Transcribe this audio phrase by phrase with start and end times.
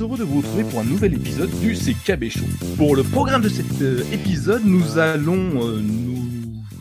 [0.00, 2.46] heureux de vous retrouver pour un nouvel épisode du CKB Show.
[2.78, 5.82] Pour le programme de cet euh, épisode, nous allons euh,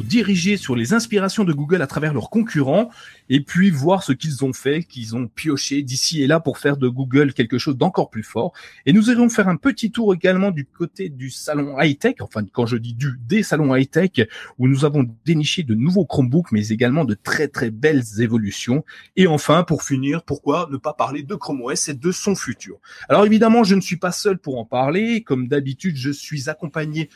[0.09, 2.89] diriger sur les inspirations de Google à travers leurs concurrents
[3.29, 6.77] et puis voir ce qu'ils ont fait, qu'ils ont pioché d'ici et là pour faire
[6.77, 8.51] de Google quelque chose d'encore plus fort.
[8.87, 12.65] Et nous allons faire un petit tour également du côté du salon high-tech, enfin quand
[12.65, 14.27] je dis du, des salons high-tech,
[14.57, 18.83] où nous avons déniché de nouveaux Chromebooks, mais également de très très belles évolutions.
[19.15, 22.79] Et enfin, pour finir, pourquoi ne pas parler de Chrome OS et de son futur?
[23.09, 25.21] Alors évidemment, je ne suis pas seul pour en parler.
[25.21, 27.09] Comme d'habitude, je suis accompagné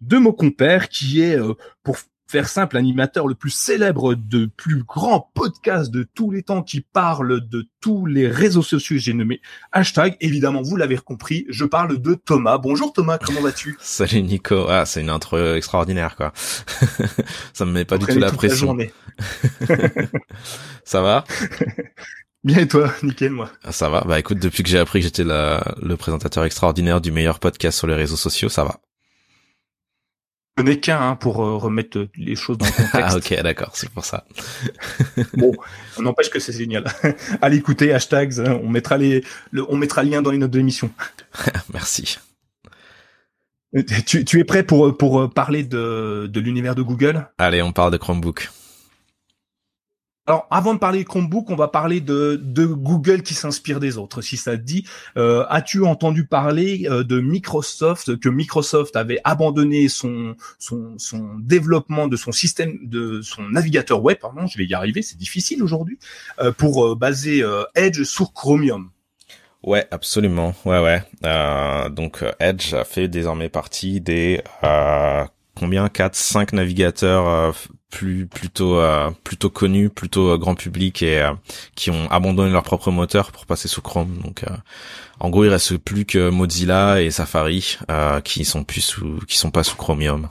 [0.00, 1.98] de mon compère qui est, euh, pour
[2.30, 6.80] faire simple, l'animateur le plus célèbre de plus grand podcast de tous les temps qui
[6.80, 9.40] parle de tous les réseaux sociaux, j'ai nommé
[9.72, 10.16] hashtag.
[10.20, 12.58] Évidemment, vous l'avez compris, je parle de Thomas.
[12.58, 14.66] Bonjour Thomas, comment vas-tu Salut Nico.
[14.68, 16.32] Ah, c'est une intro extraordinaire, quoi.
[17.52, 18.78] Ça me met pas du tout la pression.
[20.84, 21.24] Ça va?
[22.44, 23.50] Bien et toi, nickel moi.
[23.64, 24.00] Ah, ça va.
[24.06, 27.86] Bah écoute, depuis que j'ai appris que j'étais le présentateur extraordinaire du meilleur podcast sur
[27.86, 28.80] les réseaux sociaux, ça va.
[30.60, 32.94] Je n'ai qu'un hein, pour euh, remettre les choses dans le contexte.
[32.94, 34.26] ah ok, d'accord, c'est pour ça.
[35.34, 35.52] bon,
[35.98, 36.84] on n'empêche que c'est génial.
[37.42, 40.50] Allez écouter hashtags, hein, on mettra les, le, on mettra le lien dans les notes
[40.50, 40.90] de l'émission.
[41.72, 42.18] Merci.
[44.04, 47.28] Tu, tu, es prêt pour pour parler de de l'univers de Google?
[47.38, 48.50] Allez, on parle de Chromebook.
[50.30, 54.22] Alors, avant de parler Chromebook, on va parler de, de Google qui s'inspire des autres.
[54.22, 59.88] Si ça te dit, euh, as-tu entendu parler euh, de Microsoft que Microsoft avait abandonné
[59.88, 64.72] son, son, son développement de son système de son navigateur web, pardon, je vais y
[64.72, 65.98] arriver, c'est difficile aujourd'hui,
[66.38, 67.42] euh, pour baser
[67.74, 68.90] Edge sur Chromium?
[69.64, 70.54] Ouais, absolument.
[70.64, 71.02] Ouais, ouais.
[71.90, 74.44] donc Edge fait désormais partie des
[75.56, 75.88] combien?
[75.88, 77.52] 4 5 navigateurs
[77.90, 81.32] plus plutôt euh, plutôt connus, plutôt euh, grand public et euh,
[81.74, 84.18] qui ont abandonné leur propre moteur pour passer sous Chrome.
[84.24, 84.44] Donc
[85.18, 87.78] en gros, il reste plus que Mozilla et Safari
[88.24, 90.28] qui sont plus sous qui sont pas sous Chromium.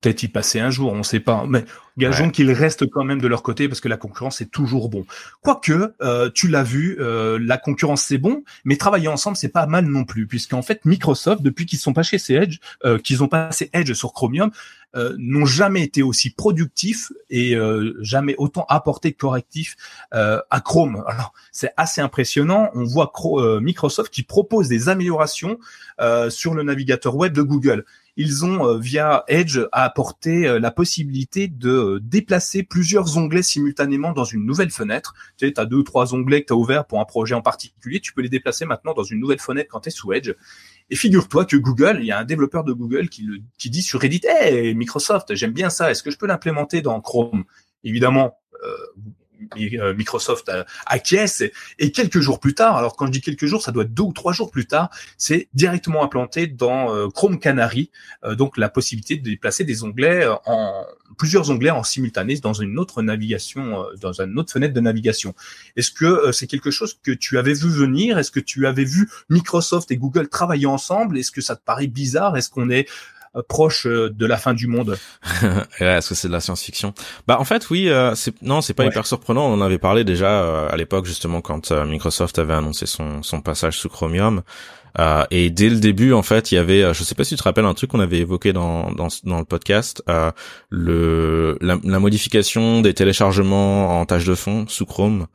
[0.00, 1.44] Peut-être y passer un jour, on sait pas.
[1.46, 1.64] Mais
[1.98, 5.04] Gageons qu'ils restent quand même de leur côté parce que la concurrence est toujours bon.
[5.42, 9.66] Quoique, euh, tu l'as vu, euh, la concurrence c'est bon, mais travailler ensemble c'est pas
[9.66, 13.68] mal non plus, puisqu'en fait Microsoft, depuis qu'ils sont passés Edge, euh, qu'ils ont passé
[13.74, 14.50] Edge sur Chromium,
[14.96, 19.76] euh, n'ont jamais été aussi productifs et euh, jamais autant apporté de correctifs
[20.14, 21.04] euh, à Chrome.
[21.06, 22.70] Alors c'est assez impressionnant.
[22.74, 23.12] On voit
[23.60, 25.58] Microsoft qui propose des améliorations
[26.30, 27.84] sur le navigateur web de Google
[28.16, 34.70] ils ont via Edge apporté la possibilité de déplacer plusieurs onglets simultanément dans une nouvelle
[34.70, 35.14] fenêtre.
[35.36, 37.42] Tu sais, as deux ou trois onglets que tu as ouverts pour un projet en
[37.42, 40.32] particulier, tu peux les déplacer maintenant dans une nouvelle fenêtre quand tu es sous Edge.
[40.90, 43.82] Et figure-toi que Google, il y a un développeur de Google qui, le, qui dit
[43.82, 47.44] sur Reddit, hey, Microsoft, j'aime bien ça, est-ce que je peux l'implémenter dans Chrome?
[47.84, 49.10] Évidemment, euh, euh,
[49.96, 50.50] Microsoft
[50.86, 51.42] acquiesce.
[51.78, 54.02] Et, quelques jours plus tard, alors quand je dis quelques jours, ça doit être deux
[54.02, 57.90] ou trois jours plus tard, c'est directement implanté dans euh, Chrome Canary,
[58.24, 60.86] euh, donc la possibilité de déplacer des onglets en
[61.18, 65.34] plusieurs onglets en simultané dans une autre navigation, dans une autre fenêtre de navigation.
[65.76, 68.18] Est-ce que c'est quelque chose que tu avais vu venir?
[68.18, 71.18] Est-ce que tu avais vu Microsoft et Google travailler ensemble?
[71.18, 72.36] Est-ce que ça te paraît bizarre?
[72.36, 74.98] Est-ce qu'on est euh, proche euh, de la fin du monde.
[75.80, 76.94] Est-ce que c'est de la science-fiction
[77.26, 79.46] Bah en fait oui, euh, c'est non, c'est pas hyper surprenant.
[79.46, 83.78] On en avait parlé déjà à l'époque justement quand Microsoft avait annoncé son son passage
[83.78, 84.42] sous Chromium.
[84.98, 87.38] Euh, et dès le début, en fait, il y avait, je sais pas si tu
[87.38, 90.30] te rappelles un truc qu'on avait évoqué dans dans, dans le podcast, euh,
[90.70, 95.26] le la, la, modification des téléchargements en tâche de fond sous Chrome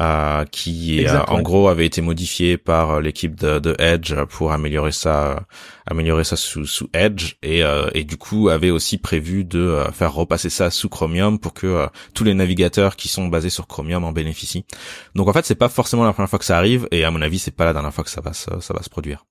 [0.00, 4.92] euh, qui en gros avait été modifié par euh, l'équipe de, de, Edge pour améliorer
[4.92, 5.46] ça,
[5.86, 7.36] améliorer ça sous, sous Edge.
[7.42, 11.38] Et, euh, et du coup avait aussi prévu de euh, faire repasser ça sous Chromium
[11.38, 14.66] pour que tous les navigateurs qui sont basés sur Chromium en bénéficient.
[15.14, 16.88] Donc en fait c'est pas forcément la première fois que ça arrive.
[16.90, 18.90] Et à mon avis c'est pas la dernière fois que ça va ça va se
[18.96, 19.26] produire.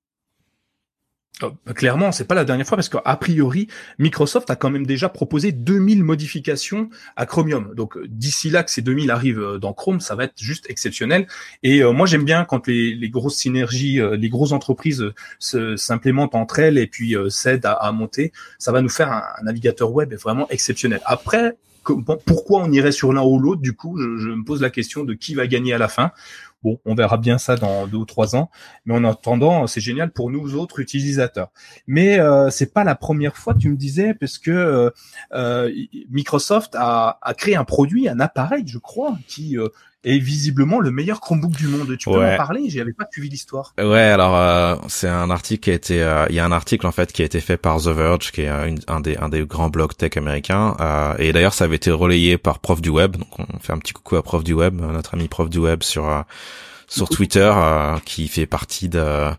[1.41, 3.67] Oh, clairement, c'est pas la dernière fois parce qu'a priori,
[3.99, 7.73] Microsoft a quand même déjà proposé 2000 modifications à Chromium.
[7.75, 11.27] Donc d'ici là que ces 2000 arrivent euh, dans Chrome, ça va être juste exceptionnel.
[11.63, 15.03] Et euh, moi j'aime bien quand les, grosses synergies, euh, les grosses entreprises
[15.39, 18.31] s'implémentent entre elles et puis s'aident à, monter.
[18.59, 21.01] Ça va nous faire un, navigateur web vraiment exceptionnel.
[21.05, 21.57] Après,
[22.25, 23.61] pourquoi on irait sur l'un ou l'autre?
[23.61, 26.11] Du coup, je, me pose la question de qui va gagner à la fin.
[26.65, 28.49] Bon, on verra bien ça dans deux ou trois ans,
[28.87, 31.51] mais en attendant, c'est génial pour nous autres utilisateurs.
[31.85, 34.89] Mais euh, c'est pas la première fois, tu me disais, parce que euh,
[35.33, 35.71] euh,
[36.09, 39.67] Microsoft a, a, créé un produit, un appareil, je crois, qui euh,
[40.05, 41.97] est visiblement le meilleur Chromebook du monde.
[41.97, 42.69] Tu peux en parler?
[42.69, 43.73] J'avais pas suivi l'histoire.
[43.77, 46.85] Ouais, alors euh, c'est un article qui a été, euh, il y a un article
[46.87, 48.47] en fait qui a été fait par The Verge, qui est
[48.87, 52.37] un des un des grands blogs tech américains, euh, et d'ailleurs ça avait été relayé
[52.37, 53.17] par Prof du Web.
[53.17, 55.81] Donc on fait un petit coucou à Prof du Web, notre ami Prof du Web
[55.83, 56.23] sur
[56.87, 57.51] sur Twitter,
[58.05, 59.31] qui fait partie de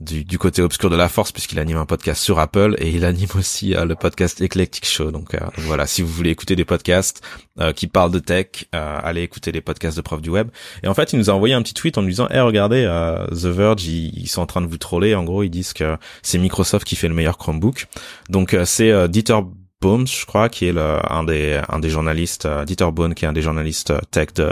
[0.00, 3.04] du, du, côté obscur de la force puisqu'il anime un podcast sur Apple et il
[3.04, 5.10] anime aussi euh, le podcast Eclectic Show.
[5.10, 7.22] Donc, euh, voilà, si vous voulez écouter des podcasts
[7.60, 10.48] euh, qui parlent de tech, allez écouter les podcasts de profs du web.
[10.82, 12.84] Et en fait, il nous a envoyé un petit tweet en nous disant "Eh, regardez,
[13.30, 15.14] The Verge, ils, sont en train de vous troller.
[15.14, 17.86] En gros, ils disent que c'est Microsoft qui fait le meilleur Chromebook.
[18.28, 19.38] Donc c'est Dieter
[19.80, 23.28] Bohms, je crois, qui est le, un des un des journalistes, Dieter Bohn, qui est
[23.28, 24.50] un des journalistes tech de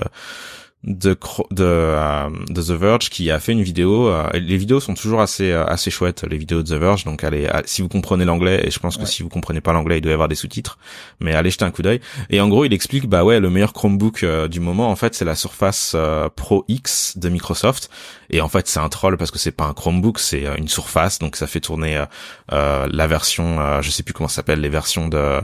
[0.84, 1.19] de
[1.50, 4.08] de, euh, de The Verge qui a fait une vidéo.
[4.08, 7.04] Euh, les vidéos sont toujours assez euh, assez chouettes, les vidéos de The Verge.
[7.04, 9.98] Donc allez, si vous comprenez l'anglais, et je pense que si vous comprenez pas l'anglais,
[9.98, 10.78] il doit y avoir des sous-titres.
[11.20, 12.00] Mais allez jeter un coup d'œil.
[12.30, 15.25] Et en gros, il explique bah ouais, le meilleur Chromebook du moment, en fait, c'est
[15.25, 15.96] la Surface
[16.36, 17.90] Pro X de Microsoft.
[18.30, 21.19] Et en fait, c'est un troll parce que c'est pas un Chromebook, c'est une Surface,
[21.19, 22.04] donc ça fait tourner
[22.50, 25.40] la version, je sais plus comment ça s'appelle, les versions de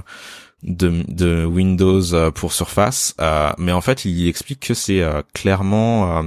[0.64, 6.24] de, Windows euh, pour Surface, euh, mais en fait il explique que c'est euh, clairement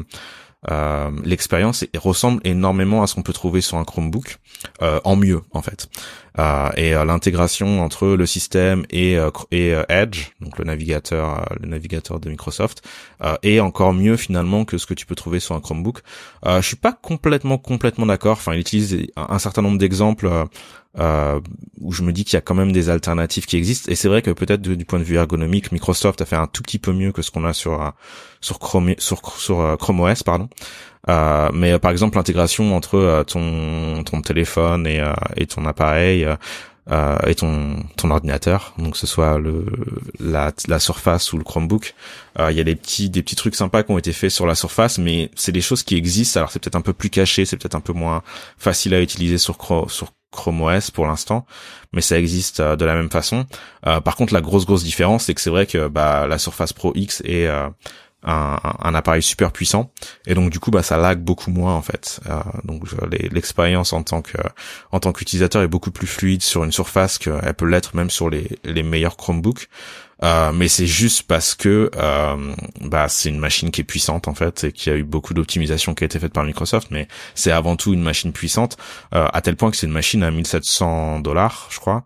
[0.69, 4.37] euh, l'expérience ressemble énormément à ce qu'on peut trouver sur un Chromebook,
[4.81, 5.89] en mieux en fait.
[6.39, 9.17] Euh, et l'intégration entre le système et,
[9.51, 12.87] et Edge, donc le navigateur, le navigateur de Microsoft,
[13.43, 15.99] est encore mieux finalement que ce que tu peux trouver sur un Chromebook.
[16.45, 18.33] je suis pas complètement complètement d'accord.
[18.33, 20.29] Enfin, il utilise un certain nombre d'exemples
[20.99, 21.39] euh,
[21.79, 23.91] où je me dis qu'il y a quand même des alternatives qui existent.
[23.91, 26.63] Et c'est vrai que peut-être du point de vue ergonomique, Microsoft a fait un tout
[26.63, 27.89] petit peu mieux que ce qu'on a sur euh,
[28.41, 29.21] sur Chrome sur,
[29.61, 30.49] euh, Chrome OS, pardon.
[31.09, 35.03] Euh, mais par exemple l'intégration entre ton ton téléphone et,
[35.35, 36.27] et ton appareil
[37.25, 39.65] et ton ton ordinateur, donc que ce soit le
[40.19, 41.95] la, la Surface ou le Chromebook,
[42.39, 44.55] il y a des petits des petits trucs sympas qui ont été faits sur la
[44.55, 46.39] Surface, mais c'est des choses qui existent.
[46.39, 48.21] Alors c'est peut-être un peu plus caché, c'est peut-être un peu moins
[48.57, 49.57] facile à utiliser sur
[49.89, 51.45] sur Chrome OS pour l'instant,
[51.93, 53.45] mais ça existe euh, de la même façon.
[53.85, 56.73] Euh, par contre, la grosse grosse différence, c'est que c'est vrai que bah, la Surface
[56.73, 57.69] Pro X est euh,
[58.27, 59.91] un, un, appareil super puissant
[60.25, 62.19] et donc du coup bah ça lag beaucoup moins en fait.
[62.63, 62.83] donc
[63.31, 64.37] l'expérience en tant que
[64.91, 68.29] en tant qu'utilisateur est beaucoup plus fluide sur une surface qu'elle peut l'être même sur
[68.29, 69.67] les les meilleurs Chromebooks.
[70.23, 74.33] Euh, mais c'est juste parce que euh, bah c'est une machine qui est puissante en
[74.33, 77.51] fait et qui a eu beaucoup d'optimisation qui a été faite par Microsoft mais c'est
[77.51, 78.77] avant tout une machine puissante
[79.13, 82.05] euh, à tel point que c'est une machine à 1700 dollars je crois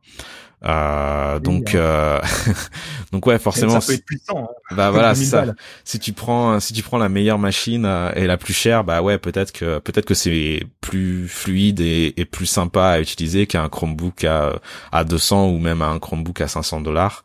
[0.63, 1.79] euh, donc, hein.
[1.79, 2.21] euh,
[3.11, 3.79] donc ouais, forcément.
[3.79, 4.49] Ça peut être puissant.
[4.49, 4.75] Hein.
[4.75, 5.45] Bah voilà, ça.
[5.83, 9.01] Si tu prends, si tu prends la meilleure machine euh, et la plus chère, bah
[9.01, 13.69] ouais, peut-être que peut-être que c'est plus fluide et, et, plus sympa à utiliser qu'un
[13.69, 14.53] Chromebook à
[14.91, 17.23] à 200 ou même un Chromebook à 500 dollars.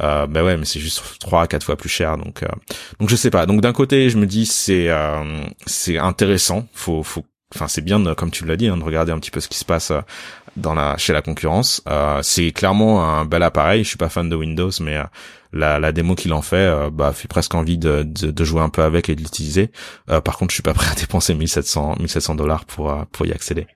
[0.00, 2.16] Euh, bah ouais, mais c'est juste trois à quatre fois plus cher.
[2.16, 2.48] Donc, euh,
[3.00, 3.44] donc je sais pas.
[3.44, 4.88] Donc d'un côté, je me dis c'est
[5.66, 6.66] c'est intéressant.
[6.72, 7.24] Faut faut
[7.54, 9.58] enfin c'est bien comme tu l'as dit hein, de regarder un petit peu ce qui
[9.58, 9.90] se passe
[10.56, 11.82] dans la chez la concurrence.
[11.88, 13.84] Euh, c'est clairement un bel appareil.
[13.84, 15.04] Je suis pas fan de Windows, mais euh,
[15.52, 18.68] la, la démo qu'il en fait, euh, bah, fait presque envie de, de, jouer un
[18.68, 19.70] peu avec et de l'utiliser.
[20.06, 23.66] Par contre, je suis pas prêt à dépenser 1700 1700 dollars pour pour y accéder.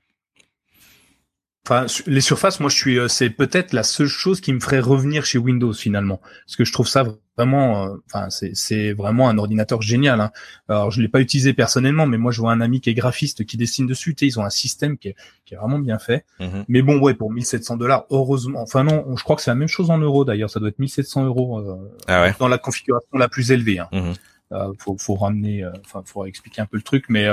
[1.65, 5.25] Enfin, les surfaces, moi, je suis, c'est peut-être la seule chose qui me ferait revenir
[5.25, 7.05] chez Windows finalement, parce que je trouve ça
[7.37, 10.21] vraiment, euh, enfin c'est vraiment un ordinateur génial.
[10.21, 10.31] Hein.
[10.69, 13.45] Alors je l'ai pas utilisé personnellement, mais moi je vois un ami qui est graphiste
[13.45, 14.15] qui dessine dessus.
[14.15, 16.25] Tu ils ont un système qui est, qui est vraiment bien fait.
[16.41, 16.65] Mm-hmm.
[16.69, 18.63] Mais bon ouais, pour 1700 dollars, heureusement.
[18.63, 20.51] Enfin non, je crois que c'est la même chose en euros d'ailleurs.
[20.51, 21.77] Ça doit être 1700 euros euh,
[22.09, 22.35] ah ouais.
[22.39, 23.79] dans la configuration la plus élevée.
[23.79, 23.89] Hein.
[23.93, 24.15] Mm-hmm.
[24.53, 27.29] euh, faut, faut ramener, euh, enfin faut expliquer un peu le truc, mais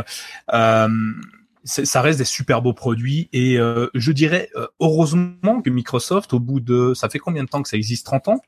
[0.53, 0.87] euh,
[1.69, 3.57] ça reste des super beaux produits et
[3.93, 4.49] je dirais
[4.79, 8.05] heureusement que Microsoft, au bout de, ça fait combien de temps que ça existe?
[8.05, 8.41] 30 ans?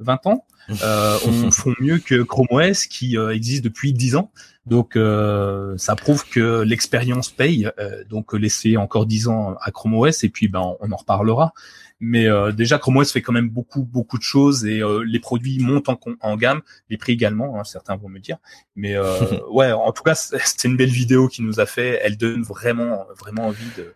[0.00, 0.44] 20 ans,
[0.82, 4.30] euh, on font mieux que Chrome OS qui euh, existe depuis 10 ans.
[4.66, 7.70] Donc euh, ça prouve que l'expérience paye.
[7.78, 11.52] Euh, donc laisser encore 10 ans à Chrome OS et puis ben on en reparlera.
[12.00, 15.58] Mais euh, déjà Chrome OS fait quand même beaucoup beaucoup de choses et les produits
[15.60, 17.58] montent en, en, gamme, les prix également.
[17.58, 18.38] Hein, certains vont me dire.
[18.74, 18.96] Mais
[19.50, 22.00] ouais, en tout cas c'était une belle vidéo qui nous a fait.
[22.02, 23.94] Elle donne vraiment vraiment envie de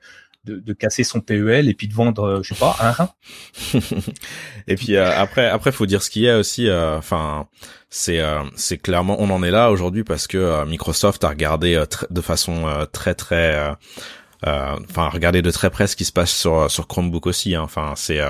[0.49, 3.09] de, de, casser son PEL et puis de vendre, euh, je sais pas, un
[4.67, 6.69] et puis euh, après, après, faut dire ce qu'il y a aussi.
[6.69, 7.47] Euh, enfin,
[7.91, 8.21] c'est
[8.55, 13.15] c'est clairement, on en est là aujourd'hui parce que Microsoft a regardé de façon très
[13.15, 13.75] très,
[14.45, 17.55] enfin, regardé de très près ce qui se passe sur sur Chromebook aussi.
[17.55, 17.63] Hein.
[17.63, 18.21] Enfin, c'est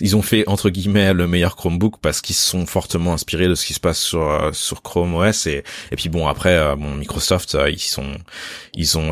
[0.00, 3.64] ils ont fait entre guillemets le meilleur Chromebook parce qu'ils sont fortement inspirés de ce
[3.64, 7.78] qui se passe sur sur Chrome OS et et puis bon après bon Microsoft ils
[7.78, 8.12] sont
[8.74, 9.10] ils ont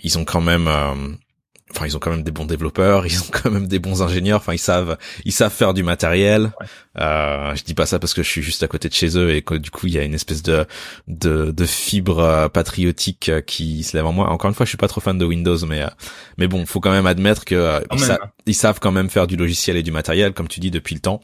[0.00, 0.70] ils ont quand même
[1.74, 4.38] enfin ils ont quand même des bons développeurs, ils ont quand même des bons ingénieurs,
[4.38, 6.52] enfin ils savent ils savent faire du matériel.
[6.98, 9.34] Euh, je dis pas ça parce que je suis juste à côté de chez eux
[9.34, 10.66] et que du coup il y a une espèce de
[11.06, 14.28] de, de fibre euh, patriotique euh, qui se lève en moi.
[14.30, 15.88] Encore une fois, je suis pas trop fan de Windows mais euh,
[16.38, 17.82] mais bon, faut quand même admettre que
[18.46, 21.00] ils, savent quand même faire du logiciel et du matériel comme tu dis depuis le
[21.00, 21.22] temps.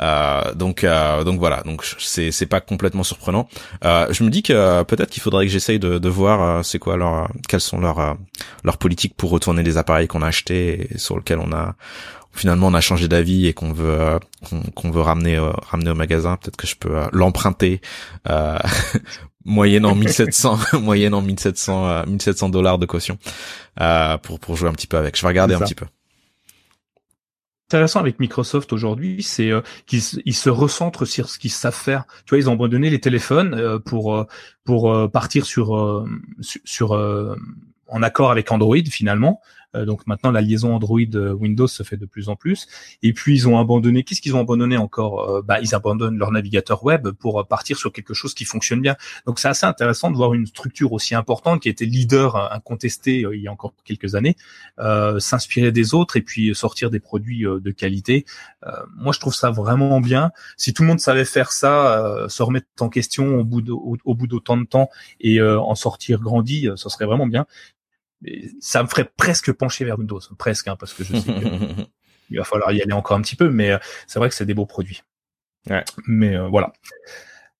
[0.00, 3.48] Euh, donc euh, donc voilà, donc c'est c'est pas complètement surprenant.
[3.84, 6.96] Euh, je me dis que peut-être qu'il faudrait que j'essaye de, de voir c'est quoi
[6.96, 8.16] leur quelles sont leurs
[8.64, 11.74] leurs politiques pour retourner les appareils qu'on a achetés et sur lesquels on a
[12.32, 14.18] finalement on a changé d'avis et qu'on veut
[14.74, 16.36] qu'on veut ramener ramener au magasin.
[16.36, 17.80] Peut-être que je peux l'emprunter
[19.44, 23.18] moyennant 1700 moyennant 1700 1700 dollars de caution
[24.22, 25.16] pour pour jouer un petit peu avec.
[25.16, 25.86] Je vais regarder un petit peu
[27.68, 32.04] intéressant avec Microsoft aujourd'hui, c'est euh, qu'ils se recentrent sur ce qu'ils savent faire.
[32.24, 34.24] Tu vois, ils ont abandonné les téléphones euh, pour euh,
[34.64, 36.06] pour partir sur
[36.40, 39.40] sur, en accord avec Android finalement.
[39.74, 42.66] Euh, donc maintenant, la liaison Android-Windows se fait de plus en plus.
[43.02, 44.02] Et puis ils ont abandonné.
[44.02, 45.30] Qu'est-ce qu'ils ont abandonné encore?
[45.30, 48.96] Euh, Bah, ils abandonnent leur navigateur web pour partir sur quelque chose qui fonctionne bien.
[49.26, 53.36] Donc c'est assez intéressant de voir une structure aussi importante qui était leader incontesté euh,
[53.36, 54.36] il y a encore quelques années,
[54.78, 58.24] euh, s'inspirer des autres et puis sortir des produits de qualité.
[58.66, 60.30] Euh, moi, je trouve ça vraiment bien.
[60.56, 64.14] Si tout le monde savait faire ça, se remettre en question au bout de, au,
[64.14, 67.46] bout d'autant de temps et en sortir grandi, ça serait vraiment bien
[68.60, 72.44] ça me ferait presque pencher vers Windows, presque, hein, parce que je sais qu'il va
[72.44, 74.66] falloir y aller encore un petit peu, mais euh, c'est vrai que c'est des beaux
[74.66, 75.02] produits.
[75.68, 75.84] Ouais.
[76.06, 76.72] Mais euh, voilà.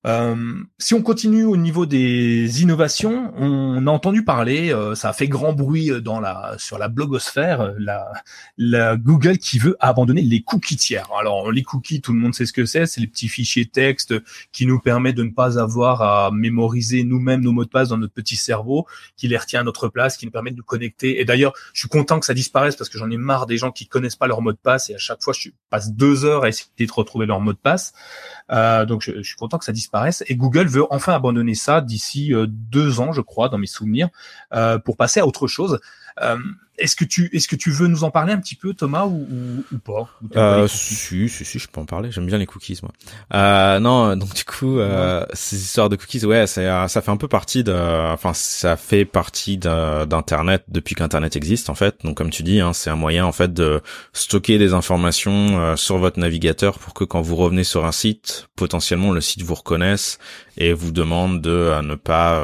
[0.09, 5.13] Euh, si on continue au niveau des innovations, on a entendu parler, euh, ça a
[5.13, 8.11] fait grand bruit dans la sur la blogosphère, euh, la,
[8.57, 11.09] la Google qui veut abandonner les cookies tiers.
[11.19, 14.15] Alors les cookies, tout le monde sait ce que c'est, c'est les petits fichiers texte
[14.51, 17.99] qui nous permettent de ne pas avoir à mémoriser nous-mêmes nos mots de passe dans
[17.99, 18.87] notre petit cerveau,
[19.17, 21.21] qui les retient à notre place, qui nous permettent de nous connecter.
[21.21, 23.73] Et d'ailleurs, je suis content que ça disparaisse parce que j'en ai marre des gens
[23.73, 26.45] qui connaissent pas leur mot de passe et à chaque fois je passe deux heures
[26.45, 27.93] à essayer de retrouver leur mot de passe.
[28.51, 29.98] Euh, donc je, suis content que ça disparaisse.
[30.27, 34.09] Et Google veut enfin abandonner ça d'ici euh, deux ans, je crois, dans mes souvenirs,
[34.53, 35.81] euh, pour passer à autre chose.
[36.21, 36.37] Euh,
[36.79, 39.27] est-ce que tu est-ce que tu veux nous en parler un petit peu, Thomas, ou,
[39.73, 40.09] ou, pas?
[40.37, 40.95] Euh, Si,
[41.29, 42.11] si, si, je peux en parler.
[42.13, 42.93] J'aime bien les cookies, moi.
[43.35, 47.17] Euh, non, donc du coup, euh, ces histoires de cookies, ouais, ça, ça fait un
[47.17, 47.73] peu partie de,
[48.13, 51.97] enfin, ça fait partie d'Internet depuis qu'Internet existe, en fait.
[52.05, 53.81] Donc, comme tu dis, hein, c'est un moyen, en fait, de
[54.13, 58.49] stocker des informations euh, sur votre navigateur pour que quand vous revenez sur un site,
[58.55, 60.19] potentiellement le site vous reconnaisse
[60.59, 62.35] et vous demande de euh, ne pas,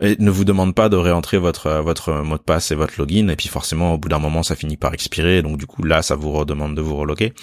[0.00, 3.28] euh, ne vous demande pas de réentrer votre votre mot de passe et votre login.
[3.28, 5.42] Et puis forcément au bout d'un moment, ça finit par expirer.
[5.42, 7.34] Donc du coup, là, ça vous redemande de vous reloguer.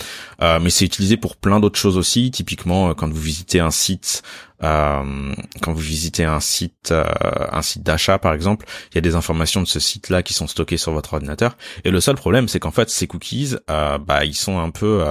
[0.41, 2.31] Euh, mais c'est utilisé pour plein d'autres choses aussi.
[2.31, 4.23] Typiquement, euh, quand vous visitez un site,
[4.63, 9.15] euh, quand vous visitez un site, un site d'achat par exemple, il y a des
[9.15, 11.57] informations de ce site-là qui sont stockées sur votre ordinateur.
[11.83, 15.03] Et le seul problème, c'est qu'en fait, ces cookies, bah, ils sont un peu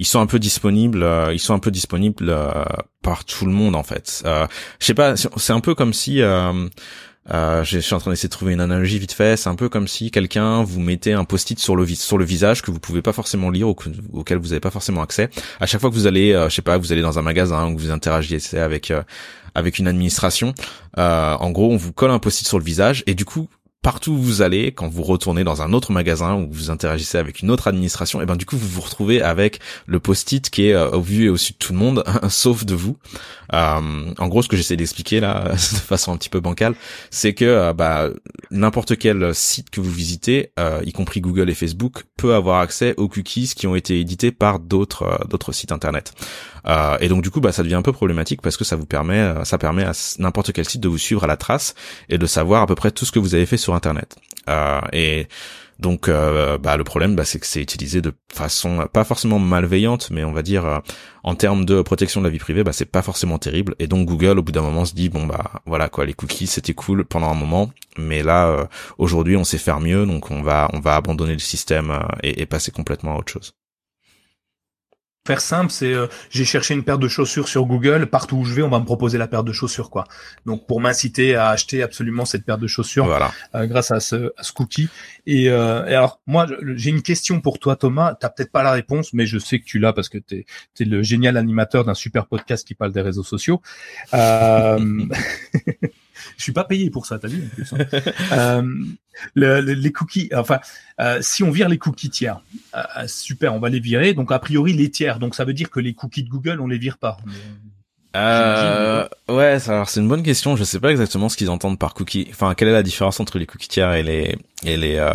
[0.00, 2.34] ils sont un peu disponibles ils sont un peu disponibles
[3.02, 4.48] par tout le monde en fait euh,
[4.80, 6.20] je sais pas c'est un peu comme si
[7.32, 9.36] euh, je suis en train d'essayer de trouver une analogie vite fait.
[9.36, 12.80] C'est un peu comme si quelqu'un vous mettait un post-it sur le visage que vous
[12.80, 13.76] pouvez pas forcément lire ou
[14.12, 15.30] auquel vous n'avez pas forcément accès.
[15.60, 17.68] À chaque fois que vous allez, euh, je sais pas, vous allez dans un magasin
[17.68, 19.02] ou que vous interagissez avec euh,
[19.54, 20.54] avec une administration,
[20.98, 23.48] euh, en gros, on vous colle un post-it sur le visage et du coup,
[23.82, 27.40] partout où vous allez, quand vous retournez dans un autre magasin ou vous interagissez avec
[27.40, 30.74] une autre administration, et ben du coup vous vous retrouvez avec le post-it qui est
[30.74, 32.98] euh, au vu et au dessus de tout le monde, sauf de vous.
[33.54, 36.74] Euh, en gros, ce que j'essaie d'expliquer là, de façon un petit peu bancale,
[37.10, 38.10] c'est que euh, bah,
[38.50, 40.52] n'importe quel site que vous visitez,
[40.84, 44.58] y compris Google et Facebook, peut avoir accès aux cookies qui ont été édités par
[44.58, 46.12] d'autres sites internet.
[47.00, 49.34] Et donc du coup, bah, ça devient un peu problématique parce que ça vous permet,
[49.44, 51.74] ça permet à n'importe quel site de vous suivre à la trace
[52.08, 54.16] et de savoir à peu près tout ce que vous avez fait sur Internet.
[54.48, 55.28] Euh, et
[55.78, 60.10] donc, euh, bah, le problème, bah, c'est que c'est utilisé de façon pas forcément malveillante,
[60.10, 60.78] mais on va dire euh,
[61.24, 63.74] en termes de protection de la vie privée, bah, c'est pas forcément terrible.
[63.78, 66.46] Et donc Google, au bout d'un moment, se dit bon bah voilà quoi, les cookies
[66.46, 70.68] c'était cool pendant un moment, mais là aujourd'hui on sait faire mieux, donc on va
[70.72, 73.54] on va abandonner le système et passer complètement à autre chose
[75.30, 78.52] faire simple, c'est euh, j'ai cherché une paire de chaussures sur Google, partout où je
[78.52, 80.04] vais, on va me proposer la paire de chaussures quoi.
[80.44, 83.30] Donc pour m'inciter à acheter absolument cette paire de chaussures voilà.
[83.54, 84.88] Euh, grâce à ce, à ce cookie.
[85.26, 88.72] Et, euh, et, alors moi j'ai une question pour toi Thomas, t'as peut-être pas la
[88.72, 90.46] réponse, mais je sais que tu l'as parce que t'es
[90.80, 93.62] es le génial animateur d'un super podcast qui parle des réseaux sociaux.
[96.40, 97.84] Je suis pas payé pour ça, t'as vu en hein.
[98.32, 98.62] euh,
[99.34, 100.58] le, les cookies, enfin,
[100.98, 102.40] euh, si on vire les cookies tiers,
[102.74, 104.14] euh, super, on va les virer.
[104.14, 106.66] Donc a priori les tiers, donc ça veut dire que les cookies de Google, on
[106.66, 107.18] les vire pas.
[108.16, 110.56] Euh, ouais, alors c'est une bonne question.
[110.56, 112.26] Je sais pas exactement ce qu'ils entendent par cookie.
[112.30, 115.14] Enfin, quelle est la différence entre les cookies tiers et les et les euh,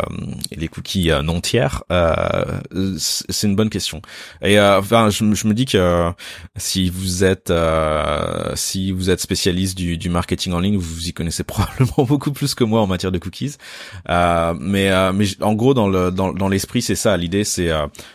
[0.50, 1.84] les cookies euh, non tiers?
[1.92, 2.44] Euh,
[2.98, 4.00] C'est une bonne question.
[4.40, 6.10] Et enfin, je, je, me dis que
[6.56, 7.52] si vous êtes
[8.54, 12.54] si vous êtes spécialiste du, du marketing en ligne, vous y connaissez probablement beaucoup plus
[12.54, 13.56] que moi en matière de cookies.
[14.08, 17.16] mais mais en gros, dans le dans, dans l'esprit, c'est ça.
[17.18, 17.70] L'idée, c'est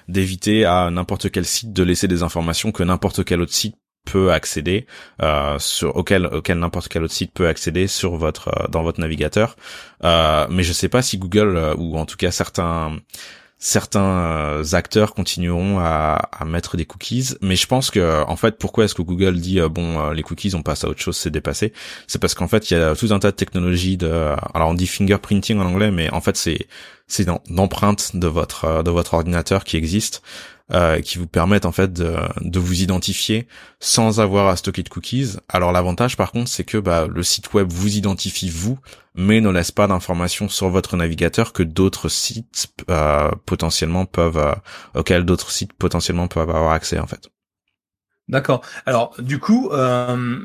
[0.08, 4.32] d'éviter à n'importe quel site de laisser des informations que n'importe quel autre site peut
[4.32, 4.86] accéder
[5.22, 9.00] euh, sur auquel auquel n'importe quel autre site peut accéder sur votre euh, dans votre
[9.00, 9.56] navigateur.
[10.04, 12.98] Euh, mais je sais pas si Google euh, ou en tout cas certains
[13.60, 17.36] certains euh, acteurs continueront à, à, mettre des cookies.
[17.42, 20.64] Mais je pense que en fait pourquoi est-ce que Google dit bon les cookies on
[20.64, 21.72] passe à autre chose c'est dépassé?
[22.08, 24.10] C'est parce qu'en fait il y a tout un tas de technologies de
[24.54, 26.68] alors on dit fingerprinting en anglais mais en fait c'est
[27.08, 30.24] c'est d'empreintes de votre de votre ordinateur qui existe
[30.74, 33.48] euh, qui vous permettent en fait de, vous identifier
[33.80, 35.36] sans avoir à stocker de cookies.
[35.50, 38.80] Alors l'avantage par contre c'est que bah, le site web vous identifie vous,
[39.16, 44.54] mais ne laisse pas d'informations sur votre navigateur que d'autres sites euh, potentiellement peuvent euh,
[44.96, 47.30] auxquels d'autres sites potentiellement peuvent avoir accès en fait.
[48.32, 48.62] D'accord.
[48.86, 50.40] Alors du coup, euh,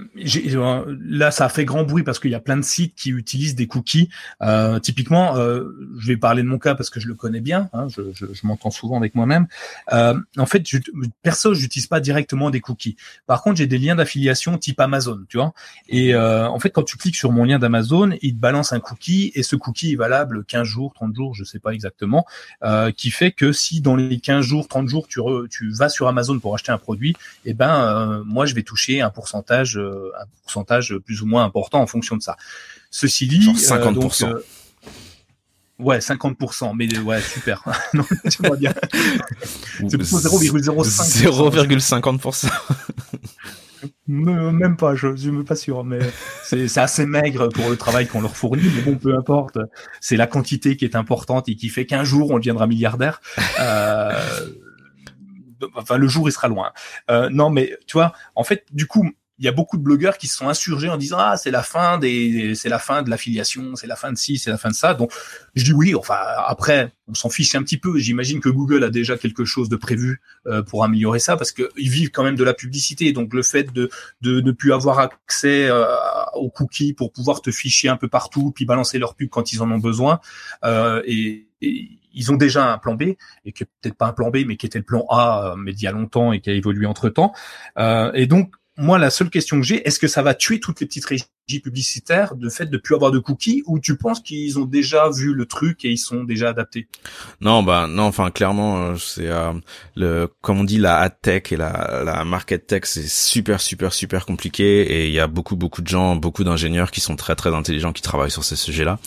[1.09, 3.55] là ça a fait grand bruit parce qu'il y a plein de sites qui utilisent
[3.55, 4.09] des cookies.
[4.43, 7.71] Euh, typiquement, euh, je vais parler de mon cas parce que je le connais bien.
[7.73, 9.47] Hein, je, je, je m'entends souvent avec moi-même.
[9.93, 10.79] Euh, en fait, je,
[11.23, 12.97] perso, j'utilise pas directement des cookies.
[13.27, 15.53] Par contre, j'ai des liens d'affiliation type Amazon, tu vois.
[15.89, 18.81] Et euh, en fait, quand tu cliques sur mon lien d'Amazon, il te balance un
[18.81, 22.27] cookie et ce cookie est valable 15 jours, 30 jours, je sais pas exactement,
[22.65, 26.09] euh, qui fait que si dans les 15 jours, 30 jours, tu, tu vas sur
[26.09, 27.15] Amazon pour acheter un produit,
[27.45, 31.45] eh ben euh, moi je vais toucher un pourcentage, euh, un pourcentage plus ou moins
[31.45, 32.37] important en fonction de ça.
[32.91, 34.27] Ceci dit, 50%.
[34.27, 34.41] Euh,
[35.79, 37.63] ouais, 50%, mais ouais, super.
[37.95, 38.73] non, tu bien.
[39.89, 41.25] C'est plutôt 0,05.
[41.25, 42.51] 0,50%.
[44.09, 45.99] Même pas, je, suis même pas sûr, mais
[46.45, 49.59] c'est assez maigre pour le travail qu'on leur fournit, mais bon, peu importe.
[50.01, 53.21] C'est la quantité qui est importante et qui fait qu'un jour on deviendra milliardaire.
[53.61, 54.13] Euh,
[55.75, 56.73] enfin le jour il sera loin.
[57.11, 60.17] Euh, non, mais tu vois, en fait, du coup, il y a beaucoup de blogueurs
[60.17, 63.11] qui se sont insurgés en disant ah c'est la fin des c'est la fin de
[63.11, 64.95] l'affiliation c'est la fin de ci c'est la fin de ça.
[64.95, 65.13] Donc
[65.55, 66.17] je dis oui enfin
[66.47, 67.99] après on s'en fiche un petit peu.
[67.99, 71.69] J'imagine que Google a déjà quelque chose de prévu euh, pour améliorer ça parce que
[71.77, 73.13] ils vivent quand même de la publicité.
[73.13, 73.91] Donc le fait de
[74.23, 75.85] de ne plus avoir accès euh,
[76.35, 79.61] aux cookies pour pouvoir te ficher un peu partout puis balancer leur pub quand ils
[79.61, 80.21] en ont besoin
[80.65, 83.03] euh, et, et ils ont déjà un plan B
[83.45, 85.57] et qui est peut-être pas un plan B mais qui était le plan A euh,
[85.57, 87.33] mais d'il y a longtemps et qui a évolué entre temps.
[87.79, 90.81] Euh, et donc moi, la seule question que j'ai, est-ce que ça va tuer toutes
[90.81, 94.59] les petites régies publicitaires de fait de plus avoir de cookies ou tu penses qu'ils
[94.59, 96.89] ont déjà vu le truc et ils sont déjà adaptés?
[97.41, 99.53] Non, bah non, enfin clairement, euh, c'est euh,
[99.95, 103.93] le comme on dit la ad tech et la la market tech, c'est super super
[103.93, 107.37] super compliqué et il y a beaucoup beaucoup de gens, beaucoup d'ingénieurs qui sont très
[107.37, 108.99] très intelligents qui travaillent sur ces sujets-là.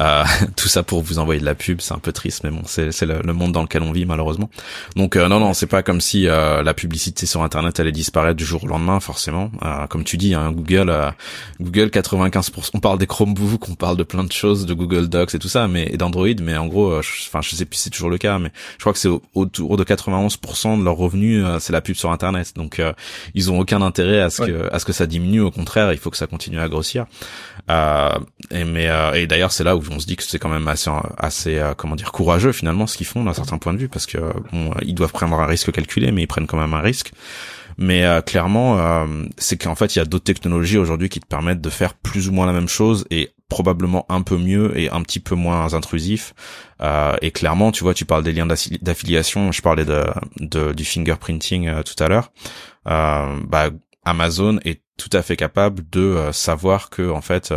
[0.00, 0.24] Euh,
[0.56, 2.92] tout ça pour vous envoyer de la pub, c'est un peu triste, mais bon, c'est
[2.92, 4.48] c'est le, monde dans lequel on vit malheureusement.
[4.94, 8.44] Donc euh, non non, c'est pas comme si la publicité sur internet allait disparaître du
[8.44, 9.50] jour au lendemain forcément.
[9.88, 10.94] comme tu dis, hein, Google
[11.60, 12.70] Google 95%.
[12.74, 15.48] On parle des Chromebooks, on parle de plein de choses, de Google Docs et tout
[15.48, 18.10] ça, mais et d'Android, mais en gros, euh, enfin, je, sais plus si c'est toujours
[18.10, 21.72] le cas, mais je crois que c'est autour de 91% de leurs revenus, euh, c'est
[21.72, 22.52] la pub sur Internet.
[22.56, 22.92] Donc, euh,
[23.34, 25.40] ils ont aucun intérêt à ce que à ce que ça diminue.
[25.40, 27.06] Au contraire, il faut que ça continue à grossir.
[27.68, 30.90] et mais et d'ailleurs, c'est là où on se dit que c'est quand même assez
[31.16, 34.18] assez comment dire courageux finalement ce qu'ils font d'un certain point de vue, parce que
[34.52, 37.12] bon, ils doivent prendre un risque calculé, mais ils prennent quand même un risque.
[37.80, 41.26] Mais euh, clairement, euh, c'est qu'en fait, il y a d'autres technologies aujourd'hui qui te
[41.26, 44.90] permettent de faire plus ou moins la même chose et probablement un peu mieux et
[44.90, 46.34] un petit peu moins intrusif.
[46.82, 49.50] Euh, et clairement, tu vois, tu parles des liens d'affiliation.
[49.50, 50.04] Je parlais de,
[50.38, 52.32] de du fingerprinting tout à l'heure.
[52.84, 53.70] bah,
[54.04, 57.52] Amazon est tout à fait capable de savoir que en fait,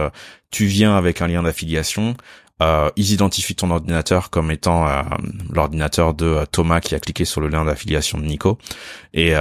[0.51, 2.15] tu viens avec un lien d'affiliation
[2.63, 5.01] euh, ils identifient ton ordinateur comme étant euh,
[5.51, 8.57] l'ordinateur de euh, Thomas qui a cliqué sur le lien d'affiliation de Nico.
[9.15, 9.33] Et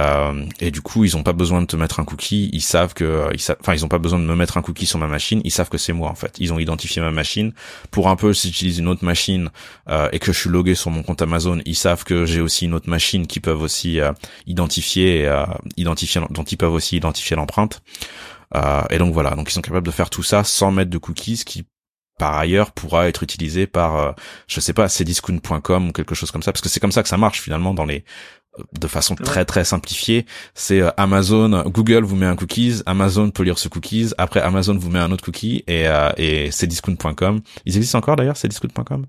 [0.59, 2.51] et du coup ils ont pas besoin de te mettre un cookie.
[2.53, 4.99] Ils savent que ils enfin ils ont pas besoin de me mettre un cookie sur
[4.99, 5.41] ma machine.
[5.45, 6.35] Ils savent que c'est moi en fait.
[6.37, 7.53] Ils ont identifié ma machine.
[7.89, 9.49] Pour un peu si j'utilise une autre machine
[10.11, 12.75] et que je suis logué sur mon compte Amazon ils savent que j'ai aussi une
[12.75, 13.99] autre machine qui peuvent aussi
[14.45, 15.27] identifier
[15.75, 17.81] identifier dont ils peuvent aussi identifier l'empreinte.
[18.91, 21.37] Et donc voilà, donc ils sont capables de faire tout ça sans mettre de cookies,
[21.37, 21.65] ce qui
[22.23, 24.11] par ailleurs pourra être utilisé par euh,
[24.47, 27.09] je sais pas cdiscount.com ou quelque chose comme ça parce que c'est comme ça que
[27.09, 28.05] ça marche finalement dans les
[28.57, 33.29] euh, de façon très très simplifiée, c'est euh, Amazon, Google vous met un cookies, Amazon
[33.29, 37.41] peut lire ce cookies, après Amazon vous met un autre cookie et euh, et cdiscount.com.
[37.65, 39.05] Ils existent encore d'ailleurs cdiscount.com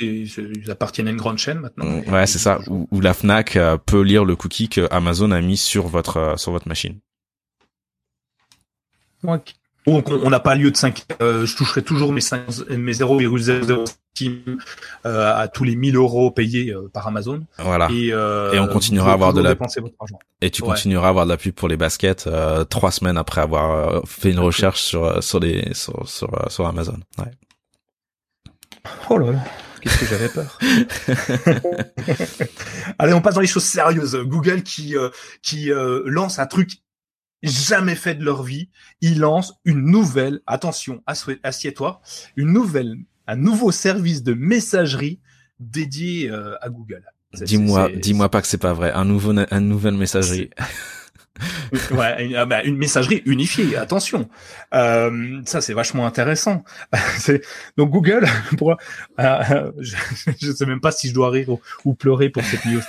[0.00, 1.84] ils appartiennent à une grande chaîne maintenant.
[1.84, 2.58] Mm, ouais, c'est ça.
[2.66, 6.66] Où, la Fnac peut lire le cookie que Amazon a mis sur votre sur votre
[6.66, 6.98] machine.
[9.86, 11.04] On n'a pas lieu de 5.
[11.20, 13.84] Euh, je toucherai toujours mes, 5, mes 0,00
[15.04, 17.40] euh, à tous les 1000 euros payés euh, par Amazon.
[17.58, 17.88] Voilà.
[17.90, 19.56] Et, et on continuera à avoir de la.
[20.40, 22.28] Et tu continueras à avoir de la pub pour les baskets
[22.68, 26.98] trois semaines après avoir fait une recherche sur sur les sur sur, sur Amazon.
[27.18, 27.30] Ouais.
[29.10, 29.44] Oh là là.
[29.80, 30.58] Qu'est-ce que j'avais peur
[33.00, 34.16] Allez, on passe dans les choses sérieuses.
[34.16, 34.94] Google qui
[35.42, 35.70] qui
[36.06, 36.81] lance un truc
[37.42, 38.68] jamais fait de leur vie,
[39.00, 41.02] ils lancent une nouvelle, attention,
[41.42, 42.00] assieds-toi,
[42.36, 45.20] une nouvelle, un nouveau service de messagerie
[45.60, 47.04] dédié euh, à Google.
[47.34, 48.92] Dis-moi, dis-moi pas que c'est pas vrai.
[48.92, 50.50] Un nouveau, un nouvelle messagerie.
[51.90, 53.76] ouais, une, ah bah, une, messagerie unifiée.
[53.76, 54.28] Attention,
[54.74, 56.62] euh, ça c'est vachement intéressant.
[57.76, 58.26] donc Google,
[58.58, 58.76] pour,
[59.18, 59.96] euh, je,
[60.40, 61.48] je, sais même pas si je dois rire
[61.84, 62.82] ou, pleurer pour cette news.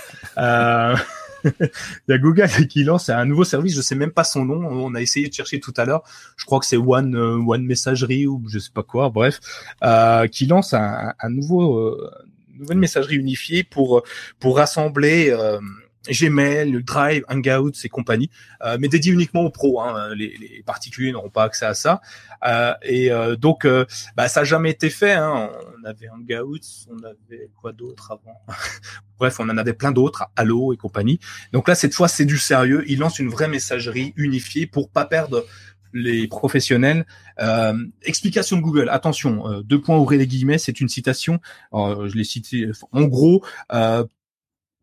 [2.08, 4.66] Il y a Google qui lance un nouveau service, je sais même pas son nom.
[4.66, 6.02] On a essayé de chercher tout à l'heure.
[6.36, 9.10] Je crois que c'est One euh, One Messagerie ou je sais pas quoi.
[9.10, 9.40] Bref,
[9.82, 12.10] euh, qui lance un, un nouveau euh,
[12.58, 14.02] nouvelle messagerie unifiée pour
[14.40, 15.60] pour rassembler euh,
[16.08, 18.30] Gmail, Drive, Hangouts et compagnie,
[18.62, 19.80] euh, mais dédié uniquement aux pros.
[19.80, 20.14] Hein.
[20.14, 22.00] Les, les, particuliers n'auront pas accès à ça.
[22.46, 23.84] Euh, et euh, donc, euh,
[24.16, 25.12] bah, ça n'a jamais été fait.
[25.12, 25.50] Hein.
[25.80, 26.58] On avait Hangouts,
[26.90, 28.40] on avait quoi d'autre avant?
[29.18, 31.18] Bref, on en avait plein d'autres, Allo et compagnie.
[31.52, 32.84] Donc là, cette fois, c'est du sérieux.
[32.86, 35.44] Ils lancent une vraie messagerie unifiée pour pas perdre
[35.92, 37.06] les professionnels.
[37.40, 38.88] Euh, explication de Google.
[38.90, 40.58] Attention, deux points ouvrez les guillemets.
[40.58, 41.40] C'est une citation.
[41.72, 42.68] je l'ai cité.
[42.90, 44.04] En gros, euh,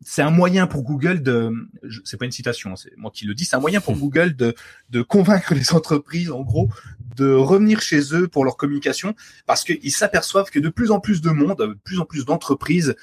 [0.04, 1.52] c'est un moyen pour Google de,
[2.04, 3.92] c'est pas une citation, c'est moi qui le dis, c'est un moyen pour.
[4.02, 4.54] Google de,
[4.90, 6.68] de convaincre les entreprises, en gros,
[7.16, 9.14] de revenir chez eux pour leur communication,
[9.46, 12.94] parce qu'ils s'aperçoivent que de plus en plus de monde, de plus en plus d'entreprises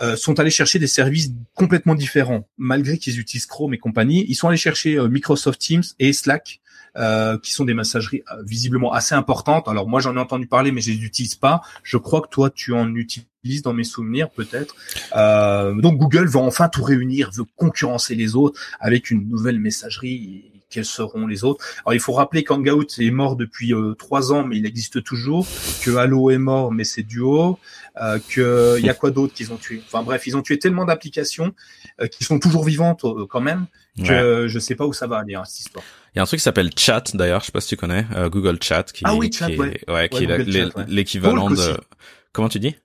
[0.00, 4.24] euh, sont allés chercher des services complètement différents, malgré qu'ils utilisent Chrome et compagnie.
[4.28, 6.60] Ils sont allés chercher euh, Microsoft Teams et Slack,
[6.98, 9.68] euh, qui sont des messageries visiblement assez importantes.
[9.68, 11.62] Alors moi j'en ai entendu parler, mais je les utilise pas.
[11.82, 14.74] Je crois que toi tu en utilises dans mes souvenirs peut-être.
[15.80, 20.84] donc Google va enfin tout réunir, veut concurrencer les autres avec une nouvelle messagerie quels
[20.84, 21.64] seront les autres.
[21.84, 25.46] Alors il faut rappeler qu'Hangout est mort depuis euh, trois ans, mais il existe toujours.
[25.82, 27.58] Que Halo est mort, mais c'est Duo.
[28.00, 29.82] Euh, que il y a quoi d'autre qu'ils ont tué.
[29.86, 31.52] Enfin bref, ils ont tué tellement d'applications
[32.00, 33.66] euh, qui sont toujours vivantes euh, quand même
[34.04, 35.84] que je sais pas où ça va aller hein, cette histoire.
[36.14, 38.06] Il y a un truc qui s'appelle Chat d'ailleurs, je sais pas si tu connais,
[38.30, 39.80] Google Chat qui, ah oui, chat, qui ouais.
[39.88, 41.76] ouais, qui est l'équivalent de
[42.32, 42.76] comment tu dis?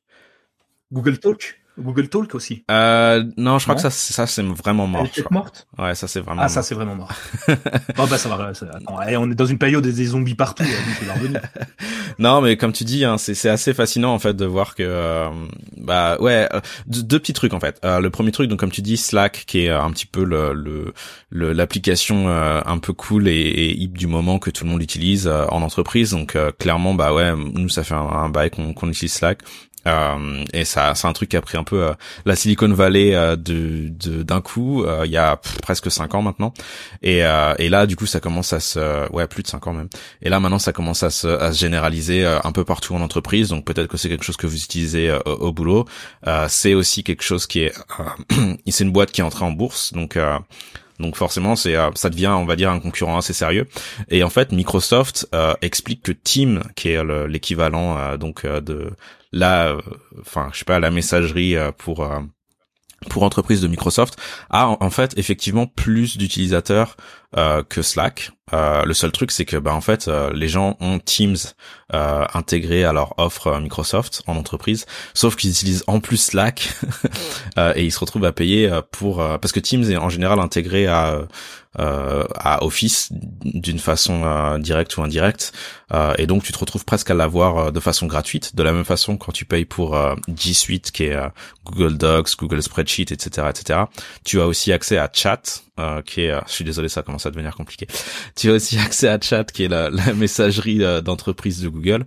[0.91, 1.61] Google Talk?
[1.79, 2.63] Google Talk aussi.
[2.69, 5.07] Euh, non, je crois que ça, ça c'est vraiment mort.
[5.15, 5.67] Elle est morte?
[5.79, 6.43] Ouais, ça c'est vraiment.
[6.43, 7.11] Ah, ça c'est vraiment mort.
[7.97, 8.53] bon bah ça va.
[8.53, 10.63] Ça, on est dans une période des zombies partout.
[10.63, 11.41] donc
[12.19, 15.29] non, mais comme tu dis, hein, c'est assez fascinant en fait de voir que euh,
[15.77, 17.79] bah ouais, euh, deux, petits trucs en fait.
[17.83, 20.53] Euh, le premier truc, donc comme tu dis, Slack, qui est un petit peu le
[21.29, 25.27] le l'application un peu cool et, et, hip du moment que tout le monde utilise
[25.27, 26.11] en entreprise.
[26.11, 29.39] Donc clairement, bah ouais, nous ça fait un, un bail qu'on qu'on utilise Slack.
[29.87, 31.93] Euh, et ça, c'est un truc qui a pris un peu euh,
[32.25, 33.89] la Silicon Valley euh, de
[34.23, 34.85] d'un coup.
[35.03, 36.53] Il y a presque cinq ans maintenant.
[37.01, 39.89] Et, et là, du coup, ça commence à se, ouais, plus de cinq ans même.
[40.21, 43.49] Et là, maintenant, ça commence à se, à se généraliser un peu partout en entreprise.
[43.49, 45.85] Donc peut-être que c'est quelque chose que vous utilisez au, au, boulot.
[46.47, 47.73] c'est aussi quelque chose qui est,
[48.67, 49.93] c'est une boîte qui est entrée en bourse.
[49.93, 50.17] Donc
[50.99, 53.67] donc forcément, c'est ça devient, on va dire, un concurrent assez sérieux.
[54.09, 58.91] Et en fait, Microsoft euh, explique que Team, qui est l'équivalent donc de
[59.33, 59.81] la, euh,
[60.21, 62.19] enfin, je sais pas, la messagerie euh, pour euh,
[63.09, 64.17] pour entreprise de Microsoft
[64.49, 66.95] a en fait effectivement plus d'utilisateurs
[67.67, 68.31] que Slack.
[68.53, 71.35] le seul truc c'est que bah en fait les gens ont Teams
[71.91, 76.69] intégré à leur offre Microsoft en entreprise, sauf qu'ils utilisent en plus Slack
[77.75, 81.07] et ils se retrouvent à payer pour parce que Teams est en général intégré à
[81.07, 81.25] euh,
[81.79, 83.09] à Office
[83.43, 85.53] d'une façon euh, directe ou indirecte
[85.91, 88.85] euh, et donc tu te retrouves presque à l'avoir de façon gratuite de la même
[88.85, 89.97] façon quand tu payes pour
[90.35, 91.17] G Suite qui est
[91.65, 93.79] Google Docs, Google Spreadsheet, etc., etc.
[94.23, 95.63] Tu as aussi accès à Chat
[96.05, 97.87] qui est, je suis désolé, ça commence à devenir compliqué.
[98.35, 102.05] Tu as aussi accès à Chat, qui est la, la messagerie d'entreprise de Google.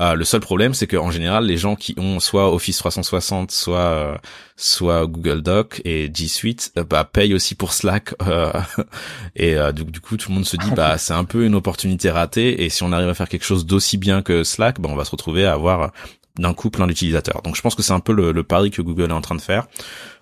[0.00, 4.20] Euh, le seul problème, c'est qu'en général, les gens qui ont soit Office 360, soit
[4.58, 8.14] soit Google Doc et G Suite, bah, payent aussi pour Slack.
[9.36, 12.10] et du, du, coup, tout le monde se dit, bah, c'est un peu une opportunité
[12.10, 12.64] ratée.
[12.64, 15.04] Et si on arrive à faire quelque chose d'aussi bien que Slack, bah, on va
[15.04, 15.92] se retrouver à avoir
[16.38, 17.42] d'un coup plein d'utilisateurs.
[17.42, 19.34] Donc je pense que c'est un peu le, le, pari que Google est en train
[19.34, 19.66] de faire.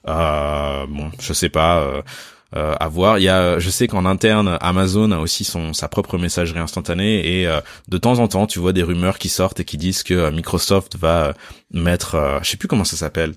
[0.08, 1.78] Euh, bon, je sais pas.
[1.78, 2.02] Euh,
[2.56, 3.18] euh, à voir.
[3.18, 7.40] Il y a, je sais qu'en interne, Amazon a aussi son sa propre messagerie instantanée
[7.40, 10.02] et euh, de temps en temps, tu vois des rumeurs qui sortent et qui disent
[10.02, 11.34] que euh, Microsoft va
[11.72, 13.34] mettre, je sais plus comment ça s'appelle,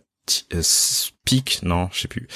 [0.61, 2.27] Speak, non, je sais plus.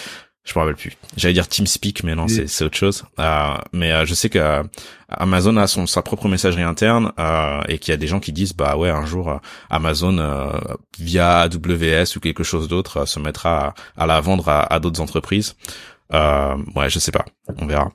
[0.45, 0.93] je me rappelle plus.
[1.17, 3.03] J'allais dire TeamSpeak, mais non, c'est c'est autre chose.
[3.19, 4.63] Euh, mais euh, je sais que euh,
[5.09, 8.31] Amazon a son sa propre messagerie interne euh, et qu'il y a des gens qui
[8.31, 9.39] disent bah ouais un jour
[9.69, 10.17] Amazon
[10.97, 15.55] via AWS ou quelque chose d'autre se mettra à, la vendre à, à d'autres entreprises.
[16.11, 17.25] Ouais, je sais pas,
[17.57, 17.91] on verra.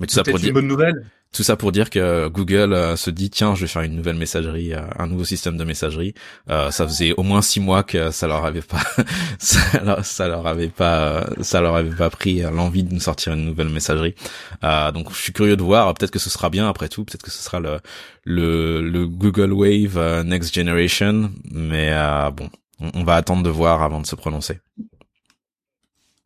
[0.00, 1.06] Mais tout ça pour dire bonne nouvelle.
[1.30, 4.16] Tout ça pour dire que Google euh, se dit tiens je vais faire une nouvelle
[4.16, 6.14] messagerie, euh, un nouveau système de messagerie.
[6.48, 8.80] Euh, ça faisait au moins six mois que ça leur avait pas,
[9.38, 13.68] ça, leur, avait pas, ça leur avait pas pris l'envie de nous sortir une nouvelle
[13.68, 14.14] messagerie.
[14.62, 15.92] donc je suis curieux de voir.
[15.92, 17.04] Peut-être que ce sera bien après tout.
[17.04, 17.78] Peut-être que ce sera le
[18.24, 21.30] le, le Google Wave Next Generation.
[21.50, 21.92] Mais
[22.32, 22.48] bon,
[22.94, 24.60] on va attendre de voir avant de se prononcer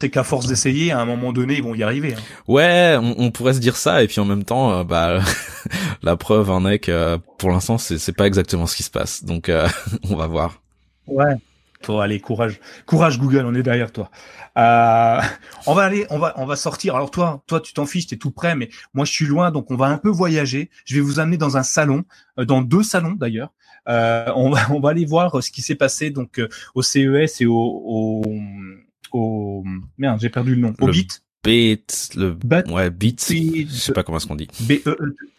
[0.03, 2.15] c'est qu'à force d'essayer, à un moment donné, ils vont y arriver.
[2.15, 2.23] Hein.
[2.49, 5.21] Ouais, on, pourrait se dire ça, et puis en même temps, euh, bah,
[6.03, 9.23] la preuve en est que pour l'instant, c'est, pas exactement ce qui se passe.
[9.23, 9.69] Donc, euh,
[10.11, 10.61] on va voir.
[11.07, 11.37] Ouais.
[11.83, 14.11] Toi, allez, courage, courage Google, on est derrière toi.
[14.59, 15.21] Euh,
[15.69, 16.97] on va aller, on va, on va sortir.
[16.97, 19.71] Alors toi, toi, tu t'en fiches, t'es tout prêt, mais moi, je suis loin, donc
[19.71, 20.69] on va un peu voyager.
[20.85, 22.03] Je vais vous amener dans un salon,
[22.37, 23.53] dans deux salons d'ailleurs.
[23.87, 26.41] on va, on va aller voir ce qui s'est passé donc
[26.75, 28.23] au CES et au, au
[29.13, 29.65] au
[29.99, 30.75] merde, j'ai perdu le nom.
[30.81, 31.23] Au Bit.
[31.45, 32.39] Bit, le
[32.71, 34.49] ouais, Bit, je sais pas comment est-ce qu'on dit.
[34.61, 34.97] B E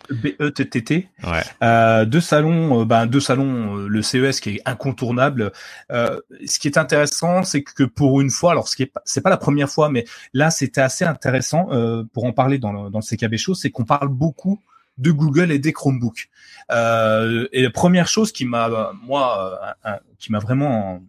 [0.10, 1.10] B E T T T.
[1.24, 1.44] Ouais.
[1.64, 5.54] Euh, deux salons, euh, ben deux salons, euh, le CES qui est incontournable.
[5.94, 9.22] Euh, ce qui est intéressant, c'est que pour une fois, alors ce qui est c'est
[9.22, 12.90] pas la première fois, mais là c'était assez intéressant euh, pour en parler dans le,
[12.90, 14.60] dans le CKB Show, c'est qu'on parle beaucoup
[14.98, 16.30] de Google et des Chromebooks.
[16.72, 19.78] Euh, et la première chose qui m'a moi
[20.20, 21.02] qui m'a vraiment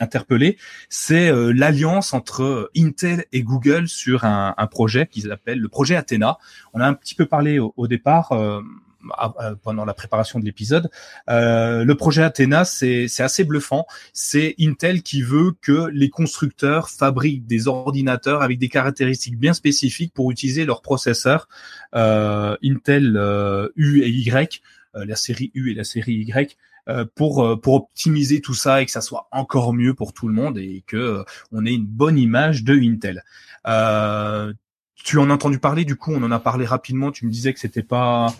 [0.00, 5.96] interpellé, c'est euh, l'alliance entre Intel et Google sur un, projet qu'ils appellent le projet
[5.96, 6.38] Athena.
[6.74, 8.32] On a un petit peu parlé au, départ.
[8.32, 8.60] Euh,
[9.62, 10.90] pendant la préparation de l'épisode.
[11.30, 13.86] Euh, le projet Athena, c'est assez bluffant.
[14.12, 20.12] C'est Intel qui veut que les constructeurs fabriquent des ordinateurs avec des caractéristiques bien spécifiques
[20.12, 21.48] pour utiliser leurs processeurs
[21.94, 23.16] euh, Intel
[23.76, 24.60] U et Y,
[24.94, 26.75] la série U et la série Y, euh,
[27.14, 30.34] pour euh, pour optimiser tout ça et que ça soit encore mieux pour tout le
[30.34, 33.24] monde et que euh, on ait une bonne image de Intel.
[34.94, 37.10] tu en as entendu parler, du coup, on en a parlé rapidement.
[37.10, 38.34] Tu me disais que c'était pas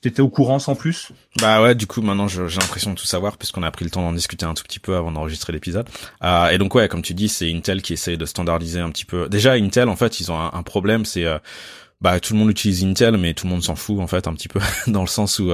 [0.00, 1.12] T'étais au courant sans plus?
[1.40, 4.02] Bah ouais, du coup maintenant j'ai l'impression de tout savoir puisqu'on a pris le temps
[4.02, 5.88] d'en discuter un tout petit peu avant d'enregistrer l'épisode.
[6.22, 9.04] Euh, et donc ouais, comme tu dis, c'est Intel qui essaie de standardiser un petit
[9.04, 9.28] peu.
[9.28, 11.26] Déjà Intel en fait, ils ont un, problème, c'est
[12.02, 14.34] bah tout le monde utilise Intel, mais tout le monde s'en fout en fait un
[14.34, 15.50] petit peu dans le sens où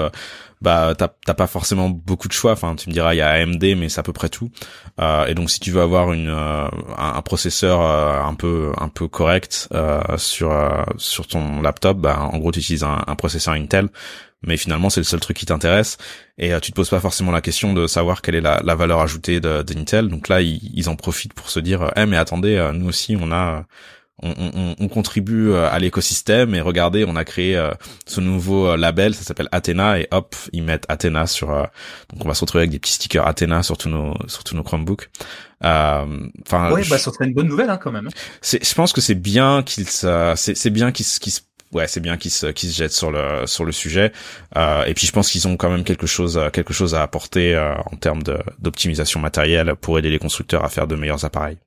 [0.60, 2.52] bah t'as pas forcément beaucoup de choix.
[2.52, 4.50] Enfin, tu me diras il y a AMD, mais c'est à peu près tout.
[5.00, 8.88] Euh, et donc si tu veux avoir une euh, un, processeur euh, un peu un
[8.88, 10.52] peu correct euh, sur
[10.96, 13.88] sur ton laptop, bah en gros tu utilises un, processeur Intel.
[14.46, 15.98] Mais finalement, c'est le seul truc qui t'intéresse
[16.38, 19.40] et tu te poses pas forcément la question de savoir quelle est la, valeur ajoutée
[19.40, 20.06] d'Intel.
[20.06, 23.32] Donc là, ils, ils, en profitent pour se dire, eh mais attendez, nous aussi, on
[23.32, 23.64] a
[24.22, 27.70] on, on, on, contribue euh, à l'écosystème et regardez, on a créé euh,
[28.06, 31.48] ce nouveau euh, label, ça s'appelle Athena et hop, ils mettent Athena sur.
[31.48, 34.56] donc on va se retrouver avec des petits stickers Athena sur tous nos sur tous
[34.56, 35.08] nos Chromebooks.
[35.60, 36.72] Enfin.
[36.72, 38.08] ouais, bah ça serait une bonne nouvelle hein, quand même.
[38.08, 38.16] Hein.
[38.40, 41.40] C'est, je pense que c'est bien qu'ils c'est c'est bien qu'ils qu se
[41.72, 44.12] ouais, c'est bien qu'ils se, qu'ils se jettent sur le sur le sujet.
[44.56, 47.56] Euh, et puis je pense qu'ils ont quand même quelque chose quelque chose à apporter
[47.56, 51.58] en termes de, d'optimisation matérielle pour aider les constructeurs à faire de meilleurs appareils.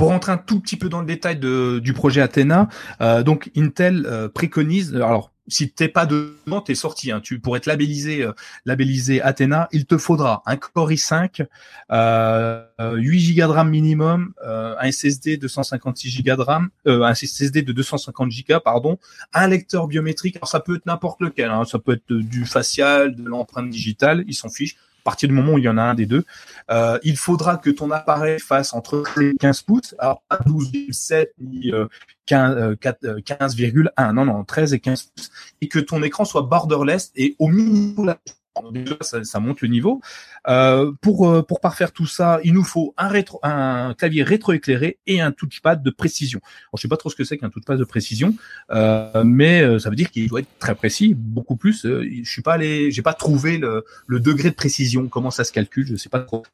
[0.00, 2.70] Pour rentrer un tout petit peu dans le détail de, du projet Athena,
[3.02, 7.12] euh, donc Intel euh, préconise, alors si t'es pas dedans, t'es sorti.
[7.12, 8.32] Hein, tu pourrais être labellisé, euh,
[8.64, 9.68] labellisé Athena.
[9.72, 11.44] Il te faudra un Core i5,
[11.92, 17.14] euh, 8 Go de RAM minimum, euh, un SSD 256 Go de RAM, euh, un
[17.14, 18.98] SSD de 250 Go, pardon,
[19.34, 20.36] un lecteur biométrique.
[20.36, 21.50] Alors ça peut être n'importe lequel.
[21.50, 24.24] Hein, ça peut être du facial, de l'empreinte digitale.
[24.26, 24.76] Ils s'en fichent
[25.10, 26.24] partir du moment où il y en a un des deux,
[26.70, 29.02] euh, il faudra que ton appareil fasse entre
[29.40, 31.72] 15 pouces, alors pas 12,7 ni
[32.28, 35.30] 15,1, euh, euh, non, non, 13 et 15 pouces,
[35.62, 38.14] et que ton écran soit borderless et au minimum
[39.00, 40.00] ça, ça, monte le niveau.
[40.48, 44.98] Euh, pour euh, pour parfaire tout ça, il nous faut un rétro, un clavier rétroéclairé
[45.06, 46.40] et un touchpad de précision.
[46.42, 48.34] Alors, je sais pas trop ce que c'est qu'un touchpad de précision,
[48.70, 51.84] euh, mais euh, ça veut dire qu'il doit être très précis, beaucoup plus.
[51.84, 55.44] Euh, je suis pas allé, j'ai pas trouvé le, le, degré de précision, comment ça
[55.44, 56.44] se calcule, je sais pas trop.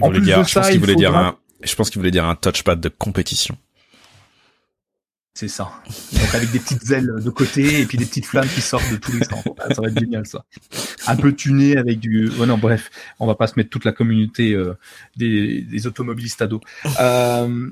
[0.00, 2.10] en plus dire, de ça, je pense qu'il voulait dire un, je pense qu'il voulait
[2.10, 3.56] dire un touchpad de compétition.
[5.34, 5.72] C'est ça.
[6.12, 8.96] Donc avec des petites ailes de côté et puis des petites flammes qui sortent de
[8.96, 9.42] tous les sens.
[9.70, 10.44] Ça va être génial ça.
[11.06, 12.30] Un peu tuné avec du.
[12.38, 14.76] Oh non, bref, on va pas se mettre toute la communauté euh,
[15.16, 16.60] des, des, automobilistes à dos.
[17.00, 17.70] Euh,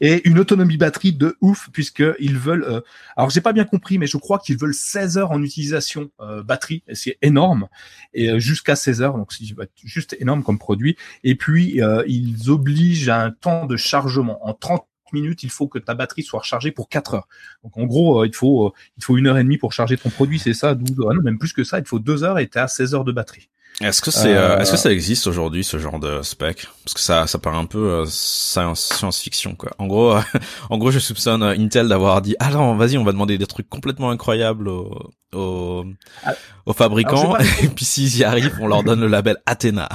[0.00, 2.64] et une autonomie batterie de ouf puisque ils veulent.
[2.64, 2.80] Euh...
[3.16, 6.44] Alors j'ai pas bien compris, mais je crois qu'ils veulent 16 heures en utilisation euh,
[6.44, 6.84] batterie.
[6.92, 7.66] C'est énorme
[8.14, 9.18] et euh, jusqu'à 16 heures.
[9.18, 9.44] Donc c'est
[9.82, 10.96] juste énorme comme produit.
[11.24, 15.78] Et puis ils obligent à un temps de chargement en 30 minutes, il faut que
[15.78, 17.28] ta batterie soit rechargée pour 4 heures.
[17.64, 19.96] Donc en gros, euh, il faut euh, il faut une heure et demie pour charger
[19.96, 20.74] ton produit, c'est ça.
[20.74, 22.94] 12, ah non, même plus que ça, il faut deux heures et t'es à 16
[22.94, 23.48] heures de batterie.
[23.80, 26.66] Est-ce que c'est euh, est-ce que ça existe aujourd'hui ce genre de spec?
[26.84, 29.72] Parce que ça ça paraît un peu science-fiction quoi.
[29.78, 30.14] En gros
[30.70, 33.68] en gros je soupçonne Intel d'avoir dit ah non vas-y on va demander des trucs
[33.68, 35.84] complètement incroyables aux aux,
[36.24, 36.34] ah,
[36.66, 39.88] aux fabricants et puis s'ils y arrivent on leur donne le label Athena.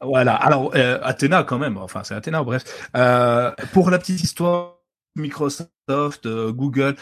[0.00, 0.34] Voilà.
[0.34, 1.76] Alors, euh, Athéna quand même.
[1.76, 2.42] Enfin, c'est Athéna.
[2.42, 2.88] Bref.
[2.96, 4.78] Euh, pour la petite histoire,
[5.16, 5.70] Microsoft,
[6.26, 6.94] euh, Google,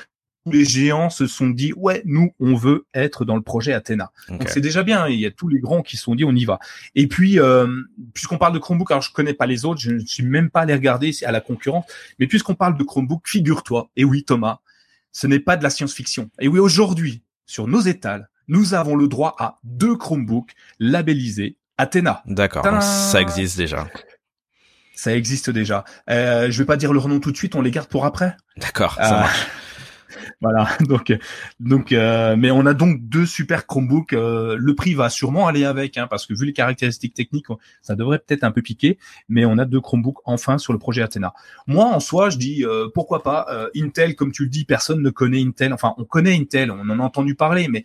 [0.45, 4.13] tous les géants se sont dit ouais, nous, on veut être dans le projet Athéna.
[4.29, 5.09] Donc c'est déjà bien.
[5.09, 6.59] Il y a tous les grands qui se sont dit on y va.
[6.95, 7.67] Et puis, euh,
[8.15, 10.61] puisqu'on parle de Chromebook, alors je connais pas les autres, je ne suis même pas
[10.61, 11.85] allé regarder à la concurrence.
[12.19, 13.91] Mais puisqu'on parle de Chromebook, figure-toi.
[13.97, 14.61] Et oui, Thomas,
[15.13, 16.31] ce n'est pas de la science-fiction.
[16.39, 22.23] Et oui, aujourd'hui, sur nos étals, nous avons le droit à deux Chromebooks labellisés Athéna.
[22.27, 23.87] D'accord, ça existe déjà.
[24.95, 25.85] Ça existe déjà.
[26.09, 28.35] Euh, je vais pas dire leur nom tout de suite, on les garde pour après.
[28.57, 29.47] D'accord, ça euh, marche.
[30.41, 31.17] Voilà, donc
[31.61, 34.13] donc euh, mais on a donc deux super Chromebooks.
[34.13, 37.47] Euh, le prix va sûrement aller avec, hein, parce que vu les caractéristiques techniques,
[37.83, 38.99] ça devrait peut-être un peu piquer.
[39.29, 41.35] Mais on a deux Chromebooks enfin sur le projet Athéna.
[41.67, 45.43] Moi, en soi, je dis pourquoi pas Intel, comme tu le dis, personne ne connaît
[45.43, 45.73] Intel.
[45.73, 47.85] Enfin, on connaît Intel, on en a entendu parler, mais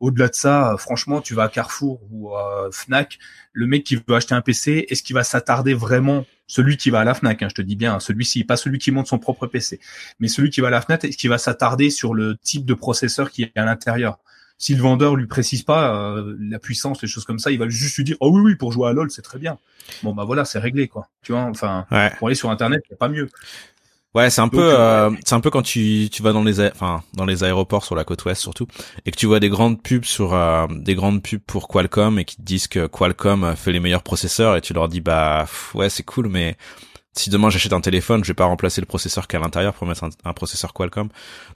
[0.00, 3.18] au-delà de ça, franchement, tu vas à Carrefour ou à Fnac,
[3.52, 6.26] le mec qui veut acheter un PC, est-ce qu'il va s'attarder vraiment?
[6.48, 8.92] Celui qui va à la Fnac, hein, je te dis bien, celui-ci, pas celui qui
[8.92, 9.80] monte son propre PC,
[10.20, 12.74] mais celui qui va à la Fnac, est-ce qu'il va s'attarder sur le type de
[12.74, 14.18] processeur qui est à l'intérieur?
[14.58, 17.68] Si le vendeur lui précise pas euh, la puissance, les choses comme ça, il va
[17.68, 19.58] juste lui dire oh oui oui pour jouer à LoL c'est très bien.
[20.02, 21.10] Bon bah voilà c'est réglé quoi.
[21.22, 21.84] Tu vois, enfin
[22.18, 23.28] pour aller sur internet il n'y a pas mieux.
[24.16, 27.02] Ouais, c'est un peu, euh, c'est un peu quand tu tu vas dans les, enfin
[27.12, 28.66] dans les aéroports sur la côte ouest surtout,
[29.04, 32.24] et que tu vois des grandes pubs sur euh, des grandes pubs pour Qualcomm et
[32.24, 35.90] qui te disent que Qualcomm fait les meilleurs processeurs et tu leur dis bah ouais
[35.90, 36.56] c'est cool mais
[37.18, 39.74] si demain j'achète un téléphone, je vais pas remplacer le processeur qui est à l'intérieur
[39.74, 41.08] pour mettre un, processeur Qualcomm.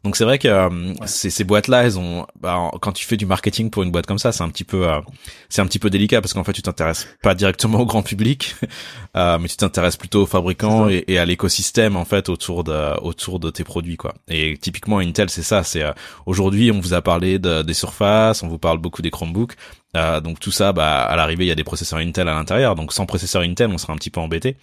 [0.04, 3.26] Donc c'est vrai que euh, ces, ces boîtes-là, elles ont, bah, quand tu fais du
[3.26, 5.00] marketing pour une boîte comme ça, c'est un petit peu, euh,
[5.48, 8.56] c'est un petit peu délicat parce qu'en fait tu t'intéresses pas directement au grand public,
[9.16, 12.98] euh, mais tu t'intéresses plutôt aux fabricants et, et, à l'écosystème en fait autour de
[13.02, 14.14] autour de tes produits quoi.
[14.28, 15.62] Et typiquement Intel, c'est ça.
[15.62, 15.84] C'est
[16.24, 19.54] aujourd'hui on vous a parlé de, des surfaces, on vous parle beaucoup des Chromebooks.
[19.94, 22.76] donc tout ça, bah à l'arrivée il y a des processeurs Intel à l'intérieur.
[22.76, 24.56] Donc sans processeur Intel, on serait un petit peu embêté.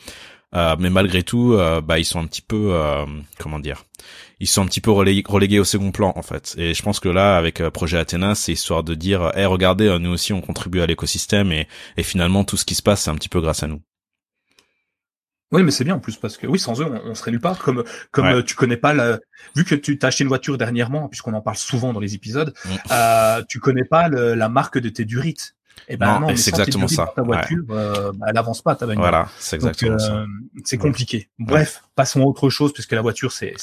[0.56, 3.06] Euh, mais malgré tout, euh, bah ils sont un petit peu, euh,
[3.38, 3.84] comment dire,
[4.40, 6.56] ils sont un petit peu relégués, au second plan en fait.
[6.58, 10.12] Et je pense que là, avec projet Athéna, c'est histoire de dire, hey, regardez, nous
[10.12, 13.16] aussi on contribue à l'écosystème et, et finalement tout ce qui se passe, c'est un
[13.16, 13.82] petit peu grâce à nous.
[15.52, 17.60] Oui, mais c'est bien en plus parce que oui, sans eux, on, serait nulle part.
[17.60, 19.20] Comme comme tu connais pas la,
[19.56, 22.54] vu que tu t'as acheté une voiture dernièrement, puisqu'on en parle souvent dans les épisodes,
[22.66, 22.70] mm.
[22.92, 25.57] euh, tu connais pas la marque de tes durites.
[25.89, 27.13] Et eh ben non, c'est exactement ça.
[27.15, 29.04] Ta voiture, euh, bah, elle avance pas ta bagnole.
[29.04, 30.15] Voilà, c'est exactement ça.
[30.15, 30.26] Euh,
[30.65, 31.30] c'est compliqué.
[31.39, 33.56] Bref, passons à autre chose puisque la voiture c'est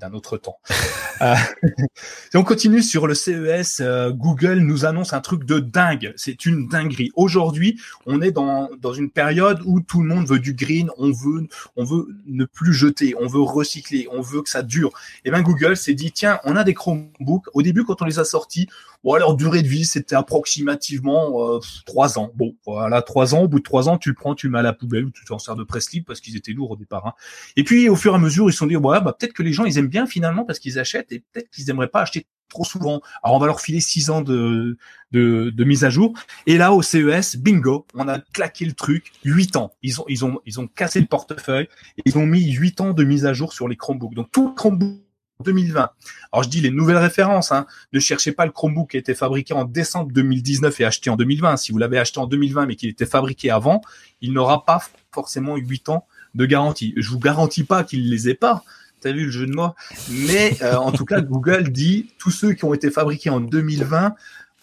[0.00, 0.58] d'un autre temps.
[1.20, 1.34] euh,
[2.34, 3.80] on continue sur le CES.
[3.80, 6.14] Euh, Google nous annonce un truc de dingue.
[6.16, 7.10] C'est une dinguerie.
[7.14, 10.90] Aujourd'hui, on est dans dans une période où tout le monde veut du green.
[10.96, 13.14] On veut on veut ne plus jeter.
[13.20, 14.08] On veut recycler.
[14.10, 14.88] On veut que ça dure.
[15.24, 17.48] Et eh ben Google s'est dit tiens, on a des Chromebooks.
[17.52, 18.68] Au début, quand on les a sortis,
[19.04, 22.32] bon, leur durée de vie c'était approximativement trois ans.
[22.34, 23.42] Bon, voilà, trois ans.
[23.42, 25.26] Au bout de trois ans, tu prends, tu le mets à la poubelle ou tu
[25.26, 27.06] t'en sers de presse-libre parce qu'ils étaient lourds au départ.
[27.06, 27.12] Hein.
[27.56, 29.42] Et puis, au fur et à mesure, ils se sont dit, ouais, bah, peut-être que
[29.42, 32.26] les gens, ils aiment bien finalement parce qu'ils achètent et peut-être qu'ils aimeraient pas acheter
[32.48, 33.00] trop souvent.
[33.22, 34.76] Alors, on va leur filer six ans de,
[35.12, 36.14] mise à jour.
[36.46, 39.12] Et là, au CES, bingo, on a claqué le truc.
[39.24, 39.72] Huit ans.
[39.82, 41.68] Ils ont, cassé le portefeuille
[41.98, 44.14] et ils ont mis huit ans de mise à jour sur les Chromebooks.
[44.14, 44.98] Donc, tout Chromebook
[45.42, 45.90] 2020.
[46.32, 47.66] Alors je dis les nouvelles références, hein.
[47.92, 51.16] ne cherchez pas le Chromebook qui a été fabriqué en décembre 2019 et acheté en
[51.16, 51.56] 2020.
[51.56, 53.80] Si vous l'avez acheté en 2020 mais qu'il était fabriqué avant,
[54.20, 56.94] il n'aura pas forcément 8 ans de garantie.
[56.96, 58.64] Je vous garantis pas qu'il les ait pas.
[59.00, 59.74] T'as vu le jeu de mots
[60.08, 64.14] Mais euh, en tout cas, Google dit tous ceux qui ont été fabriqués en 2020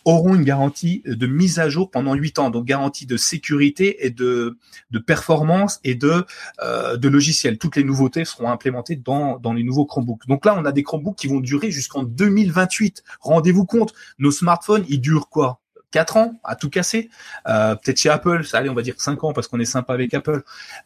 [0.05, 4.09] auront une garantie de mise à jour pendant huit ans, donc garantie de sécurité et
[4.09, 4.57] de,
[4.91, 6.25] de performance et de,
[6.61, 7.57] euh, de logiciel.
[7.57, 10.25] Toutes les nouveautés seront implémentées dans, dans les nouveaux Chromebooks.
[10.27, 13.03] Donc là, on a des Chromebooks qui vont durer jusqu'en 2028.
[13.19, 15.58] Rendez-vous compte, nos smartphones, ils durent quoi?
[15.91, 17.09] 4 ans à tout casser.
[17.47, 19.93] Euh, peut-être chez Apple, ça allait, on va dire 5 ans parce qu'on est sympa
[19.93, 20.41] avec Apple.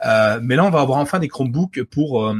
[0.05, 2.35] Euh, mais là, on va avoir enfin des Chromebooks pour euh,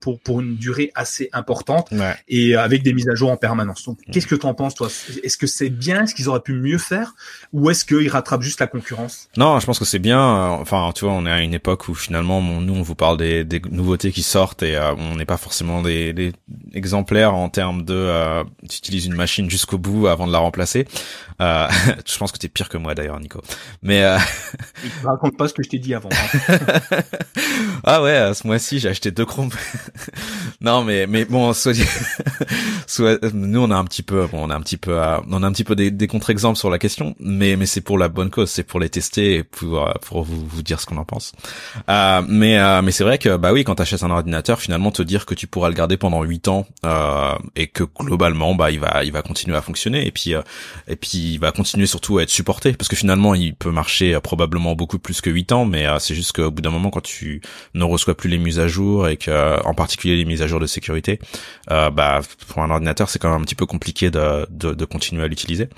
[0.00, 1.92] pour pour une durée assez importante
[2.28, 3.84] et avec des mises à jour en permanence.
[3.84, 4.88] Donc, qu'est-ce que tu en penses toi?
[5.22, 7.14] Est-ce que c'est bien Est-ce qu'ils auraient pu mieux faire
[7.52, 9.28] ou est-ce qu'ils rattrapent juste la concurrence?
[9.36, 10.20] Non, je pense que c'est bien.
[10.20, 13.44] Enfin, tu vois, on est à une époque où finalement, nous, on vous parle des,
[13.44, 16.32] des nouveautés qui sortent et on n'est pas forcément des, des,
[16.74, 20.86] exemplaires en termes de euh, tu utilises une machine jusqu'au bout avant de la remplacer.
[21.40, 21.68] Euh,
[22.06, 23.40] je pense que t'es pire que moi d'ailleurs, Nico.
[23.82, 24.18] Mais euh...
[25.04, 26.08] raconte pas ce que je t'ai dit avant.
[27.84, 29.50] ah ouais, ce mois-ci j'ai acheté deux Chrome.
[30.60, 31.74] non mais mais bon, soit,
[32.86, 35.46] soit nous on a un petit peu, bon, on a un petit peu, on a
[35.46, 38.30] un petit peu des, des contre-exemples sur la question, mais mais c'est pour la bonne
[38.30, 41.32] cause, c'est pour les tester et pour pour vous, vous dire ce qu'on en pense.
[41.88, 45.02] Euh, mais euh, mais c'est vrai que bah oui, quand t'achètes un ordinateur, finalement te
[45.02, 48.80] dire que tu pourras le garder pendant 8 ans euh, et que globalement bah il
[48.80, 50.34] va il va continuer à fonctionner et puis
[50.88, 54.14] et puis il va continuer surtout à être supporté parce que finalement il peut marcher
[54.14, 56.90] euh, probablement beaucoup plus que 8 ans mais euh, c'est juste qu'au bout d'un moment
[56.90, 57.40] quand tu
[57.74, 60.46] ne reçois plus les mises à jour et que euh, en particulier les mises à
[60.46, 61.18] jour de sécurité
[61.68, 65.28] bah pour un ordinateur c'est quand même un petit peu compliqué de, de, continuer à
[65.28, 65.68] l'utiliser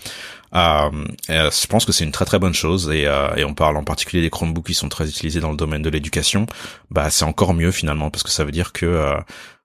[0.52, 3.02] je pense que c'est une très très bonne chose et,
[3.36, 5.90] et on parle en particulier des Chromebooks qui sont très utilisés dans le domaine de
[5.90, 6.46] l'éducation.
[6.90, 9.16] Bah c'est encore mieux finalement parce que ça veut dire que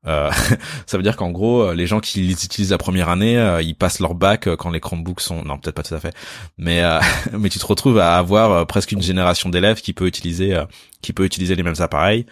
[0.08, 0.32] euh,
[0.86, 3.62] ça veut dire qu'en gros, euh, les gens qui les utilisent la première année, euh,
[3.62, 6.16] ils passent leur bac quand les Chromebooks sont non peut-être pas tout à fait,
[6.58, 6.82] mais
[7.38, 10.58] mais tu te retrouves à avoir presque une génération d'élèves qui peut utiliser
[11.02, 12.26] qui peut utiliser les mêmes appareils.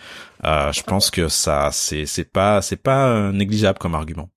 [0.43, 4.30] je pense que ça c'est c'est pas c'est pas négligeable comme argument.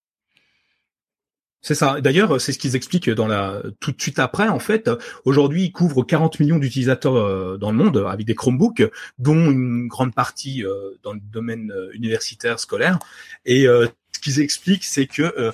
[1.63, 2.01] C'est ça.
[2.01, 4.49] D'ailleurs, c'est ce qu'ils expliquent dans la tout de suite après.
[4.49, 4.91] En fait,
[5.27, 8.83] aujourd'hui, ils couvrent 40 millions d'utilisateurs euh, dans le monde avec des Chromebooks,
[9.19, 12.99] dont une grande partie euh, dans le domaine euh, universitaire, scolaire.
[13.45, 15.53] Et ce qu'ils expliquent, c'est que,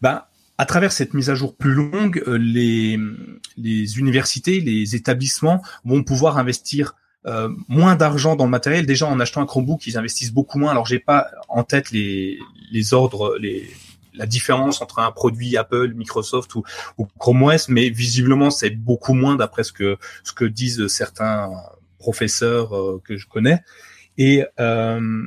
[0.00, 0.24] ben,
[0.56, 2.98] à travers cette mise à jour plus longue, les
[3.56, 6.94] les universités, les établissements vont pouvoir investir
[7.68, 8.86] moins d'argent dans le matériel.
[8.86, 10.70] Déjà, en achetant un Chromebook, ils investissent beaucoup moins.
[10.70, 12.38] Alors, j'ai pas en tête les
[12.70, 13.68] les ordres, les
[14.18, 16.64] la différence entre un produit Apple, Microsoft ou,
[17.18, 21.50] Chrome OS, mais visiblement c'est beaucoup moins d'après ce que ce que disent certains
[21.98, 23.62] professeurs euh, que je connais.
[24.18, 25.26] Et euh,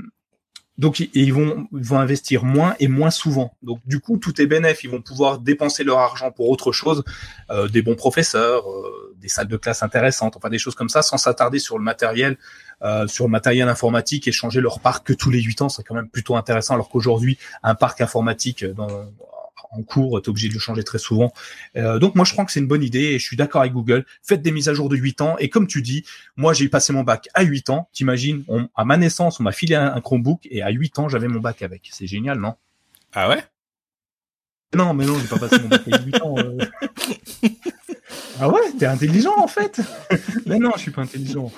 [0.78, 3.56] donc ils vont vont investir moins et moins souvent.
[3.62, 4.84] Donc du coup tout est bénéf.
[4.84, 7.04] Ils vont pouvoir dépenser leur argent pour autre chose,
[7.50, 8.64] euh, des bons professeurs,
[9.18, 12.38] des salles de classe intéressantes, enfin des choses comme ça, sans s'attarder sur le matériel
[12.84, 15.84] euh, sur le matériel informatique et changer leur parc que tous les 8 ans, c'est
[15.84, 19.06] quand même plutôt intéressant, alors qu'aujourd'hui, un parc informatique dans,
[19.72, 21.34] en cours, tu es obligé de le changer très souvent.
[21.78, 23.74] Euh, donc moi, je crois que c'est une bonne idée et je suis d'accord avec
[23.74, 24.06] Google.
[24.22, 25.36] Faites des mises à jour de 8 ans.
[25.40, 26.06] Et comme tu dis,
[26.36, 27.90] moi, j'ai passé mon bac à 8 ans.
[27.94, 28.44] T'imagines,
[28.76, 31.62] à ma naissance, on m'a filé un, Chromebook et à 8 ans, j'avais mon bac
[31.62, 31.90] avec.
[31.92, 32.56] C'est génial, non?
[33.14, 33.44] Ah ouais?
[34.74, 36.36] Non, mais non, j'ai pas passé mon bac à 8 ans.
[36.38, 36.58] Euh.
[38.40, 39.82] ah ouais, t'es intelligent en fait
[40.46, 41.52] Mais non, je suis pas intelligent.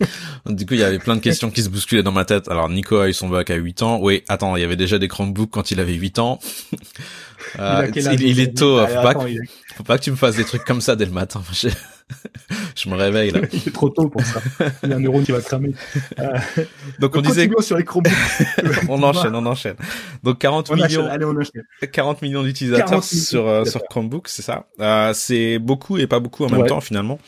[0.46, 2.48] du coup, il y avait plein de questions qui se bousculaient dans ma tête.
[2.48, 3.98] Alors, Nico a eu son bac à 8 ans.
[4.00, 6.38] Oui, attends, il y avait déjà des Chromebooks quand il avait 8 ans.
[7.58, 8.86] Euh, il, est tôt.
[8.86, 9.20] Faut, pas que,
[9.74, 11.42] faut pas que tu me fasses des trucs comme ça dès le matin.
[12.76, 13.40] Je, me réveille là.
[13.52, 14.40] il est trop tôt pour ça.
[14.82, 15.74] Il y a un neurone qui va cramer.
[16.18, 16.38] Euh,
[16.98, 18.12] donc, on disait sur les Chromebooks.
[18.88, 19.76] on enchaîne, on enchaîne.
[20.22, 21.34] Donc 40 millions, Allez, on
[21.86, 24.66] 40 millions d'utilisateurs sur euh, sur Chromebook, c'est ça?
[24.80, 27.18] Euh, c'est beaucoup et pas beaucoup en même temps finalement.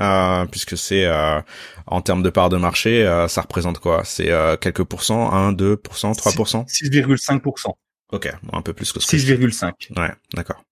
[0.00, 1.40] Euh, puisque c'est euh,
[1.86, 4.02] en termes de part de marché, euh, ça représente quoi?
[4.04, 4.30] C'est
[4.60, 7.74] quelques pourcents, 1, 2%, 3% 6,5%.
[8.12, 9.98] Ok, un peu plus que ce 6,5.
[9.98, 10.64] Ouais, d'accord.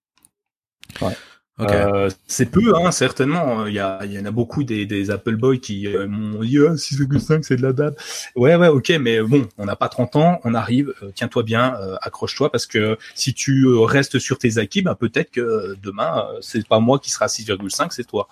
[1.01, 1.15] Ouais.
[1.59, 3.65] Euh, c'est peu, hein, certainement.
[3.67, 6.41] Il y, a, il y en a beaucoup des, des Apple Boys qui euh, m'ont
[6.41, 7.97] dit 6,5 c'est de la date.
[8.35, 10.93] Ouais, ouais, ok, mais bon, on n'a pas 30 ans, on arrive.
[11.03, 15.75] Euh, tiens-toi bien, accroche-toi parce que si tu restes sur tes acquis, bah, peut-être que
[15.81, 18.27] demain c'est pas moi qui sera 6,5, c'est toi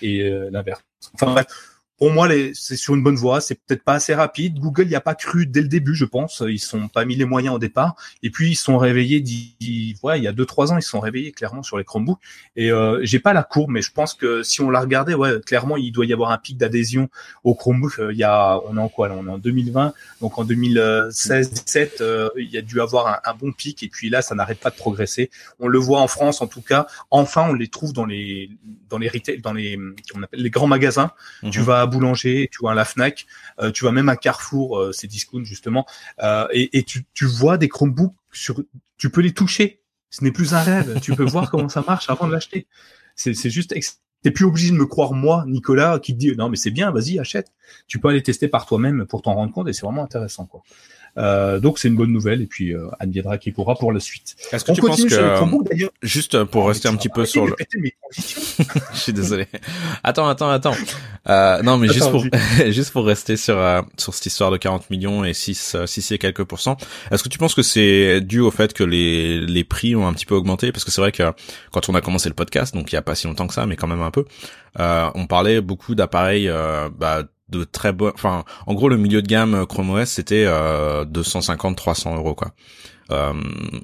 [0.00, 0.82] et l'inverse.
[1.14, 1.71] Enfin bref
[2.02, 3.40] pour moi, c'est sur une bonne voie.
[3.40, 4.58] C'est peut-être pas assez rapide.
[4.58, 6.42] Google n'y a pas cru dès le début, je pense.
[6.44, 7.94] Ils sont pas mis les moyens au départ.
[8.24, 9.22] Et puis ils sont réveillés.
[9.24, 12.18] il y a deux trois ans, ils sont réveillés clairement sur les Chromebooks.
[12.56, 15.40] Et euh, j'ai pas la courbe, mais je pense que si on la regardait, ouais,
[15.46, 17.08] clairement, il doit y avoir un pic d'adhésion
[17.44, 18.00] au Chromebook.
[18.00, 19.94] Euh, il y a, on est en quoi On est en 2020.
[20.22, 23.80] Donc en 2016-17, euh, il y a dû avoir un, un, bon pic.
[23.84, 25.30] Et puis là, ça n'arrête pas de progresser.
[25.60, 26.88] On le voit en France, en tout cas.
[27.12, 28.50] Enfin, on les trouve dans les
[28.90, 29.78] dans les retail, dans les
[30.16, 31.12] on appelle les grands magasins.
[31.52, 31.64] Tu mhm.
[31.64, 33.26] vas boulanger, tu vois à la Fnac,
[33.60, 35.86] euh, tu vois même à Carrefour, euh, c'est discount justement,
[36.22, 38.60] euh, et, tu, vois des Chromebooks sur,
[38.96, 39.80] tu peux les toucher.
[40.10, 41.00] Ce n'est plus un rêve.
[41.00, 42.66] tu peux voir comment ça marche avant de l'acheter.
[43.14, 43.74] C'est, c'est juste,
[44.22, 46.90] t'es plus obligé de me croire moi, Nicolas, qui te dit non mais c'est bien,
[46.90, 47.52] vas-y achète.
[47.86, 50.62] Tu peux aller tester par toi-même pour t'en rendre compte et c'est vraiment intéressant quoi.
[51.18, 54.00] Euh, donc c'est une bonne nouvelle et puis euh, Anne Biedra qui pourra pour la
[54.00, 54.34] suite.
[54.50, 57.54] Est-ce que tu penses que juste pour rester un petit peu sur le,
[58.12, 59.46] je suis désolé.
[60.02, 60.74] Attends, attends, attends.
[61.28, 62.24] Euh, non, mais juste pour
[62.68, 66.18] juste pour rester sur euh, sur cette histoire de 40 millions et 6 6 et
[66.18, 66.76] quelques pourcents.
[67.10, 70.12] Est-ce que tu penses que c'est dû au fait que les les prix ont un
[70.14, 70.72] petit peu augmenté?
[70.72, 71.32] Parce que c'est vrai que
[71.72, 73.66] quand on a commencé le podcast, donc il y a pas si longtemps que ça,
[73.66, 74.24] mais quand même un peu,
[74.80, 79.22] euh, on parlait beaucoup d'appareils euh, bah, de très bon enfin en gros le milieu
[79.22, 82.52] de gamme euh, Chrome OS c'était euh, 250 300 euros quoi.
[83.10, 83.32] Euh,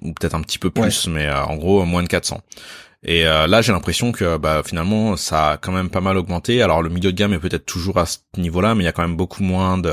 [0.03, 2.41] ou peut-être un petit peu plus mais euh, en gros moins de 400
[3.03, 6.63] et euh, là j'ai l'impression que bah finalement ça a quand même pas mal augmenté.
[6.63, 8.89] Alors le milieu de gamme est peut-être toujours à ce niveau là mais il y
[8.89, 9.93] a quand même beaucoup moins de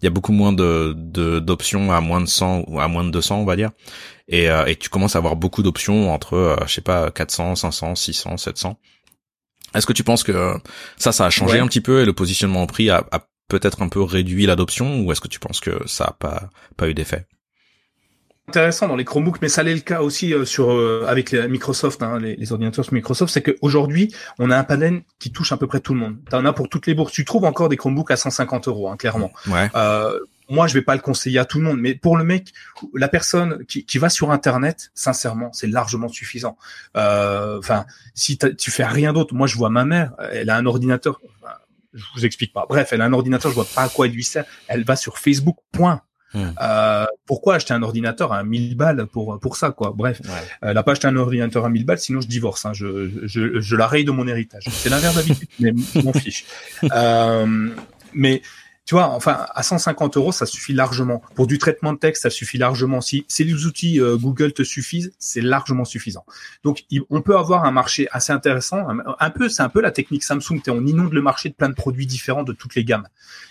[0.00, 0.92] il y a beaucoup moins de
[1.38, 3.70] d'options à moins de 100 ou à moins de 200 on va dire.
[4.28, 8.36] Et, et tu commences à avoir beaucoup d'options entre je sais pas 400 500 600
[8.38, 8.78] 700
[9.74, 10.54] est-ce que tu penses que
[10.96, 13.04] ça, ça a changé un petit peu et le positionnement au prix a,
[13.48, 16.88] peut-être un peu réduit l'adoption ou est-ce que tu penses que ça a pas, pas
[16.88, 17.26] eu d'effet?
[18.48, 21.48] Intéressant dans les Chromebooks, mais ça l'est le cas aussi euh, sur euh, avec les
[21.48, 25.56] Microsoft, hein, les, ordinateurs sur Microsoft, c'est qu'aujourd'hui on a un panel qui touche à
[25.56, 26.16] peu près tout le monde.
[26.28, 27.12] T'en as pour toutes les bourses.
[27.12, 29.32] Tu trouves encore des Chromebooks à 150 euros, hein, clairement.
[29.46, 29.70] Ouais.
[29.74, 30.18] Euh,
[30.48, 32.52] moi, je vais pas le conseiller à tout le monde, mais pour le mec,
[32.94, 36.56] la personne qui, qui va sur Internet, sincèrement, c'est largement suffisant.
[36.96, 40.66] Euh, enfin, si tu fais rien d'autre, moi, je vois ma mère, elle a un
[40.66, 41.20] ordinateur.
[41.92, 42.66] je vous explique pas.
[42.68, 44.44] Bref, elle a un ordinateur, je vois pas à quoi il lui sert.
[44.68, 45.56] Elle va sur Facebook.
[45.72, 46.02] Point.
[46.34, 46.50] Hmm.
[46.60, 49.92] Euh, pourquoi acheter un ordinateur à 1000 balles pour pour ça quoi?
[49.96, 50.20] Bref,
[50.62, 52.66] elle n'a pas acheté un ordinateur à 1000 balles, sinon je divorce.
[52.66, 52.72] Hein.
[52.72, 54.64] Je, je, je la raye de mon héritage.
[54.68, 55.72] C'est l'inverse d'habitude, mais
[56.02, 56.44] m'en fiche.
[56.92, 57.70] Euh,
[58.14, 58.42] mais
[58.84, 61.22] tu vois, enfin, à 150 euros, ça suffit largement.
[61.34, 63.00] Pour du traitement de texte, ça suffit largement.
[63.00, 66.26] Si, si les outils euh, Google te suffisent, c'est largement suffisant.
[66.64, 68.86] Donc, on peut avoir un marché assez intéressant.
[69.18, 70.60] Un, peu, c'est un peu la technique Samsung.
[70.68, 73.08] On inonde le marché de plein de produits différents de toutes les gammes.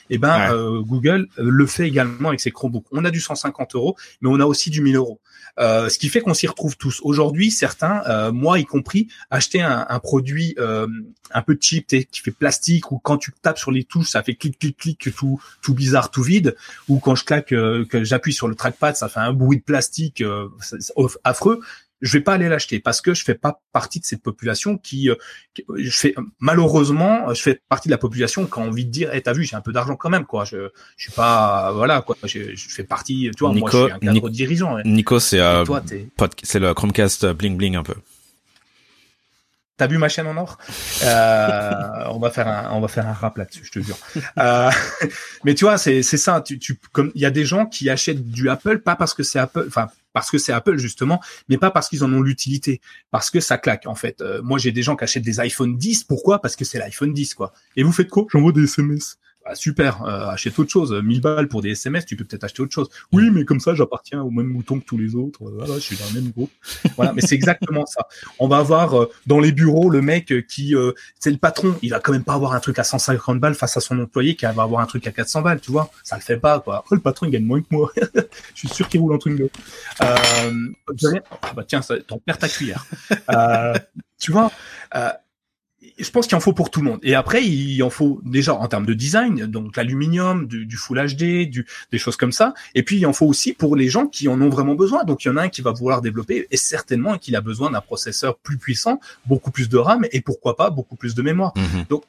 [0.09, 2.85] Et eh ben, euh, Google euh, le fait également avec ses Chromebooks.
[2.91, 5.19] On a du 150 euros, mais on a aussi du 1000 euros.
[5.59, 6.99] Euh, ce qui fait qu'on s'y retrouve tous.
[7.03, 10.87] Aujourd'hui, certains, euh, moi y compris, acheter un, produit euh,
[11.31, 14.35] un peu cheap, qui fait plastique, ou quand tu tapes sur les touches, ça fait
[14.35, 16.55] clic, clic, clic, tout, tout bizarre, tout vide,
[16.87, 20.23] ou quand je claque, que j'appuie sur le trackpad, ça fait un bruit de plastique
[21.23, 21.61] affreux
[22.03, 25.09] je vais pas aller l'acheter parce que je fais pas partie de cette population qui,
[25.75, 29.21] je fais malheureusement, je fais partie de la population qui a envie de dire, eh,
[29.21, 30.43] t'as vu, j'ai un peu d'argent quand même, quoi.
[30.43, 32.17] Je, je suis pas, voilà, quoi.
[32.23, 34.77] Je, je fais partie, tu vois, moi, je suis un cadre dirigeant.
[34.83, 35.63] Nico, c'est, euh,
[36.43, 37.95] c'est le Chromecast bling bling un peu.
[39.77, 40.57] T'as vu ma chaîne en or?
[41.03, 43.97] Euh, On va faire un, on va faire un rap là-dessus, je te jure.
[44.37, 44.69] Euh,
[45.45, 46.41] mais tu vois, c'est c'est ça.
[46.41, 49.23] Tu, tu comme il y a des gens qui achètent du Apple pas parce que
[49.23, 52.81] c'est Apple, enfin parce que c'est Apple justement, mais pas parce qu'ils en ont l'utilité,
[53.11, 54.21] parce que ça claque en fait.
[54.21, 56.39] Euh, moi j'ai des gens qui achètent des iPhone 10, pourquoi?
[56.39, 57.53] Parce que c'est l'iPhone 10 quoi.
[57.75, 58.25] Et vous faites quoi?
[58.31, 59.17] J'envoie des SMS.
[59.45, 60.93] Bah, super, euh, achète autre chose.
[60.93, 62.89] 1000 balles pour des SMS, tu peux peut-être acheter autre chose.
[63.11, 65.43] Oui, mais comme ça, j'appartiens au même mouton que tous les autres.
[65.43, 66.51] Euh, voilà, je suis dans le même groupe.
[66.95, 68.07] Voilà, mais c'est exactement ça.
[68.39, 70.75] On va avoir euh, dans les bureaux le mec qui,
[71.19, 73.75] c'est le patron, il va quand même pas avoir un truc à 150 balles face
[73.75, 75.91] à son employé qui va avoir un truc à 400 balles, tu vois.
[76.03, 76.77] Ça le fait pas, quoi.
[76.77, 77.91] Après, le patron, il gagne moins que moi.
[78.55, 79.49] je suis sûr qu'il roule un truc de.
[80.01, 80.51] Euh,
[81.41, 82.85] ah bah tiens, t'en perds ta cuillère.
[84.19, 84.51] tu vois,
[85.97, 86.99] je pense qu'il en faut pour tout le monde.
[87.03, 90.99] Et après, il en faut déjà en termes de design, donc l'aluminium, du, du, Full
[90.99, 92.53] HD, du, des choses comme ça.
[92.75, 95.03] Et puis, il en faut aussi pour les gens qui en ont vraiment besoin.
[95.03, 97.71] Donc, il y en a un qui va vouloir développer et certainement qu'il a besoin
[97.71, 101.53] d'un processeur plus puissant, beaucoup plus de RAM et pourquoi pas beaucoup plus de mémoire.
[101.55, 101.85] Mhm.
[101.89, 102.03] Donc,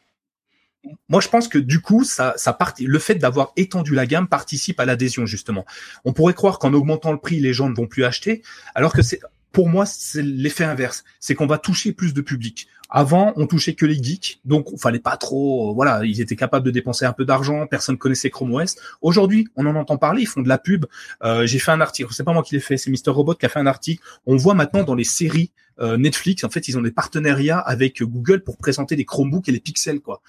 [1.09, 4.29] moi, je pense que du coup, ça, ça part, le fait d'avoir étendu la gamme
[4.29, 5.65] participe à l'adhésion justement.
[6.05, 8.43] On pourrait croire qu'en augmentant le prix, les gens ne vont plus acheter,
[8.75, 9.21] alors que c'est
[9.55, 11.05] pour moi, c'est l'effet inverse.
[11.21, 12.67] C'est qu'on va toucher plus de public.
[12.91, 15.71] Avant, on touchait que les geeks, donc il fallait pas trop.
[15.71, 17.67] Euh, voilà, ils étaient capables de dépenser un peu d'argent.
[17.67, 18.77] Personne connaissait Chrome OS.
[19.01, 20.23] Aujourd'hui, on en entend parler.
[20.23, 20.85] Ils font de la pub.
[21.23, 22.13] Euh, J'ai fait un article.
[22.13, 22.77] C'est pas moi qui l'ai fait.
[22.77, 24.03] C'est Mister Robot qui a fait un article.
[24.27, 25.51] On voit maintenant dans les séries
[25.81, 29.53] euh, Netflix, en fait, ils ont des partenariats avec Google pour présenter des Chromebooks et
[29.53, 30.23] les pixels, quoi.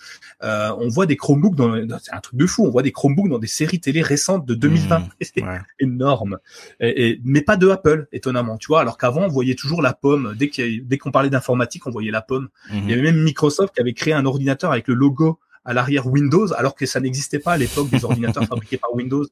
[0.44, 2.66] Euh, on voit des Chromebooks dans, c'est un truc de fou.
[2.66, 5.00] On voit des Chromebooks dans des séries télé récentes de 2020.
[5.00, 5.44] Mmh, c'est
[5.80, 6.40] énorme.
[6.80, 8.82] Et, mais pas de Apple, étonnamment, tu vois.
[8.82, 10.36] Alors qu'avant, on voyait toujours la pomme.
[10.38, 12.50] Dès dès qu'on parlait d'informatique, on voyait la pomme.
[12.72, 12.78] Mmh.
[12.84, 16.08] Il y avait même Microsoft qui avait créé un ordinateur avec le logo à l'arrière
[16.08, 19.26] Windows, alors que ça n'existait pas à l'époque des ordinateurs fabriqués par Windows.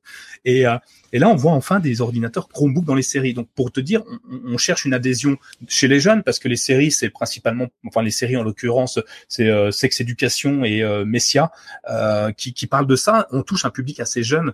[0.45, 0.77] Et, euh,
[1.11, 3.33] et là, on voit enfin des ordinateurs Chromebook dans les séries.
[3.33, 6.55] Donc, pour te dire, on, on cherche une adhésion chez les jeunes parce que les
[6.55, 11.51] séries, c'est principalement, enfin les séries en l'occurrence, c'est euh, Sex Education et euh, Messia
[11.89, 13.27] euh, qui, qui parlent de ça.
[13.31, 14.53] On touche un public assez jeune.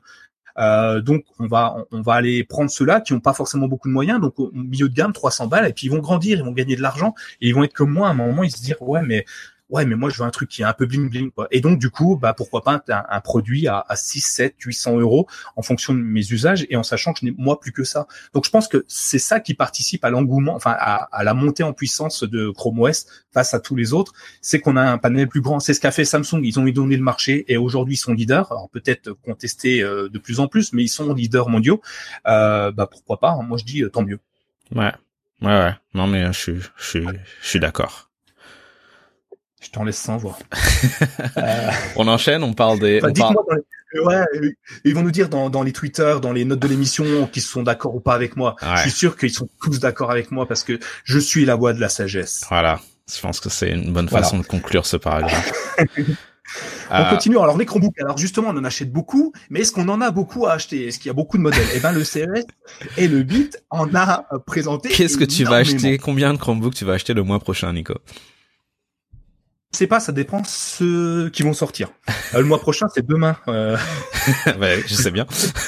[0.58, 3.94] Euh, donc on va on va aller prendre ceux-là qui n'ont pas forcément beaucoup de
[3.94, 6.52] moyens, donc au milieu de gamme 300 balles, et puis ils vont grandir, ils vont
[6.52, 8.82] gagner de l'argent et ils vont être comme moi à un moment ils se dire
[8.82, 9.26] ouais mais
[9.70, 11.32] ouais, mais moi je veux un truc qui est un peu bling bling.
[11.32, 11.48] Quoi.
[11.52, 15.00] Et donc du coup, bah pourquoi pas un, un produit à, à 6, 7, 800
[15.00, 17.84] euros en fonction de mes usages et en sachant que je n'ai moi plus que
[17.84, 18.08] ça.
[18.34, 21.64] Donc je pense que c'est ça qui participe à l'engouement, enfin à, à, la montée
[21.64, 25.28] en puissance de Chrome OS face à tous les autres, c'est qu'on a un panel
[25.28, 25.60] plus grand.
[25.60, 26.42] C'est ce qu'a fait Samsung.
[26.44, 28.52] Ils ont eu donné le marché et aujourd'hui ils sont leaders.
[28.52, 31.82] Alors peut-être contestés euh, de plus en plus, mais ils sont leaders mondiaux.
[32.28, 33.44] Euh, bah pourquoi pas hein.
[33.44, 34.20] Moi je dis euh, tant mieux.
[34.76, 34.94] Ouais,
[35.42, 35.74] ouais, ouais.
[35.94, 37.06] Non mais je suis, je suis,
[37.42, 38.09] je suis d'accord.
[39.62, 40.38] Je t'en laisse sans voix.
[41.38, 41.70] euh...
[41.96, 43.00] On enchaîne, on parle des.
[43.04, 43.36] Enfin, on parle...
[43.94, 44.00] les...
[44.02, 44.24] Ouais,
[44.84, 47.64] ils vont nous dire dans, dans les Twitter, dans les notes de l'émission, qu'ils sont
[47.64, 48.56] d'accord ou pas avec moi.
[48.62, 48.76] Ouais.
[48.76, 51.74] Je suis sûr qu'ils sont tous d'accord avec moi parce que je suis la voix
[51.74, 52.46] de la sagesse.
[52.50, 52.80] Voilà.
[53.12, 55.52] Je pense que c'est une bonne façon de conclure ce paragraphe.
[56.92, 57.10] on euh...
[57.10, 57.40] continue.
[57.40, 60.46] Alors les Chromebooks, alors justement, on en achète beaucoup, mais est-ce qu'on en a beaucoup
[60.46, 60.88] à acheter?
[60.88, 61.66] Est-ce qu'il y a beaucoup de modèles?
[61.74, 62.46] Eh ben le CES
[62.98, 64.90] et le Bit en a présenté.
[64.90, 65.98] Qu'est-ce que tu vas acheter?
[65.98, 67.96] Combien de Chromebooks tu vas acheter le mois prochain, Nico?
[69.72, 71.90] Sais pas, ça dépend ceux qui vont sortir.
[72.34, 73.38] Euh, le mois prochain, c'est demain.
[73.48, 73.78] Euh...
[74.60, 75.26] ouais, je sais bien.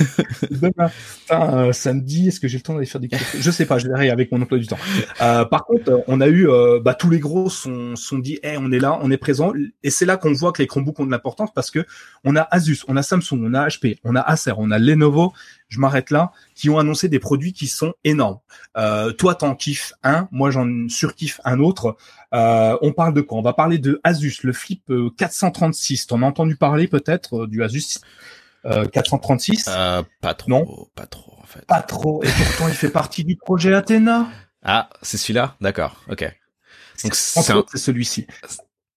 [0.51, 0.89] demain,
[1.29, 3.87] enfin, euh, samedi, est-ce que j'ai le temps d'aller faire des Je sais pas, je
[3.87, 4.79] verrai avec mon emploi du temps.
[5.21, 8.57] Euh, par contre, on a eu, euh, bah, tous les gros sont, sont dit, hey,
[8.59, 11.05] on est là, on est présent, et c'est là qu'on voit que les Chromebooks ont
[11.05, 11.85] de l'importance parce que
[12.23, 15.33] on a Asus, on a Samsung, on a HP, on a Acer, on a Lenovo,
[15.71, 18.39] je m'arrête là, qui ont annoncé des produits qui sont énormes.
[18.77, 21.95] Euh, toi, t'en kiffes un, moi j'en surkiffe un autre.
[22.33, 23.39] Euh, on parle de quoi?
[23.39, 24.83] On va parler de Asus, le Flip
[25.17, 26.07] 436.
[26.07, 27.99] T'en as entendu parler peut-être euh, du Asus
[28.65, 31.65] euh, 436 Pas trop, non pas trop en fait.
[31.65, 34.27] Pas trop, et pourtant il fait partie du projet Athena.
[34.63, 35.55] Ah, c'est celui-là?
[35.61, 36.23] D'accord, ok.
[37.03, 37.63] Donc c'est un...
[37.73, 38.27] celui-ci.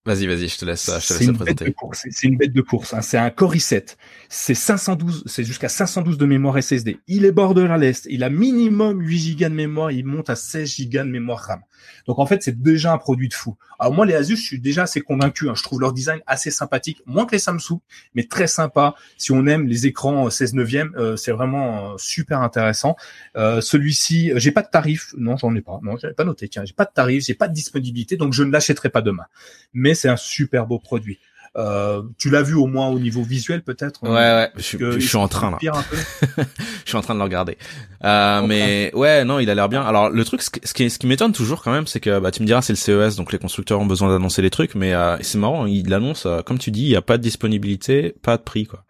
[0.07, 1.72] Vas-y, vas-y, je te laisse, je te laisse le présenter.
[2.11, 2.92] C'est une bête de course.
[2.92, 3.00] Hein.
[3.00, 3.96] C'est un Core i7.
[4.28, 6.98] C'est 512, c'est jusqu'à 512 de mémoire SSD.
[7.09, 8.07] Il est borderless.
[8.11, 9.92] Il a minimum 8 Go de mémoire.
[9.92, 11.61] Il monte à 16 Go de mémoire RAM.
[12.07, 13.57] Donc en fait, c'est déjà un produit de fou.
[13.78, 15.49] Alors moi, les Asus, je suis déjà assez convaincu.
[15.49, 15.55] Hein.
[15.57, 17.80] Je trouve leur design assez sympathique, moins que les Samsung,
[18.14, 18.95] mais très sympa.
[19.16, 22.97] Si on aime les écrans 16 neuvième, euh, c'est vraiment euh, super intéressant.
[23.37, 25.14] Euh, Celui-ci, j'ai pas de tarif.
[25.18, 25.80] Non, j'en ai pas.
[25.82, 26.49] Non, j'avais pas noté.
[26.49, 29.24] Tiens, j'ai pas de tarif, j'ai pas de disponibilité, donc je ne l'achèterai pas demain.
[29.72, 31.18] Mais c'est un super beau produit.
[31.57, 34.98] Euh, tu l'as vu au moins au niveau visuel peut-être Ouais ouais, je, suis, je
[34.98, 35.59] suis en train là.
[35.62, 37.57] je suis en train de le regarder.
[38.05, 39.82] Euh, mais ouais, non, il a l'air bien.
[39.82, 42.42] Alors le truc, ce qui, ce qui m'étonne toujours quand même, c'est que bah tu
[42.42, 45.16] me diras c'est le CES, donc les constructeurs ont besoin d'annoncer les trucs, mais euh,
[45.20, 48.36] c'est marrant, il annonce, euh, comme tu dis, il y a pas de disponibilité, pas
[48.36, 48.84] de prix quoi.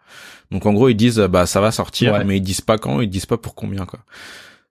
[0.49, 2.23] Donc en gros ils disent bah ça va sortir, ouais.
[2.23, 3.99] mais ils disent pas quand, ils disent pas pour combien quoi.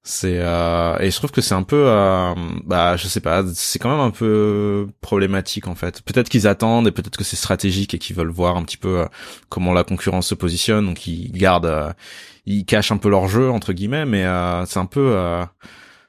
[0.07, 2.35] C'est euh, et je trouve que c'est un peu euh,
[2.67, 6.03] bah je sais pas, c'est quand même un peu problématique en fait.
[6.03, 8.99] Peut-être qu'ils attendent et peut-être que c'est stratégique et qu'ils veulent voir un petit peu
[9.01, 9.07] euh,
[9.49, 11.91] comment la concurrence se positionne, donc ils gardent euh,
[12.45, 15.17] ils cachent un peu leur jeu entre guillemets mais euh, c'est un peu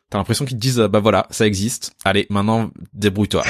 [0.10, 1.96] t'as l'impression qu'ils te disent bah voilà, ça existe.
[2.04, 3.44] Allez, maintenant débrouille-toi.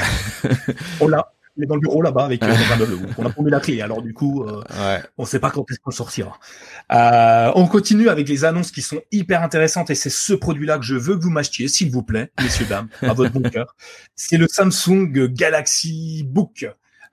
[0.99, 2.53] oh là il est dans le bureau là-bas avec euh,
[3.17, 3.81] on a tombé la clé.
[3.81, 5.01] Alors du coup, euh, ouais.
[5.17, 6.37] on sait pas quand est-ce qu'on sortira.
[6.91, 10.85] Euh, on continue avec les annonces qui sont hyper intéressantes et c'est ce produit-là que
[10.85, 13.75] je veux que vous m'achetiez, s'il vous plaît, messieurs dames, à votre bon cœur.
[14.15, 16.67] C'est le Samsung Galaxy Book.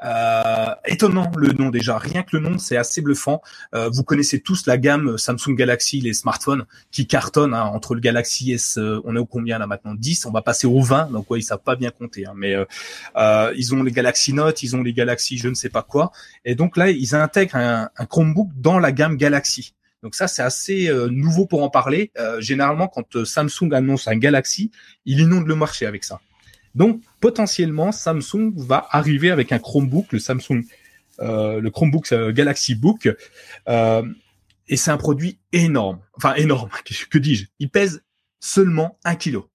[0.05, 3.41] Euh, étonnant le nom déjà, rien que le nom c'est assez bluffant.
[3.75, 8.01] Euh, vous connaissez tous la gamme Samsung Galaxy, les smartphones qui cartonnent hein, entre le
[8.01, 9.95] Galaxy S, euh, on est au combien là maintenant?
[9.95, 12.55] 10, on va passer au 20, donc ouais ils savent pas bien compter, hein, mais
[13.17, 16.13] euh, ils ont les Galaxy Note, ils ont les Galaxy je ne sais pas quoi,
[16.45, 19.75] et donc là ils intègrent un, Chromebook dans la gamme Galaxy.
[20.03, 22.11] Donc ça, c'est assez euh, nouveau pour en parler.
[22.19, 24.73] Euh, généralement, quand Samsung annonce un Galaxy,
[25.05, 26.21] il inonde le marché avec ça.
[26.75, 30.65] Donc potentiellement Samsung va arriver avec un Chromebook, le Samsung,
[31.21, 33.09] euh, le Chromebook euh, Galaxy Book,
[33.69, 34.03] euh,
[34.69, 36.01] et c'est un produit énorme.
[36.15, 36.69] Enfin énorme.
[37.11, 37.47] Que, dis-je?
[37.61, 38.03] Il pèse
[38.41, 39.49] seulement un kilo.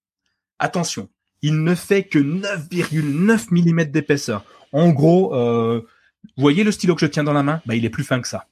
[0.60, 1.10] Attention,
[1.42, 4.46] il ne fait que 9,9 mm d'épaisseur.
[4.72, 7.62] En gros, vous voyez le stylo que je tiens dans la main?
[7.66, 8.48] Bah, il est plus fin que ça.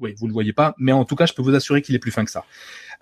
[0.00, 1.98] Oui, vous le voyez pas, mais en tout cas, je peux vous assurer qu'il est
[1.98, 2.44] plus fin que ça.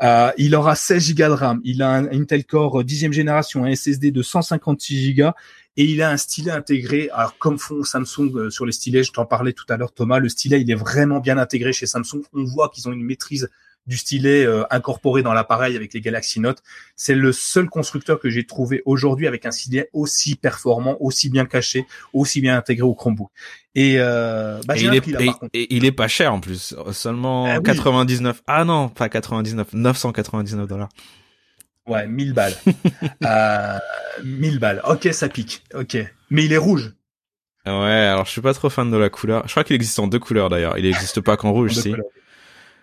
[0.03, 3.75] Euh, il aura 16 Go de RAM, il a un Intel Core 10e génération, un
[3.75, 5.31] SSD de 156 Go
[5.77, 7.09] et il a un stylet intégré.
[7.13, 10.19] Alors comme font Samsung euh, sur les stylets, je t'en parlais tout à l'heure Thomas,
[10.19, 12.23] le stylet il est vraiment bien intégré chez Samsung.
[12.33, 13.49] On voit qu'ils ont une maîtrise
[13.89, 16.63] du stylet euh, incorporé dans l'appareil avec les Galaxy Note.
[16.95, 21.47] C'est le seul constructeur que j'ai trouvé aujourd'hui avec un stylet aussi performant, aussi bien
[21.47, 23.31] caché, aussi bien intégré au Chromebook.
[23.75, 25.21] Et, euh, bah, et il, est, là,
[25.53, 27.63] et, et il est pas cher en plus, seulement ah, oui.
[27.63, 28.43] 99.
[28.47, 30.89] Ah non, pas 99, 999 dollars.
[31.87, 32.55] Ouais, 1000 balles.
[33.25, 33.79] euh,
[34.23, 34.83] 1000 balles.
[34.87, 35.65] Ok, ça pique.
[35.75, 35.97] Ok,
[36.31, 36.93] mais il est rouge.
[37.67, 39.43] Ouais, alors je suis pas trop fan de la couleur.
[39.47, 40.79] Je crois qu'il existe en deux couleurs d'ailleurs.
[40.79, 41.91] Il n'existe pas qu'en rouge, si.
[41.91, 42.07] Couleurs.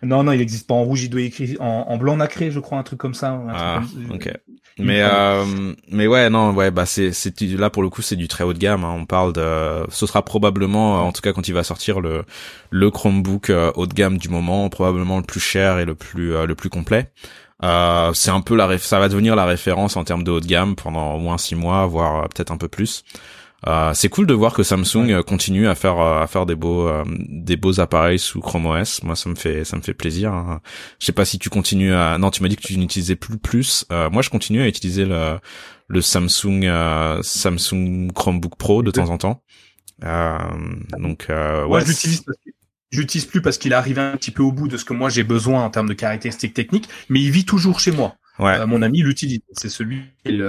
[0.05, 2.59] Non, non, il n'existe pas en rouge, il doit écrire en, en, blanc nacré, je
[2.59, 3.41] crois, un truc comme ça.
[3.49, 4.15] ah, comme...
[4.15, 4.31] ok.
[4.77, 8.27] Mais euh, mais ouais non ouais bah c'est c'est là pour le coup c'est du
[8.27, 8.83] très haut de gamme.
[8.83, 8.93] Hein.
[8.93, 12.25] On parle de ce sera probablement en tout cas quand il va sortir le
[12.71, 16.35] le Chromebook euh, haut de gamme du moment probablement le plus cher et le plus
[16.35, 17.09] euh, le plus complet.
[17.63, 20.45] Euh, c'est un peu la ça va devenir la référence en termes de haut de
[20.45, 23.05] gamme pendant au moins six mois voire peut-être un peu plus.
[23.67, 26.55] Euh, c'est cool de voir que Samsung euh, continue à faire euh, à faire des
[26.55, 29.03] beaux des beaux appareils sous Chrome OS.
[29.03, 30.33] Moi, ça me fait ça me fait plaisir.
[30.33, 30.61] Hein.
[30.99, 33.37] Je sais pas si tu continues à non, tu m'as dit que tu n'utilisais plus
[33.37, 33.85] plus.
[33.89, 35.39] moi, je continue à utiliser le
[35.87, 36.69] le Samsung
[37.21, 39.43] Samsung Chromebook Pro de temps en temps.
[40.01, 42.23] donc ouais, moi, je l'utilise
[42.91, 45.09] j'utilise plus parce qu'il est arrivé un petit peu au bout de ce que moi
[45.09, 48.15] j'ai besoin en termes de caractéristiques techniques, mais il vit toujours chez moi.
[48.39, 48.59] Ouais.
[48.59, 49.39] Euh, mon ami l'utilise.
[49.53, 50.41] C'est celui qu'elle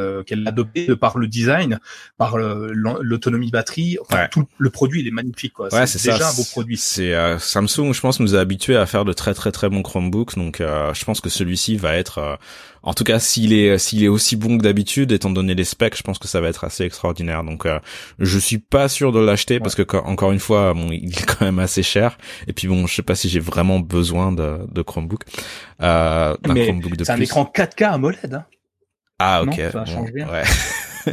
[0.47, 1.79] a adopté de par le design,
[2.19, 3.99] par l'autonomie batterie.
[4.01, 5.53] Enfin, tout le produit, il est magnifique.
[5.53, 5.73] Quoi.
[5.73, 6.77] Ouais, c'est déjà un beau produit.
[6.77, 9.83] C'est euh, Samsung, je pense, nous a habitués à faire de très très très bons
[9.83, 10.37] Chromebooks.
[10.37, 12.39] Donc, euh, je pense que celui-ci va être
[12.87, 15.97] en tout cas, s'il est s'il est aussi bon que d'habitude, étant donné les specs,
[15.97, 17.43] je pense que ça va être assez extraordinaire.
[17.43, 17.81] Donc, euh,
[18.21, 21.45] je suis pas sûr de l'acheter parce que encore une fois, bon, il est quand
[21.45, 22.17] même assez cher.
[22.47, 25.25] Et puis bon, je sais pas si j'ai vraiment besoin de, de Chromebook.
[25.83, 27.45] Euh, d'un Chromebook de C'est un écran
[27.77, 28.35] 4K AMOLED.
[28.35, 28.47] Hein
[29.19, 29.61] ah ok.
[29.73, 30.29] ça change bien.
[30.29, 30.43] Ouais.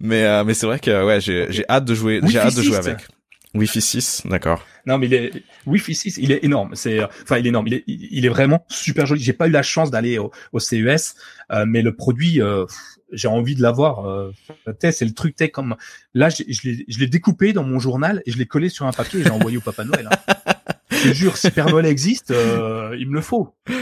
[0.00, 2.20] mais euh, mais c'est vrai que ouais, j'ai j'ai hâte de jouer.
[2.24, 3.08] J'ai hâte de jouer avec.
[3.54, 4.64] Wi-Fi 6, d'accord.
[4.86, 5.30] Non, mais il est,
[5.66, 6.74] Wi-Fi 6, il est énorme.
[6.74, 7.66] C'est, enfin, il est énorme.
[7.66, 9.22] Il est, il est vraiment super joli.
[9.22, 11.16] J'ai pas eu la chance d'aller au, au, CES,
[11.50, 12.64] euh, mais le produit, euh,
[13.12, 14.08] j'ai envie de l'avoir.
[14.08, 14.32] Euh,
[14.80, 15.76] c'est le truc, comme
[16.14, 19.20] là, je, je l'ai découpé dans mon journal et je l'ai collé sur un papier
[19.20, 20.08] et j'ai envoyé au Papa Noël.
[20.10, 20.34] Hein.
[20.92, 23.54] je te jure, si Père existe, euh, il me le faut.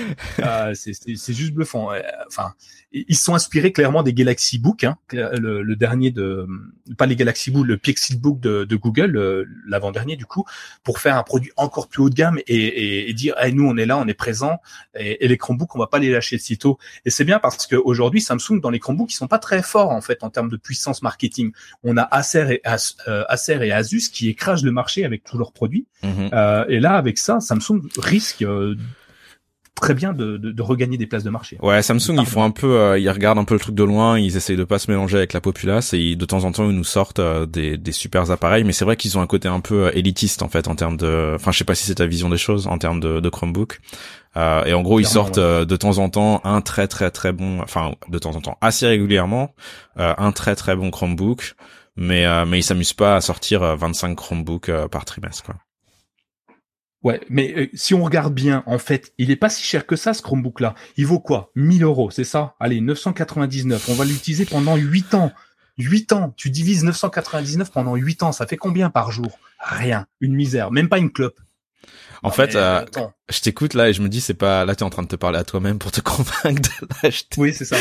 [0.40, 1.92] Euh, c'est juste bluffant.
[1.92, 2.54] Euh, enfin,
[2.92, 6.46] ils sont inspirés clairement des Galaxy Book, hein, le, le, dernier de,
[6.98, 10.44] pas les Galaxy Book, le Pixel Book de, de Google, l'avant-dernier du coup,
[10.82, 13.66] pour faire un produit encore plus haut de gamme et, et, et dire, hey, nous
[13.68, 14.58] on est là, on est présent,
[14.98, 16.78] et, et les Chromebooks, on va pas les lâcher sitôt.
[17.04, 20.00] Et c'est bien parce qu'aujourd'hui, Samsung, dans les Chromebooks, ils sont pas très forts en
[20.00, 21.52] fait en termes de puissance marketing.
[21.84, 25.86] On a Acer et, Acer et Asus qui écrasent le marché avec tous leurs produits.
[26.02, 26.66] Mm-hmm.
[26.68, 28.76] et là, avec ça, Samsung risque euh,
[29.74, 31.56] très bien de, de, regagner des places de marché.
[31.62, 34.18] Ouais, Samsung, ils font un peu, euh, ils regardent un peu le truc de loin,
[34.18, 36.76] ils essayent de pas se mélanger avec la populace et de temps en temps ils
[36.76, 39.60] nous sortent euh, des, des super appareils, mais c'est vrai qu'ils ont un côté un
[39.60, 42.28] peu élitiste en fait en termes de, enfin je sais pas si c'est ta vision
[42.28, 43.80] des choses en termes de, de Chromebook.
[44.36, 47.92] et en gros, ils sortent de temps en temps un très très très bon, enfin
[48.08, 49.54] de temps en temps assez régulièrement,
[49.96, 51.54] un très très bon Chromebook,
[51.96, 55.54] mais mais ils s'amusent pas à sortir 25 Chromebooks par trimestre quoi.
[57.02, 59.96] Ouais, mais euh, si on regarde bien, en fait, il est pas si cher que
[59.96, 60.74] ça, ce Chromebook-là.
[60.96, 61.50] Il vaut quoi?
[61.54, 62.54] 1000 euros, c'est ça?
[62.60, 63.88] Allez, 999.
[63.88, 65.32] On va l'utiliser pendant 8 ans.
[65.78, 66.34] 8 ans.
[66.36, 68.32] Tu divises 999 pendant 8 ans.
[68.32, 69.38] Ça fait combien par jour?
[69.58, 70.06] Rien.
[70.20, 70.70] Une misère.
[70.70, 71.40] Même pas une clope.
[72.22, 72.84] En fait, euh,
[73.30, 75.16] je t'écoute là et je me dis c'est pas là t'es en train de te
[75.16, 77.40] parler à toi-même pour te convaincre de l'acheter.
[77.40, 77.76] Oui, c'est ça.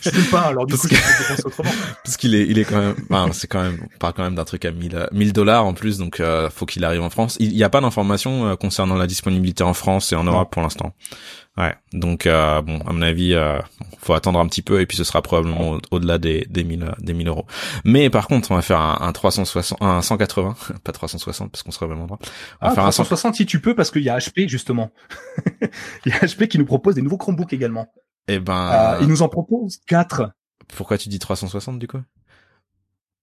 [0.00, 1.70] je peux pas alors du coup je pense autrement.
[2.04, 4.34] Parce qu'il est il est quand même enfin, c'est quand même on parle quand même
[4.34, 7.36] d'un truc à 1000 1000 dollars en plus donc euh, faut qu'il arrive en France.
[7.40, 10.62] Il y a pas d'informations euh, concernant la disponibilité en France et en Europe pour
[10.62, 10.94] l'instant.
[11.58, 11.74] Ouais.
[11.92, 13.58] Donc euh, bon, à mon avis, euh,
[13.98, 17.12] faut attendre un petit peu et puis ce sera probablement au-delà des des 1000 des
[17.12, 17.46] 1000 euros.
[17.84, 20.54] Mais par contre, on va faire un, un 360, un 180,
[20.84, 22.18] pas 360 parce qu'on sera vraiment droit.
[22.62, 24.90] On va ah, faire 360 un si tu peux parce qu'il y a HP justement.
[26.06, 27.92] Il y a HP qui nous propose des nouveaux Chromebooks également.
[28.28, 30.30] Eh ben, euh, ils nous en proposent quatre.
[30.76, 32.00] Pourquoi tu dis 360 du coup?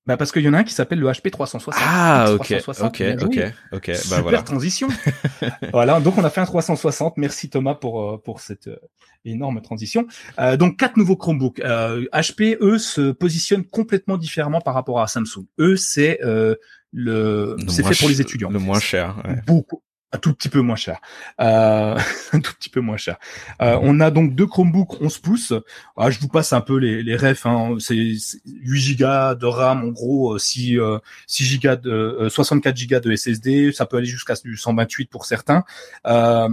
[0.10, 1.72] Bah parce qu'il y en a un qui s'appelle le HP 360.
[1.78, 4.42] Ah ok ok ok ok bah Super voilà.
[4.42, 4.88] transition.
[5.72, 7.18] voilà donc on a fait un 360.
[7.18, 8.78] Merci Thomas pour euh, pour cette euh,
[9.24, 10.08] énorme transition.
[10.40, 11.60] Euh, donc quatre nouveaux Chromebooks.
[11.60, 15.46] Euh, HP eux se positionnent complètement différemment par rapport à Samsung.
[15.60, 16.58] Eux c'est le,
[16.92, 18.50] le c'est fait pour les étudiants.
[18.50, 19.22] Le moins cher.
[19.24, 19.40] Ouais.
[19.46, 21.00] Beaucoup un tout petit peu moins cher.
[21.40, 21.98] Euh,
[22.34, 23.18] un tout petit peu moins cher.
[23.62, 25.54] Euh, on a donc deux Chromebooks 11 pouces.
[25.98, 27.46] Ah, je vous passe un peu les, les refs.
[27.46, 27.76] Hein.
[27.80, 30.80] C'est 8 Go de RAM, en gros, 6,
[31.28, 33.72] 6 Go de 64 Go de SSD.
[33.72, 35.64] Ça peut aller jusqu'à du 128 pour certains.
[36.08, 36.50] Euh,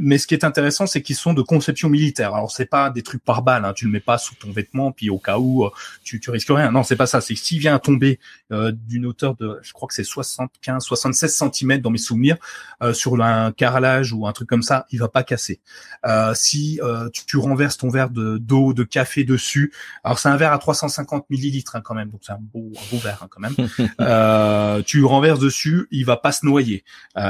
[0.00, 2.34] mais ce qui est intéressant, c'est qu'ils sont de conception militaire.
[2.34, 3.72] Alors c'est pas des trucs par balle, hein.
[3.72, 5.70] tu le mets pas sous ton vêtement, puis au cas où euh,
[6.02, 6.72] tu, tu risques rien.
[6.72, 7.20] Non, c'est pas ça.
[7.20, 8.18] C'est s'il vient à tomber
[8.52, 12.36] euh, d'une hauteur de, je crois que c'est 75, 76 cm dans mes souvenirs,
[12.82, 15.60] euh, sur un carrelage ou un truc comme ça, il va pas casser.
[16.04, 19.72] Euh, si euh, tu, tu, renverses ton verre de d'eau, de café dessus,
[20.04, 22.94] alors c'est un verre à 350 millilitres hein, quand même, donc c'est un beau, un
[22.94, 24.82] beau verre hein, quand même.
[24.84, 26.84] tu renverses dessus, il va pas se noyer.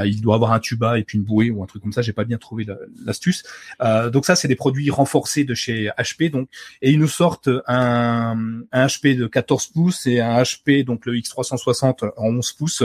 [0.04, 2.02] il doit avoir un tuba et puis une bouée ou un truc comme ça.
[2.02, 2.66] J'ai pas bien trouver
[3.04, 3.42] l'astuce.
[3.80, 6.30] Euh, donc ça, c'est des produits renforcés de chez HP.
[6.30, 6.48] Donc
[6.82, 11.14] et ils nous sortent un, un HP de 14 pouces et un HP donc le
[11.14, 12.82] X360 en 11 pouces.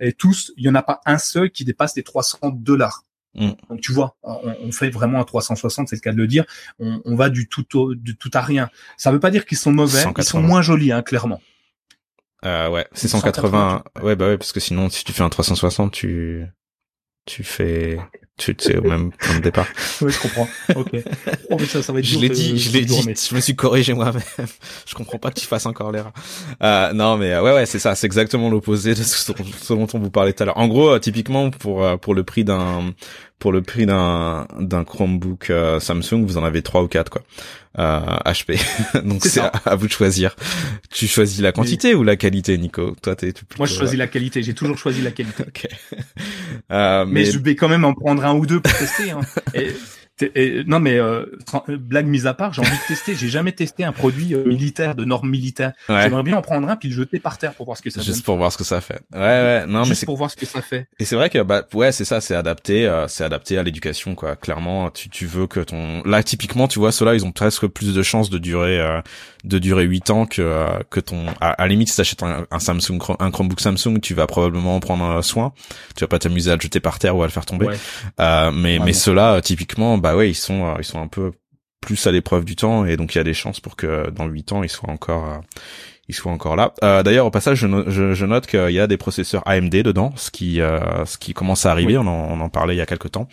[0.00, 3.04] Et tous, il y en a pas un seul qui dépasse les 300 dollars.
[3.34, 3.50] Mm.
[3.68, 6.44] Donc tu vois, on, fait vraiment un 360, c'est le cas de le dire.
[6.78, 8.70] On, on va du tout au, du tout à rien.
[8.96, 11.40] Ça veut pas dire qu'ils sont mauvais, ils sont moins jolis, hein, clairement.
[12.44, 13.84] Euh, ouais, c'est 180.
[14.02, 16.46] Ouais, bah ouais, parce que sinon, si tu fais un 360, tu
[17.26, 17.98] tu fais
[18.36, 19.66] tu sais au même point de départ.
[20.00, 20.48] oui, je comprends.
[20.74, 20.90] Ok.
[21.50, 23.00] Oh, mais ça, ça va être je l'ai dit, je l'ai dit.
[23.00, 24.22] Je me suis corrigé moi-même.
[24.86, 26.12] je comprends pas que tu fasses encore l'erreur.
[26.62, 27.94] Euh, non, mais euh, ouais, ouais, c'est ça.
[27.94, 29.32] C'est exactement l'opposé de ce,
[29.72, 30.58] dont on vous parlait tout à l'heure.
[30.58, 32.92] En gros, euh, typiquement pour euh, pour le prix d'un
[33.38, 37.22] pour le prix d'un d'un Chromebook Samsung, vous en avez trois ou quatre quoi.
[37.76, 38.58] HP.
[39.04, 40.34] Donc c'est à, vous de choisir.
[40.90, 42.96] Tu choisis la quantité ou la qualité, Nico?
[43.02, 44.44] Toi, t'es Moi, je choisis la qualité.
[44.44, 45.42] J'ai toujours choisi la qualité.
[45.42, 45.66] ok.
[46.70, 47.04] mais...
[47.06, 49.10] mais je vais quand même en prendre un ou deux pour tester.
[49.10, 49.20] Hein.
[50.36, 51.24] Et, non mais euh,
[51.66, 53.16] blague mise à part, j'ai envie de tester.
[53.16, 55.72] J'ai jamais testé un produit euh, militaire de normes militaires.
[55.88, 58.00] J'aimerais bien en prendre un puis le jeter par terre pour voir ce que ça
[58.00, 58.06] fait.
[58.06, 59.00] Juste pour voir ce que ça fait.
[59.12, 59.64] Ouais ouais.
[59.66, 60.86] Non Juste mais pour voir ce que ça fait.
[61.00, 64.14] Et c'est vrai que bah ouais c'est ça, c'est adapté, euh, c'est adapté à l'éducation
[64.14, 64.36] quoi.
[64.36, 67.92] Clairement, tu tu veux que ton là typiquement tu vois ceux-là ils ont presque plus
[67.92, 69.00] de chances de durer euh,
[69.44, 72.58] de durer 8 ans que euh, que ton à, à limite si t'achètes un, un
[72.58, 75.52] Samsung un Chromebook Samsung tu vas probablement en prendre soin
[75.94, 77.68] tu vas pas t'amuser à le jeter par terre ou à le faire tomber
[78.20, 81.32] euh, mais mais ceux-là typiquement bah ouais ils sont euh, ils sont un peu
[81.80, 84.26] plus à l'épreuve du temps et donc il y a des chances pour que dans
[84.26, 85.42] 8 ans ils soient encore
[86.08, 86.74] ils soient encore là.
[86.82, 90.12] Euh, D'ailleurs, au passage, je, je, je note qu'il y a des processeurs AMD dedans,
[90.16, 91.96] ce qui, euh, ce qui commence à arriver.
[91.96, 93.28] On, en, on, en, parlait il y a quelques temps.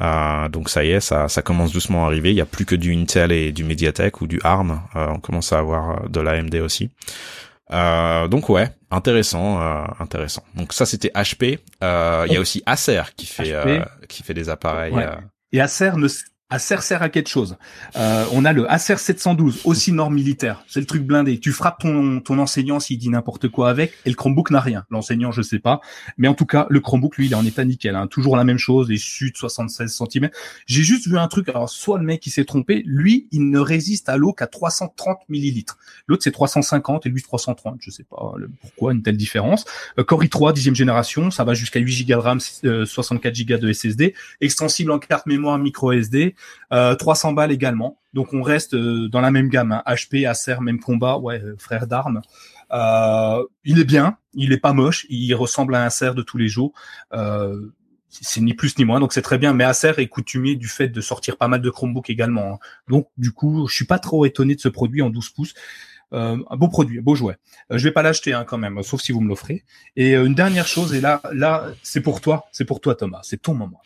[0.00, 2.30] Euh, donc ça y est, ça, ça commence doucement à arriver.
[2.30, 4.82] Il y a plus que du Intel et du MediaTek ou du ARM.
[4.96, 6.90] Euh, on commence à avoir de l'AMD aussi.
[7.72, 10.44] Euh, donc ouais, intéressant, euh, intéressant.
[10.54, 11.58] Donc ça c'était HP.
[11.82, 13.54] Euh, il y a aussi Acer qui fait
[14.08, 14.94] qui fait des appareils.
[15.52, 16.08] Et Acer ne
[16.50, 17.56] Acer sert à quelque chose.
[17.96, 20.62] Euh, on a le Acer 712, aussi norme militaire.
[20.68, 21.40] C'est le truc blindé.
[21.40, 24.84] Tu frappes ton, ton enseignant s'il dit n'importe quoi avec, et le Chromebook n'a rien.
[24.90, 25.80] L'enseignant, je sais pas.
[26.18, 27.96] Mais en tout cas, le Chromebook, lui, il est en état nickel.
[27.96, 28.08] Hein.
[28.08, 30.28] Toujours la même chose, les chutes 76 cm.
[30.66, 31.48] J'ai juste vu un truc.
[31.48, 32.82] Alors, soit le mec, il s'est trompé.
[32.84, 35.78] Lui, il ne résiste à l'eau qu'à 330 millilitres.
[36.06, 37.78] L'autre, c'est 350 et lui, 330.
[37.80, 39.64] Je sais pas pourquoi une telle différence.
[39.98, 41.30] Euh, Core i3, dixième génération.
[41.30, 44.14] Ça va jusqu'à 8 Go de RAM, 64 Go de SSD.
[44.42, 46.33] Extensible en carte mémoire micro SD.
[46.70, 47.98] 300 euh, balles également.
[48.12, 49.82] Donc on reste euh, dans la même gamme.
[49.86, 50.30] HP, hein.
[50.30, 52.20] Acer, même combat, ouais, euh, frère d'armes.
[53.64, 56.48] il est bien, il est pas moche, il ressemble à un Acer de tous les
[56.48, 56.72] jours.
[58.08, 59.52] c'est ni plus ni moins, donc c'est très bien.
[59.54, 62.54] Mais Acer est coutumier du fait de sortir pas mal de Chromebook également.
[62.54, 62.58] Hein.
[62.88, 65.54] Donc du coup, je suis pas trop étonné de ce produit en 12 pouces.
[66.12, 67.36] un beau produit, un beau jouet.
[67.70, 69.64] je vais pas l'acheter hein, quand même, sauf si vous me l'offrez.
[69.96, 73.42] Et une dernière chose, et là, là, c'est pour toi, c'est pour toi Thomas, c'est
[73.42, 73.82] ton moment.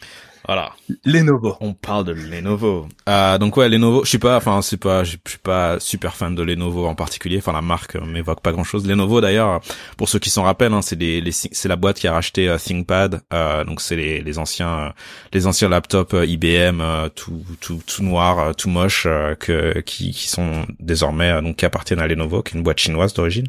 [0.46, 0.72] Voilà.
[1.04, 1.56] Lenovo.
[1.60, 2.88] On parle de Lenovo.
[3.08, 4.04] Euh, donc ouais, Lenovo.
[4.04, 7.38] Je suis pas, enfin c'est pas, je suis pas super fan de Lenovo en particulier.
[7.38, 8.86] Enfin la marque m'évoque pas grand chose.
[8.86, 9.60] Lenovo d'ailleurs,
[9.96, 12.58] pour ceux qui s'en rappellent, hein, c'est les, c'est la boîte qui a racheté euh,
[12.58, 13.20] ThinkPad.
[13.32, 14.88] Euh, donc c'est les, les anciens, euh,
[15.32, 16.82] les anciens laptops euh, IBM
[17.14, 19.06] tout, tout, tout noir, tout moche,
[19.40, 23.14] que qui, qui sont désormais donc qui appartiennent à Lenovo, qui est une boîte chinoise
[23.14, 23.46] d'origine.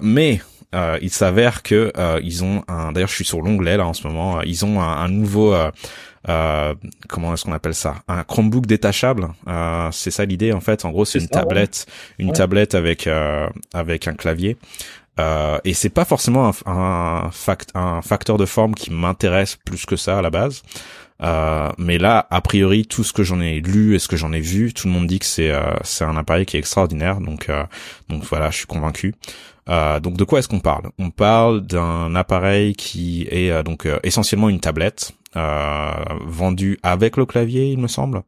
[0.00, 0.40] mais
[0.76, 2.92] euh, il s'avère que euh, ils ont un.
[2.92, 4.42] D'ailleurs, je suis sur l'onglet là en ce moment.
[4.42, 5.54] Ils ont un, nouveau.
[6.28, 6.74] Euh,
[7.08, 7.96] comment est-ce qu'on appelle ça?
[8.08, 9.28] Un Chromebook détachable.
[9.92, 10.84] c'est ça l'idée en fait.
[10.84, 11.86] En gros, c'est une tablette,
[12.18, 13.08] une tablette avec
[13.74, 14.56] avec un clavier.
[15.18, 19.86] Euh, et c'est pas forcément un, un, fact, un facteur de forme qui m'intéresse plus
[19.86, 20.62] que ça à la base.
[21.22, 24.34] Euh, mais là, a priori, tout ce que j'en ai lu et ce que j'en
[24.34, 25.52] ai vu, tout le monde dit que c'est
[25.82, 27.20] c'est un appareil qui est extraordinaire.
[27.20, 27.50] Donc
[28.10, 29.14] donc voilà, je suis convaincu.
[29.68, 30.90] Euh, donc de quoi est-ce qu'on parle?
[30.98, 35.12] On parle d'un appareil qui est euh, donc euh, essentiellement une tablette
[36.24, 38.22] vendue avec le clavier, il me semble.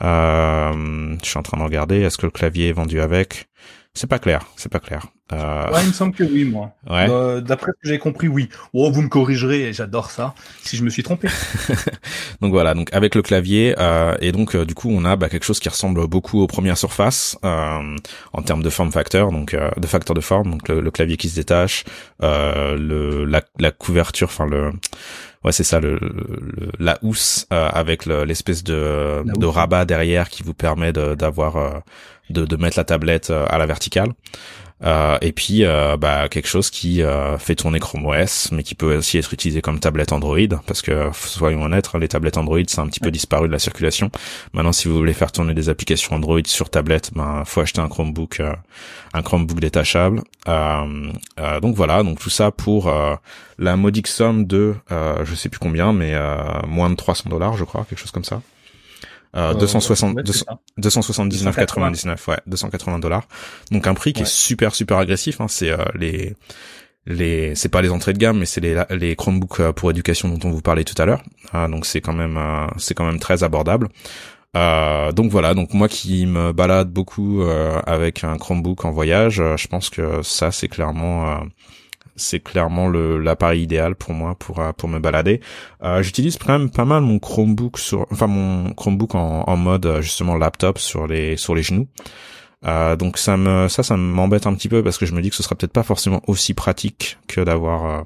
[0.00, 2.02] je suis en train de regarder.
[2.02, 3.48] Est-ce que le clavier est vendu avec?
[3.96, 4.46] C'est pas clair.
[4.56, 5.06] C'est pas clair.
[5.32, 5.70] Euh...
[5.72, 6.72] Ouais, il me semble que oui, moi.
[6.88, 7.06] Ouais.
[7.08, 8.50] Euh, D'après ce que j'ai compris, oui.
[8.74, 10.34] Oh, vous me corrigerez, j'adore ça.
[10.62, 11.28] Si je me suis trompé.
[12.42, 15.28] donc voilà, donc avec le clavier euh, et donc euh, du coup on a bah,
[15.28, 17.96] quelque chose qui ressemble beaucoup aux premières surfaces euh,
[18.34, 21.30] en termes de form factor, donc euh, de facteur de forme, donc le, clavier qui
[21.30, 21.84] se détache,
[22.20, 24.72] le la, la couverture, enfin le
[25.44, 25.98] ouais c'est ça le,
[26.78, 31.82] la housse avec l'espèce de, de rabat derrière qui vous permet d'avoir
[32.30, 34.12] de, de, mettre la tablette à la verticale
[34.84, 38.74] euh, et puis euh, bah, quelque chose qui euh, fait tourner Chrome OS, mais qui
[38.74, 42.60] peut aussi être utilisé comme tablette Android, parce que soyons honnêtes, hein, les tablettes Android
[42.66, 44.10] c'est un petit peu disparu de la circulation.
[44.52, 47.88] Maintenant, si vous voulez faire tourner des applications Android sur tablette, ben faut acheter un
[47.88, 48.42] Chromebook,
[49.14, 50.22] un Chromebook détachable.
[50.46, 52.92] donc voilà, donc tout ça pour
[53.58, 56.14] la modique somme de, je sais plus combien, mais
[56.66, 58.42] moins de 300 dollars, je crois, quelque chose comme ça.
[59.36, 60.18] Euh, 260,
[60.78, 63.28] 279,99, ouais, 280 dollars.
[63.70, 65.40] Donc un prix qui est super super agressif.
[65.40, 66.34] Hein, c'est euh, les
[67.06, 70.48] les c'est pas les entrées de gamme mais c'est les les Chromebooks pour éducation dont
[70.48, 71.22] on vous parlait tout à l'heure.
[71.52, 72.38] Ah, donc c'est quand même
[72.78, 73.88] c'est quand même très abordable.
[74.56, 79.40] Euh, donc voilà, donc moi qui me balade beaucoup euh, avec un Chromebook en voyage,
[79.40, 81.40] euh, je pense que ça c'est clairement
[82.16, 85.40] c'est clairement l'appareil idéal pour moi pour pour me balader.
[86.00, 90.36] J'utilise quand même pas mal mon Chromebook sur enfin mon Chromebook en, en mode justement
[90.36, 91.86] laptop sur les sur les genoux.
[92.62, 95.36] donc ça me ça ça m'embête un petit peu parce que je me dis que
[95.36, 98.04] ce sera peut-être pas forcément aussi pratique que d'avoir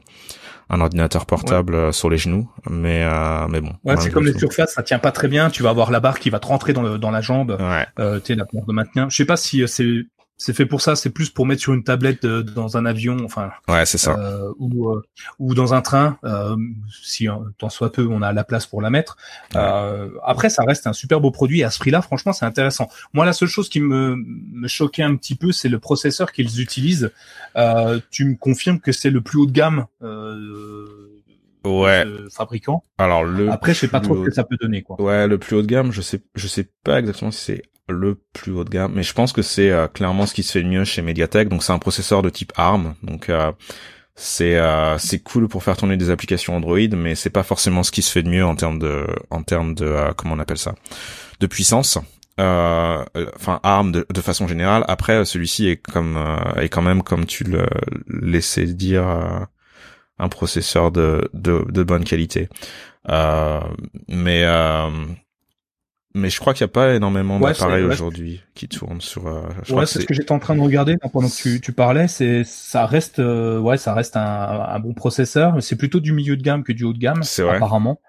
[0.71, 3.73] un ordinateur portable euh, sur les genoux, mais euh, mais bon.
[3.85, 5.51] Ouais, c'est comme les surfaces, ça tient pas très bien.
[5.51, 7.57] Tu vas avoir la barre qui va te rentrer dans le dans la jambe.
[7.59, 7.87] Ouais.
[7.99, 9.09] Euh, tu sais la barre de maintien.
[9.11, 9.89] Je sais pas si euh, c'est
[10.41, 13.19] c'est fait pour ça, c'est plus pour mettre sur une tablette euh, dans un avion,
[13.27, 13.51] enfin.
[13.69, 14.17] Ouais, c'est ça.
[14.19, 15.03] Euh, ou euh,
[15.39, 16.57] ou dans un train, euh,
[17.03, 17.29] si
[17.59, 19.19] tant soit peu on a la place pour la mettre.
[19.53, 22.89] après, ça reste un super beau produit et à ce prix-là, franchement, c'est intéressant.
[23.13, 26.63] Moi, la seule chose qui me me choquait un petit peu, c'est le processeur qu'ils
[26.63, 27.13] utilisent.
[28.11, 29.85] tu me confirmes que c'est le plus haut de gamme.
[31.67, 32.07] ouais.
[32.31, 32.83] fabricant?
[32.97, 34.99] Alors le après, je sais pas trop ce que ça peut donner quoi.
[35.03, 38.21] Ouais, le plus haut de gamme, je sais je sais pas exactement si c'est le
[38.33, 40.63] plus haut de gamme, mais je pense que c'est euh, clairement ce qui se fait
[40.63, 41.49] le mieux chez Mediatek.
[41.49, 43.53] Donc c'est un processeur de type ARM, donc euh,
[44.15, 47.91] c'est euh, c'est cool pour faire tourner des applications Android, mais c'est pas forcément ce
[47.91, 50.75] qui se fait de mieux en termes de en termes de comment on appelle ça,
[51.41, 51.99] de puissance.
[52.39, 54.83] Enfin ARM de, de, façon générale.
[54.89, 56.19] Après celui-ci est comme
[56.57, 57.67] est quand même comme tu le
[58.09, 59.05] laissais dire
[60.19, 62.49] un processeur de de, de bonne qualité.
[64.09, 64.47] mais
[66.15, 69.27] mais je crois qu'il n'y a pas énormément d'appareils aujourd'hui qui tournent sur.
[69.27, 72.09] Euh, ouais, c'est ce que j'étais en train de regarder pendant que tu, tu parlais.
[72.09, 76.13] C'est ça reste euh, ouais, ça reste un, un bon processeur, mais c'est plutôt du
[76.13, 78.01] milieu de gamme que du haut de gamme, apparemment.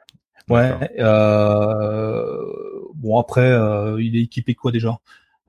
[0.50, 0.74] Ouais.
[1.00, 2.38] Euh,
[2.96, 4.98] bon après, euh, il est équipé quoi déjà?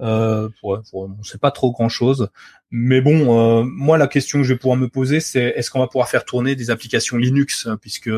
[0.00, 2.28] Euh, ouais, on sait pas trop grand chose,
[2.70, 5.78] mais bon, euh, moi la question que je vais pouvoir me poser, c'est est-ce qu'on
[5.78, 8.10] va pouvoir faire tourner des applications Linux puisque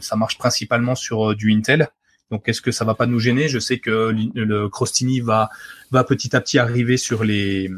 [0.00, 1.88] ça marche principalement sur du Intel?
[2.32, 3.46] Donc, est-ce que ça va pas nous gêner?
[3.46, 5.50] Je sais que le Crostini va
[5.90, 7.70] va petit à petit arriver sur les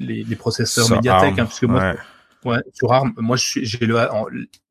[0.00, 1.94] les, les processeurs Mediatek, hein, parce que moi,
[2.44, 2.58] ouais.
[2.72, 3.96] sur ARM, moi j'ai le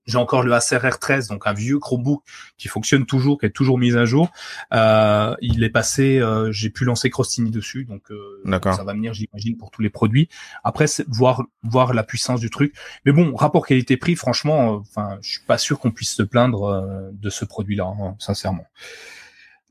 [0.05, 2.23] j'ai encore le Acer R13, donc un vieux Chromebook
[2.57, 4.31] qui fonctionne toujours, qui est toujours mis à jour.
[4.73, 8.41] Euh, il est passé, euh, j'ai pu lancer Crostini dessus, donc euh,
[8.71, 10.29] ça va venir, j'imagine, pour tous les produits.
[10.63, 12.75] Après, voir voir la puissance du truc.
[13.05, 17.29] Mais bon, rapport qualité-prix, franchement, enfin, je suis pas sûr qu'on puisse se plaindre de
[17.29, 18.65] ce produit-là, hein, sincèrement.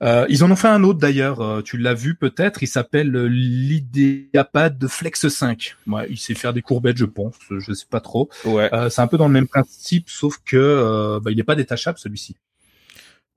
[0.02, 3.14] Euh, ils en ont fait un autre d'ailleurs, euh, tu l'as vu peut-être, il s'appelle
[3.14, 5.76] euh, l'Ideapad Flex 5.
[5.86, 8.28] Ouais, il sait faire des courbettes, je pense, je sais pas trop.
[8.44, 8.68] Ouais.
[8.90, 12.36] c'est un peu dans le même principe, sauf que bah, il n'est pas détachable celui-ci.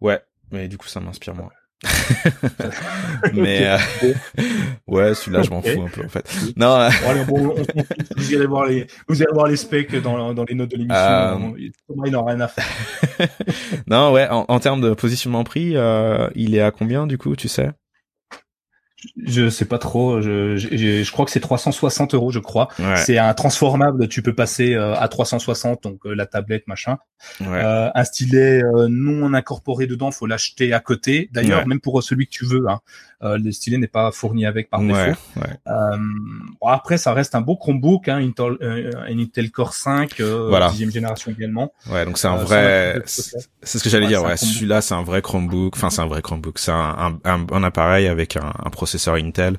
[0.01, 1.51] Ouais, mais du coup ça m'inspire moi.
[3.33, 3.77] mais euh,
[4.87, 6.27] ouais, celui-là, je m'en fous un peu en fait.
[6.55, 6.79] Non.
[6.79, 7.55] Euh, bon, allez, on,
[8.15, 11.55] vous irez voir les, vous irez voir les specs dans, dans les notes de l'émission.
[11.57, 11.69] Euh...
[12.05, 12.65] Il n'en rien à faire.
[13.87, 14.27] non, ouais.
[14.29, 17.69] En, en termes de positionnement prix, euh, il est à combien du coup, tu sais?
[19.25, 20.21] Je sais pas trop.
[20.21, 22.69] Je, je, je crois que c'est 360 euros, je crois.
[22.95, 24.07] C'est un transformable.
[24.07, 26.97] Tu peux passer euh, à 360, donc euh, la tablette, machin.
[27.41, 31.29] Euh, un stylet non incorporé dedans, faut l'acheter à côté.
[31.31, 32.79] D'ailleurs, même pour celui que tu veux, hein,
[33.21, 35.19] le stylet n'est pas fourni avec par défaut.
[35.65, 40.69] Bon, après, ça reste un beau Chromebook, hein, Intel, un Intel Core 5, voilà.
[40.69, 41.73] dixième génération également.
[41.91, 43.01] Ouais, donc c'est un vrai.
[43.05, 44.23] C'est ce que j'allais dire.
[44.23, 45.75] Ouais, celui-là, c'est un vrai Chromebook.
[45.75, 46.59] Enfin, c'est un vrai Chromebook.
[46.59, 49.57] C'est un, un, un, appareil avec un, un processeur processeur Intel.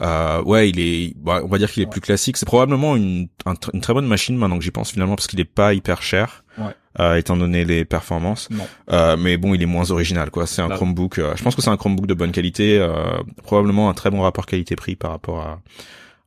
[0.00, 2.36] Euh, ouais, il est, bah, on va dire qu'il est plus classique.
[2.36, 3.28] C'est probablement une,
[3.72, 6.44] une très bonne machine maintenant que j'y pense finalement parce qu'il est pas hyper cher.
[6.98, 8.48] Euh, étant donné les performances.
[8.90, 10.46] Euh, mais bon, il est moins original, quoi.
[10.46, 11.18] C'est un Chromebook.
[11.18, 14.22] Euh, je pense que c'est un Chromebook de bonne qualité, euh, probablement un très bon
[14.22, 15.60] rapport qualité-prix par rapport à.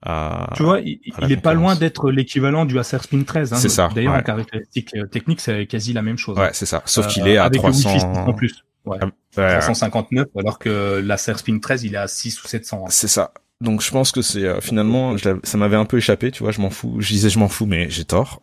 [0.03, 3.53] à tu vois, il, il est pas loin d'être l'équivalent du Acer Spin 13.
[3.53, 3.55] Hein.
[3.55, 3.89] C'est ça.
[3.95, 6.38] D'ailleurs, en caractéristique technique, c'est quasi la même chose.
[6.38, 6.84] Ouais, c'est ça.
[6.86, 7.95] Sauf qu'il est à avec 300.
[7.95, 8.64] Le en plus.
[8.86, 8.99] Ouais.
[9.34, 12.84] 359, alors que l'Acer Spin 13, il est à 6 ou 700.
[12.86, 12.89] Hein.
[12.89, 13.34] C'est ça.
[13.61, 16.61] Donc je pense que c'est euh, finalement ça m'avait un peu échappé, tu vois, je
[16.61, 16.95] m'en fous.
[16.99, 18.39] Je disais je m'en fous mais j'ai tort.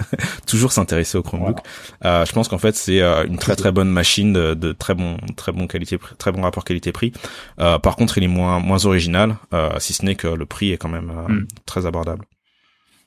[0.46, 1.58] Toujours s'intéresser au Chromebook.
[2.04, 4.94] Euh, je pense qu'en fait c'est euh, une très très bonne machine de, de, très
[4.94, 7.12] bon très bon qualité très bon rapport qualité-prix.
[7.58, 9.36] Euh, par contre, il est moins moins original
[9.78, 11.46] si ce n'est que le prix est quand même hmm.
[11.66, 12.24] très abordable.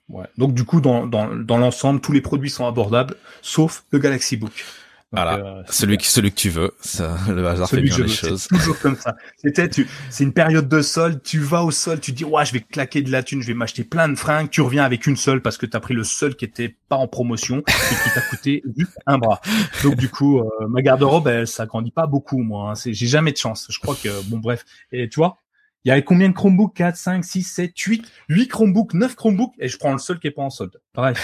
[0.10, 0.26] Ouais.
[0.38, 4.36] Donc du coup dans dans dans l'ensemble, tous les produits sont abordables sauf le Galaxy
[4.36, 4.66] Book
[5.14, 8.48] voilà, euh, celui que celui que tu veux, ça, le hasard fait bien les choses.
[8.48, 9.16] Toujours comme ça.
[9.38, 11.22] C'était, tu, c'est une période de solde.
[11.22, 13.54] Tu vas au sol, tu dis ouais, je vais claquer de la thune, je vais
[13.54, 14.50] m'acheter plein de fringues.
[14.50, 17.08] Tu reviens avec une seule parce que t'as pris le seul qui était pas en
[17.08, 17.64] promotion et
[18.04, 19.40] qui t'a coûté juste un bras.
[19.84, 22.72] Donc du coup, euh, ma garde-robe, elle, ça grandit pas beaucoup moi.
[22.72, 22.76] Hein.
[22.76, 23.68] C'est, j'ai jamais de chance.
[23.70, 24.66] Je crois que bon bref.
[24.92, 25.38] Et tu vois,
[25.86, 26.74] il y avait combien de Chromebooks?
[26.76, 30.26] 4, 5, 6, 7, 8, 8 Chromebooks, 9 Chromebooks et je prends le seul qui
[30.26, 30.80] est pas en solde.
[30.94, 31.16] Pareil.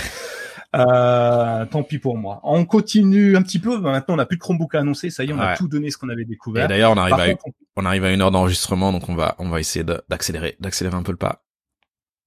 [0.75, 2.39] Euh, tant pis pour moi.
[2.43, 3.79] On continue un petit peu.
[3.79, 5.09] Maintenant, on n'a plus de Chromebook à annoncer.
[5.09, 6.65] Ça y est, on a tout donné ce qu'on avait découvert.
[6.65, 9.49] Et d'ailleurs, on arrive à on arrive à une heure d'enregistrement, donc on va on
[9.49, 11.43] va essayer d'accélérer d'accélérer un peu le pas.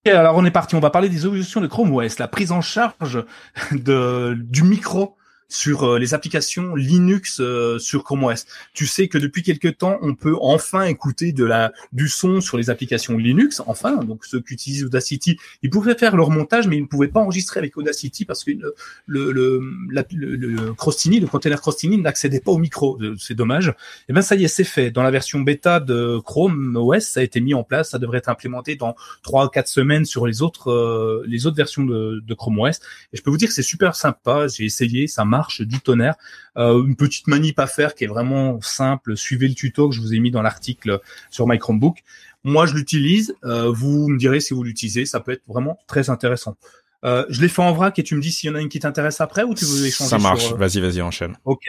[0.04, 0.74] Et alors on est parti.
[0.74, 3.24] On va parler des évolutions de Chrome OS, la prise en charge
[3.72, 5.16] de du micro
[5.52, 8.46] sur euh, les applications Linux euh, sur Chrome OS.
[8.72, 12.70] Tu sais que depuis quelques temps, on peut enfin écouter la du son sur les
[12.70, 13.62] applications Linux.
[13.66, 17.08] Enfin, donc ceux qui utilisent Audacity, ils pouvaient faire leur montage, mais ils ne pouvaient
[17.08, 18.74] pas enregistrer avec Audacity parce que le
[19.06, 22.98] le le, le, le Crostini, le container Crostini n'accédait pas au micro.
[23.02, 23.68] Euh, c'est dommage.
[23.68, 23.72] Et
[24.08, 24.90] eh ben ça y est, c'est fait.
[24.90, 27.90] Dans la version bêta de Chrome OS, ça a été mis en place.
[27.90, 32.22] Ça devrait être implémenté dans trois quatre semaines sur les autres les autres versions de,
[32.26, 32.80] de Chrome OS.
[33.12, 34.46] Et je peux vous dire que c'est super sympa.
[34.48, 36.14] J'ai essayé, ça marche du tonnerre.
[36.56, 39.16] Euh, une petite manip à faire qui est vraiment simple.
[39.16, 42.02] Suivez le tuto que je vous ai mis dans l'article sur my Chromebook.
[42.44, 43.34] Moi, je l'utilise.
[43.44, 45.06] Euh, vous me direz si vous l'utilisez.
[45.06, 46.56] Ça peut être vraiment très intéressant.
[47.04, 48.68] Euh, je l'ai fait en vrac et tu me dis s'il y en a une
[48.68, 50.10] qui t'intéresse après ou tu veux échanger.
[50.10, 50.52] Ça marche.
[50.52, 51.36] Vas-y, vas-y, enchaîne.
[51.44, 51.64] Ok.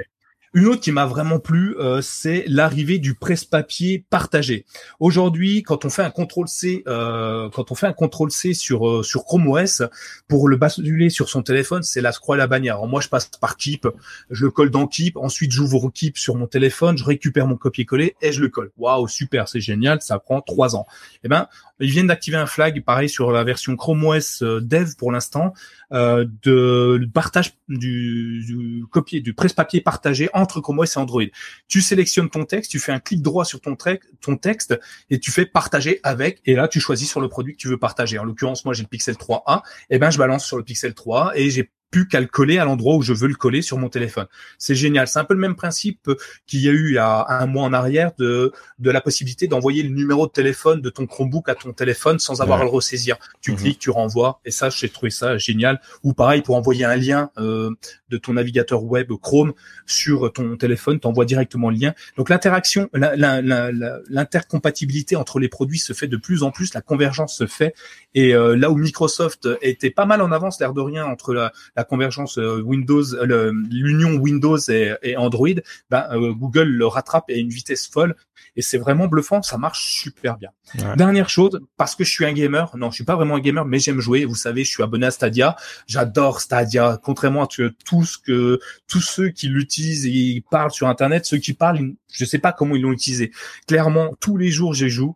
[0.56, 4.66] Une autre qui m'a vraiment plu, euh, c'est l'arrivée du presse-papier partagé.
[5.00, 8.88] Aujourd'hui, quand on fait un contrôle C, euh, quand on fait un contrôle C sur
[8.88, 9.82] euh, sur Chrome OS
[10.28, 12.86] pour le basculer sur son téléphone, c'est la croix et la bannière.
[12.86, 13.88] Moi, je passe par Keep,
[14.30, 18.16] je le colle dans Keep, ensuite j'ouvre Keep sur mon téléphone, je récupère mon copier-coller
[18.22, 18.70] et je le colle.
[18.78, 20.86] Waouh, super, c'est génial, ça prend trois ans.
[21.24, 21.48] Eh ben,
[21.80, 25.56] ils viennent d'activer un flag, pareil sur la version Chrome OS Dev pour l'instant,
[25.94, 31.24] euh, de partage du, du copier du presse-papier partagé entre Chrome OS et Android.
[31.68, 33.78] Tu sélectionnes ton texte, tu fais un clic droit sur ton,
[34.22, 34.80] ton texte
[35.10, 37.78] et tu fais partager avec et là tu choisis sur le produit que tu veux
[37.78, 38.18] partager.
[38.18, 41.34] En l'occurrence, moi j'ai le Pixel 3a, et ben je balance sur le Pixel 3
[41.36, 43.88] et j'ai plus qu'à le coller à l'endroit où je veux le coller sur mon
[43.88, 44.26] téléphone.
[44.58, 45.08] C'est génial.
[45.08, 46.10] C'est un peu le même principe
[46.48, 49.48] qu'il y a eu il y a un mois en arrière de, de la possibilité
[49.48, 52.72] d'envoyer le numéro de téléphone de ton Chromebook à ton téléphone sans avoir à le
[52.72, 53.18] ressaisir.
[53.42, 53.58] Tu mhm.
[53.58, 55.80] cliques, tu renvoies, et ça, j'ai trouvé ça génial.
[56.02, 57.70] Ou pareil, pour envoyer un lien euh,
[58.10, 59.54] de ton navigateur web Chrome
[59.86, 61.94] sur ton téléphone, tu envoies directement le lien.
[62.18, 67.46] Donc l'interaction, l'intercompatibilité entre les produits se fait de plus en plus, la convergence se
[67.46, 67.76] fait.
[68.16, 71.83] Et euh, là où Microsoft était pas mal en avance, l'air de rien, entre la
[71.84, 75.48] convergence euh, Windows, euh, l'union Windows et, Android,
[75.90, 78.16] ben, euh, Google le rattrape à une vitesse folle
[78.56, 80.50] et c'est vraiment bluffant, ça marche super bien.
[80.96, 83.66] Dernière chose, parce que je suis un gamer, non, je suis pas vraiment un gamer,
[83.66, 84.26] mais j'aime jouer.
[84.26, 85.56] Vous savez, je suis abonné à Stadia,
[85.88, 87.00] j'adore Stadia.
[87.02, 91.54] Contrairement à tout ce que tous ceux qui l'utilisent et parlent sur Internet, ceux qui
[91.54, 93.32] parlent, je sais pas comment ils l'ont utilisé.
[93.68, 95.16] Clairement, tous les jours, j'y joue,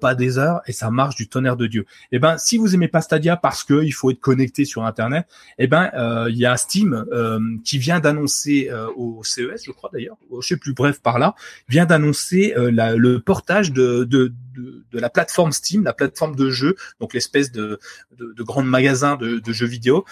[0.00, 1.84] pas des heures, et ça marche du tonnerre de Dieu.
[2.12, 5.26] Eh ben, si vous aimez pas Stadia parce que il faut être connecté sur Internet,
[5.58, 9.72] eh ben, euh, il y a Steam euh, qui vient d'annoncer euh, au CES, je
[9.72, 11.34] crois d'ailleurs, je sais plus, bref par là,
[11.68, 17.14] vient d'annoncer le portage de, de, de, la plateforme Steam, la plateforme de jeu, donc
[17.14, 17.78] l'espèce de,
[18.16, 20.04] de, de grand magasin de, de jeux vidéo,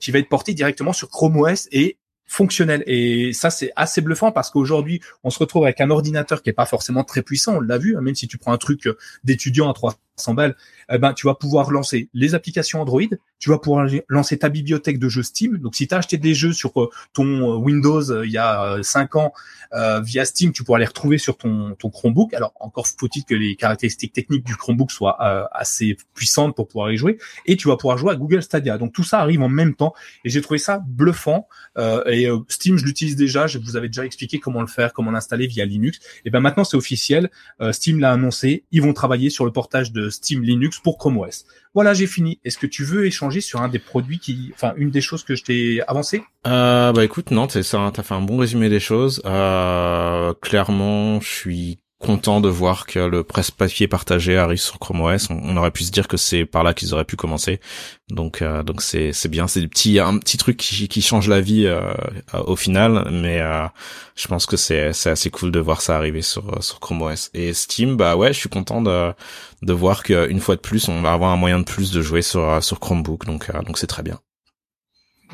[0.00, 1.98] qui va être porté directement sur Chrome OS et
[2.32, 2.82] fonctionnel.
[2.86, 6.54] Et ça, c'est assez bluffant parce qu'aujourd'hui, on se retrouve avec un ordinateur qui est
[6.54, 7.56] pas forcément très puissant.
[7.56, 8.88] On l'a vu, hein, même si tu prends un truc
[9.22, 9.98] d'étudiant à 300
[10.34, 10.56] balles,
[10.90, 13.00] eh ben, tu vas pouvoir lancer les applications Android,
[13.38, 15.58] tu vas pouvoir lancer ta bibliothèque de jeux Steam.
[15.58, 18.38] Donc, si tu as acheté des jeux sur euh, ton euh, Windows euh, il y
[18.38, 19.32] a cinq ans
[20.02, 22.34] via Steam, tu pourras les retrouver sur ton, ton Chromebook.
[22.34, 25.16] Alors, encore faut-il que les caractéristiques techniques du Chromebook soient
[25.50, 27.16] assez puissantes pour pouvoir y jouer.
[27.46, 28.76] Et tu vas pouvoir jouer à Google Stadia.
[28.76, 29.94] Donc, tout ça arrive en même temps.
[30.26, 31.48] Et j'ai trouvé ça bluffant.
[31.78, 33.46] et Steam, je l'utilise déjà.
[33.46, 36.00] Je vous avais déjà expliqué comment le faire, comment l'installer via Linux.
[36.26, 37.30] Et ben maintenant, c'est officiel.
[37.70, 38.64] Steam l'a annoncé.
[38.72, 41.44] Ils vont travailler sur le portage de Steam Linux pour Chrome OS.
[41.74, 42.38] Voilà, j'ai fini.
[42.44, 45.34] Est-ce que tu veux échanger sur un des produits qui, enfin, une des choses que
[45.34, 48.80] je t'ai avancé euh, Bah écoute, non, t'as ça, t'as fait un bon résumé des
[48.80, 49.22] choses.
[49.24, 55.28] Euh, clairement, je suis content de voir que le presse-papier partagé arrive sur Chrome OS.
[55.30, 57.60] On, aurait pu se dire que c'est par là qu'ils auraient pu commencer.
[58.10, 61.28] Donc euh, donc c'est c'est bien, c'est des petits un petit truc qui qui change
[61.28, 61.94] la vie euh,
[62.44, 63.66] au final, mais euh,
[64.16, 67.30] je pense que c'est c'est assez cool de voir ça arriver sur sur Chrome OS
[67.32, 67.96] et Steam.
[67.96, 69.12] Bah ouais, je suis content de
[69.62, 72.22] de voir qu'une fois de plus, on va avoir un moyen de plus de jouer
[72.22, 73.24] sur sur Chromebook.
[73.24, 74.18] Donc donc c'est très bien.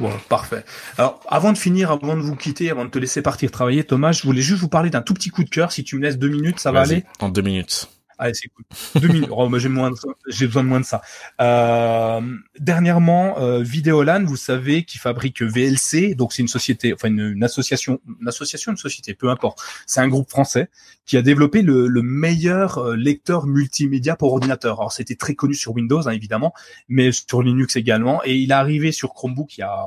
[0.01, 0.65] Bon, parfait.
[0.97, 4.13] Alors, avant de finir, avant de vous quitter, avant de te laisser partir travailler, Thomas,
[4.13, 5.73] je voulais juste vous parler d'un tout petit coup de cœur.
[5.73, 7.05] Si tu me laisses deux minutes, ça va aller?
[7.21, 7.89] En deux minutes.
[8.19, 8.65] Allez, c'est cool.
[9.01, 9.29] Deux minutes.
[9.31, 9.93] Oh, j'ai moins,
[10.27, 11.03] j'ai besoin de moins de ça.
[11.41, 12.21] Euh,
[12.59, 18.01] dernièrement, euh, Videolan, vous savez, qui fabrique VLC, donc c'est une société, enfin une, association,
[18.21, 19.63] une association, une société, peu importe.
[19.87, 20.69] C'est un groupe français
[21.07, 24.81] qui a développé le, le meilleur euh, lecteur multimédia pour ordinateur.
[24.81, 26.53] Alors c'était très connu sur Windows, hein, évidemment,
[26.89, 28.21] mais sur Linux également.
[28.25, 29.87] Et il est arrivé sur Chromebook il y a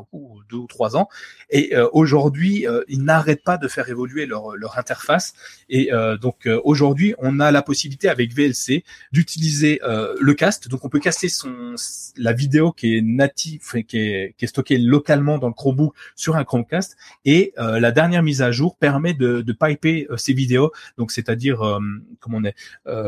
[0.50, 1.10] deux ou trois ans.
[1.50, 5.34] Et euh, aujourd'hui, euh, ils n'arrêtent pas de faire évoluer leur, leur interface.
[5.70, 5.92] Et
[6.22, 10.68] donc aujourd'hui, on a la possibilité avec avec VLC d'utiliser le cast.
[10.68, 11.76] Donc on peut caster son
[12.18, 16.44] la vidéo qui est native, qui est, qui stockée localement dans le Chromebook sur un
[16.44, 16.98] Chromecast.
[17.26, 20.72] Et la dernière mise à jour permet de, piper ces vidéos.
[20.98, 21.80] Donc c'est-à-dire
[22.20, 22.56] comment on est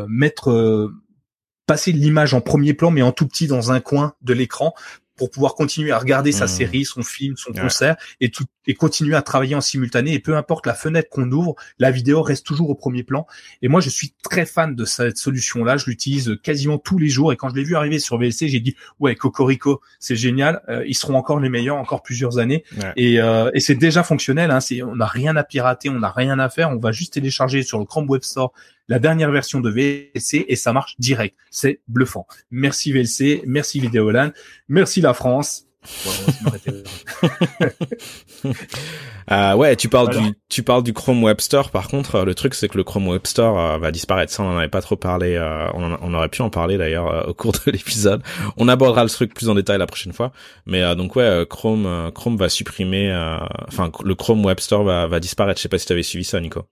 [0.08, 0.92] mettre
[1.66, 4.74] passer l'image en premier plan mais en tout petit dans un coin de l'écran
[5.16, 6.50] pour pouvoir continuer à regarder sa mmh.
[6.50, 10.36] série, son film, son concert et tout et continuer à travailler en simultané et peu
[10.38, 13.28] importe la fenêtre qu'on ouvre, la vidéo reste toujours au premier plan.
[13.62, 17.10] Et moi je suis très fan de cette solution là, je l'utilise quasiment tous les
[17.10, 20.62] jours et quand je l'ai vu arriver sur VLC, j'ai dit ouais Cocorico, c'est génial,
[20.70, 22.64] euh, ils seront encore les meilleurs encore plusieurs années.
[22.96, 26.12] Et, euh, et c'est déjà fonctionnel hein, c'est on n'a rien à pirater, on n'a
[26.12, 28.54] rien à faire, on va juste télécharger sur le Chrome Web Store
[28.88, 31.36] la dernière version de VLC et ça marche direct.
[31.52, 32.28] C'est bluffant.
[32.52, 34.32] Merci VLC, merci Vidéolan,
[34.68, 35.66] merci la France.
[39.32, 41.72] euh, ouais, tu parles du tu parles du Chrome Web Store.
[41.72, 44.32] Par contre, le truc c'est que le Chrome Web Store euh, va disparaître.
[44.32, 45.36] Ça, on en avait pas trop parlé.
[45.36, 48.24] Euh, on, on, aurait pu en parler d'ailleurs euh, au cours de l'épisode.
[48.56, 50.32] On abordera le truc plus en détail la prochaine fois.
[50.66, 53.14] Mais donc ouais, Chrome Chrome va supprimer.
[53.68, 55.60] Enfin, le Chrome Web Store va, va disparaître.
[55.60, 56.64] Je sais pas si tu avais suivi ça, Nico.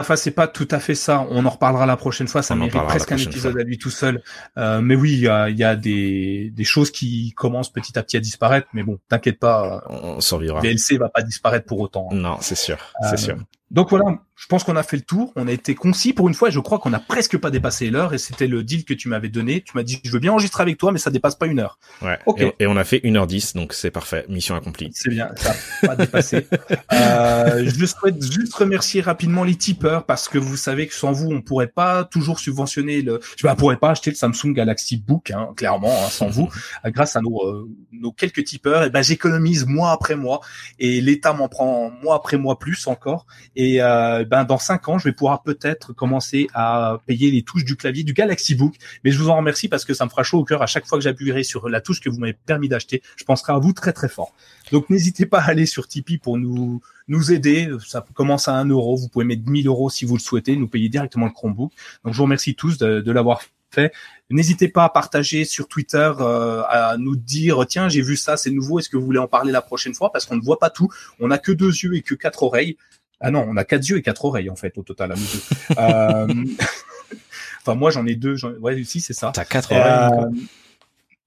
[0.00, 1.26] Enfin, c'est pas tout à fait ça.
[1.30, 2.42] On en reparlera la prochaine fois.
[2.42, 4.22] Ça mérite presque un épisode à lui tout seul.
[4.58, 8.02] Euh, mais oui, il y a, y a des, des, choses qui commencent petit à
[8.02, 8.66] petit à disparaître.
[8.72, 9.84] Mais bon, t'inquiète pas.
[9.88, 10.60] On survivra.
[10.60, 12.08] DLC va pas disparaître pour autant.
[12.10, 13.36] Non, c'est sûr, c'est euh, sûr.
[13.70, 15.32] Donc voilà, je pense qu'on a fait le tour.
[15.36, 16.50] On a été concis pour une fois.
[16.50, 18.14] Je crois qu'on a presque pas dépassé l'heure.
[18.14, 19.60] Et c'était le deal que tu m'avais donné.
[19.60, 21.78] Tu m'as dit, je veux bien enregistrer avec toi, mais ça dépasse pas une heure.
[22.00, 22.18] Ouais.
[22.26, 22.42] Ok.
[22.58, 24.24] Et, on a fait une heure dix, donc c'est parfait.
[24.28, 24.90] Mission accomplie.
[24.94, 25.30] C'est bien.
[25.36, 26.46] Ça n'a pas dépassé.
[26.92, 31.30] euh, je souhaite juste remercier rapidement les tipeurs parce que vous savez que sans vous,
[31.30, 33.20] on pourrait pas toujours subventionner le.
[33.36, 36.48] Je ne pourrais pas acheter le Samsung Galaxy Book, hein, clairement, hein, sans vous.
[36.86, 40.40] Grâce à nos, euh, nos quelques tipeurs, et ben j'économise mois après mois
[40.78, 43.26] et l'État m'en prend mois après mois plus encore.
[43.56, 47.64] Et euh, ben dans cinq ans, je vais pouvoir peut-être commencer à payer les touches
[47.64, 48.74] du clavier du Galaxy Book.
[49.04, 50.86] Mais je vous en remercie parce que ça me fera chaud au cœur à chaque
[50.86, 53.02] fois que j'appuierai sur la touche que vous m'avez permis d'acheter.
[53.16, 54.32] Je penserai à vous très très fort.
[54.70, 57.68] Donc n'hésitez pas à aller sur Tipeee pour nous nous aider.
[57.86, 58.96] Ça commence à un euro.
[58.96, 60.56] Vous pouvez mettre 1000 euros si vous le souhaitez.
[60.56, 61.72] Nous payer directement le Chromebook.
[62.04, 63.42] Donc je vous remercie tous de, de l'avoir
[63.72, 63.92] fait.
[64.30, 68.50] N'hésitez pas à partager sur Twitter, euh, à nous dire tiens j'ai vu ça, c'est
[68.50, 70.10] nouveau, est-ce que vous voulez en parler la prochaine fois?
[70.12, 70.88] Parce qu'on ne voit pas tout.
[71.20, 72.76] On n'a que deux yeux et que quatre oreilles.
[73.22, 75.22] Ah non, on a quatre yeux et quatre oreilles en fait au total à nous
[75.22, 75.76] deux.
[75.78, 76.26] euh...
[77.60, 78.36] enfin moi j'en ai deux.
[78.60, 79.30] Ouais, si c'est ça.
[79.32, 80.10] T'as quatre oreilles.
[80.12, 80.30] Euh...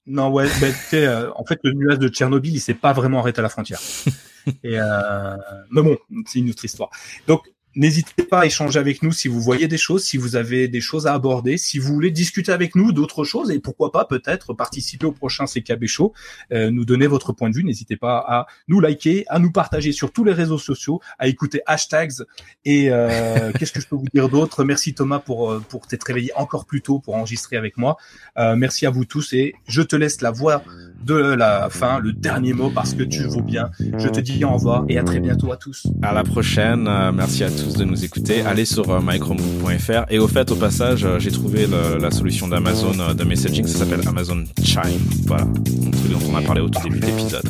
[0.06, 3.40] Non ouais, ben, euh, en fait le nuage de Tchernobyl il s'est pas vraiment arrêté
[3.40, 3.80] à la frontière.
[4.62, 5.36] et euh...
[5.70, 5.96] mais bon,
[6.26, 6.90] c'est une autre histoire.
[7.26, 10.66] Donc N'hésitez pas à échanger avec nous si vous voyez des choses, si vous avez
[10.66, 14.06] des choses à aborder, si vous voulez discuter avec nous d'autres choses et pourquoi pas
[14.06, 16.14] peut-être participer au prochain CKB Show,
[16.52, 17.64] euh, nous donner votre point de vue.
[17.64, 21.60] N'hésitez pas à nous liker, à nous partager sur tous les réseaux sociaux, à écouter
[21.66, 22.24] hashtags
[22.64, 24.64] et euh, qu'est-ce que je peux vous dire d'autre?
[24.64, 27.98] Merci Thomas pour euh, pour t'être réveillé encore plus tôt pour enregistrer avec moi.
[28.38, 30.62] Euh, merci à vous tous et je te laisse la voix
[31.04, 33.70] de la fin, le dernier mot parce que tu vaux bien.
[33.78, 35.86] Je te dis au revoir et à très bientôt à tous.
[36.00, 36.84] À la prochaine.
[37.12, 38.42] Merci à tous de nous écouter.
[38.42, 40.04] Allez sur euh, micromove.fr.
[40.10, 41.66] Et au fait, au passage, euh, j'ai trouvé
[42.00, 43.66] la solution d'Amazon euh, de messaging.
[43.66, 45.00] Ça s'appelle Amazon Chime.
[45.26, 45.44] Voilà.
[45.44, 47.48] Un truc dont on a parlé au tout début de l'épisode.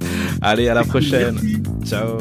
[0.42, 1.38] Allez, à la prochaine.
[1.84, 2.18] Ciao.